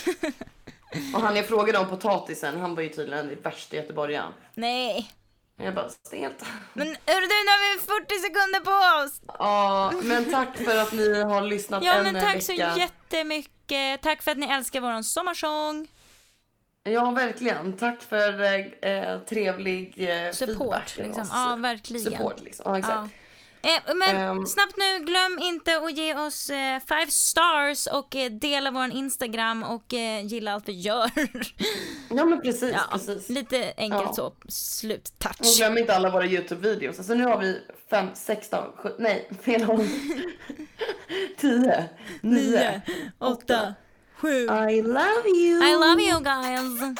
Och 1.14 1.20
han 1.20 1.36
jag 1.36 1.46
frågade 1.48 1.78
om 1.78 1.88
potatisen, 1.88 2.60
han 2.60 2.74
var 2.74 2.82
ju 2.82 2.88
tydligen 2.88 3.38
värsta 3.42 3.76
göteborgaren. 3.76 4.32
Nej. 4.54 5.10
Jag 5.56 5.74
bara, 5.74 5.88
stelt. 5.88 6.44
Men 6.72 6.86
du, 6.86 6.92
nu 7.06 7.14
har 7.14 7.74
vi 7.76 7.80
40 7.80 8.18
sekunder 8.20 8.60
på 8.60 9.04
oss. 9.04 9.20
Ja, 9.38 9.92
men 10.02 10.30
tack 10.30 10.56
för 10.56 10.76
att 10.78 10.92
ni 10.92 11.22
har 11.22 11.42
lyssnat 11.42 11.84
Ja 11.84 11.92
en 11.94 12.02
men 12.12 12.22
tack 12.22 12.42
så 12.42 12.52
vecka. 12.52 12.74
jättemycket. 12.76 14.02
Tack 14.02 14.22
för 14.22 14.30
att 14.30 14.38
ni 14.38 14.46
älskar 14.46 14.80
våran 14.80 15.04
sommarsång. 15.04 15.88
Ja, 16.84 17.10
verkligen. 17.10 17.72
Tack 17.72 18.02
för 18.02 18.40
eh, 18.42 18.90
eh, 18.92 19.18
trevlig 19.20 19.94
eh, 20.08 20.32
Support 20.32 20.90
feedback. 20.90 20.96
liksom. 20.96 21.26
Ja 21.32 21.56
verkligen. 21.58 22.02
Support 22.12 22.40
liksom. 22.40 22.72
Ja, 22.72 22.78
exakt. 22.78 23.14
Eh, 23.64 23.94
men 23.94 24.16
Ehm. 24.16 24.46
snabbt 24.46 24.76
nu, 24.76 25.04
glöm 25.04 25.38
inte 25.42 25.76
att 25.78 25.92
ge 25.96 26.14
oss 26.14 26.50
eh, 26.50 26.80
five 26.88 27.06
stars 27.10 27.86
och 27.86 28.16
eh, 28.16 28.30
dela 28.30 28.70
vår 28.70 28.84
Instagram 28.92 29.62
och 29.62 29.94
eh, 29.94 30.26
gilla 30.26 30.52
allt 30.54 30.68
vi 30.68 30.72
gör. 30.80 31.10
Ja, 32.16 32.24
men 32.24 32.40
precis. 32.40 32.72
ja, 32.72 32.80
precis. 32.92 33.28
lite 33.28 33.74
enkelt 33.76 34.02
Ja. 34.06 34.12
så. 34.14 34.34
Slut. 34.48 35.12
Och 35.38 35.46
glöm 35.58 35.78
inte 35.78 35.94
alla 35.96 36.10
våra 36.10 36.24
Youtube-videos. 36.26 36.98
Alltså 36.98 37.14
nu 37.14 37.24
har 37.24 37.38
vi 37.38 37.60
5, 37.90 38.06
16, 38.14 38.64
7, 38.76 38.88
nej, 38.98 39.28
fel 39.42 39.62
håll. 39.62 39.88
10, 41.38 41.88
9, 42.20 42.82
åtta, 43.18 43.74
sju. 44.16 44.28
I 44.70 44.82
love 44.82 45.28
you. 45.28 45.62
I 45.64 45.72
love 45.74 46.02
you 46.02 46.20
guys. 46.20 46.96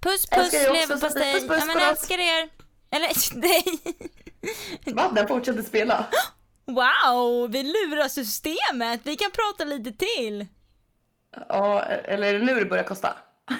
Puss 0.00 0.26
puss 0.26 0.54
er 0.54 0.72
leverpastej. 0.72 1.32
Sofie. 1.32 1.32
Puss, 1.32 1.48
puss, 1.48 1.58
Ja 1.58 1.66
men 1.66 1.76
godnatt. 1.76 1.90
älskar 1.98 2.18
er. 2.18 2.48
Eller 2.90 3.40
dig. 3.40 3.64
Va? 4.94 5.10
Den 5.14 5.28
fortsätter 5.28 5.62
spela? 5.62 6.06
Wow, 6.64 7.50
vi 7.52 7.62
lurar 7.62 8.08
systemet. 8.08 9.00
Vi 9.04 9.16
kan 9.16 9.30
prata 9.30 9.64
lite 9.64 9.92
till. 9.92 10.46
Ja, 11.48 11.82
eller 11.82 12.34
är 12.34 12.38
det 12.38 12.44
nu 12.44 12.54
det 12.54 12.64
börjar 12.64 12.84
kosta? 12.84 13.16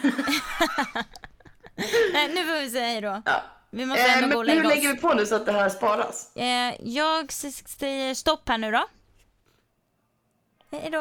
Nej, 2.12 2.28
nu 2.34 2.44
får 2.46 2.60
vi 2.60 2.70
säga 2.70 2.86
hej 2.86 3.00
då. 3.00 3.22
Ja. 3.24 3.42
Vi 3.70 3.86
måste 3.86 4.02
Eh, 4.02 4.18
ändå 4.22 4.34
gå 4.34 4.40
och 4.40 4.46
men 4.46 4.56
hur 4.56 4.62
lägga 4.64 4.74
lägger 4.74 4.90
oss. 4.90 4.96
vi 4.96 5.00
på 5.00 5.14
nu 5.14 5.26
så 5.26 5.34
att 5.34 5.46
det 5.46 5.52
här 5.52 5.68
sparas? 5.68 6.36
Eh, 6.36 6.74
jag 6.80 7.32
säger 7.32 8.14
stopp 8.14 8.48
här 8.48 8.58
nu 8.58 8.70
då. 8.70 8.88
Hej 10.70 10.90
då. 10.90 11.00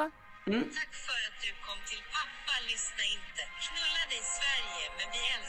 Tack 0.78 0.92
för 1.08 1.20
att 1.28 1.40
du 1.46 1.52
kom 1.68 1.80
till 1.90 2.04
Pappa 2.16 2.54
lyssna 2.70 3.04
inte. 3.16 3.42
Knulla 3.66 4.04
dig 4.12 4.22
Sverige, 4.38 4.86
men 4.98 5.08
vi 5.16 5.20
älskar. 5.36 5.49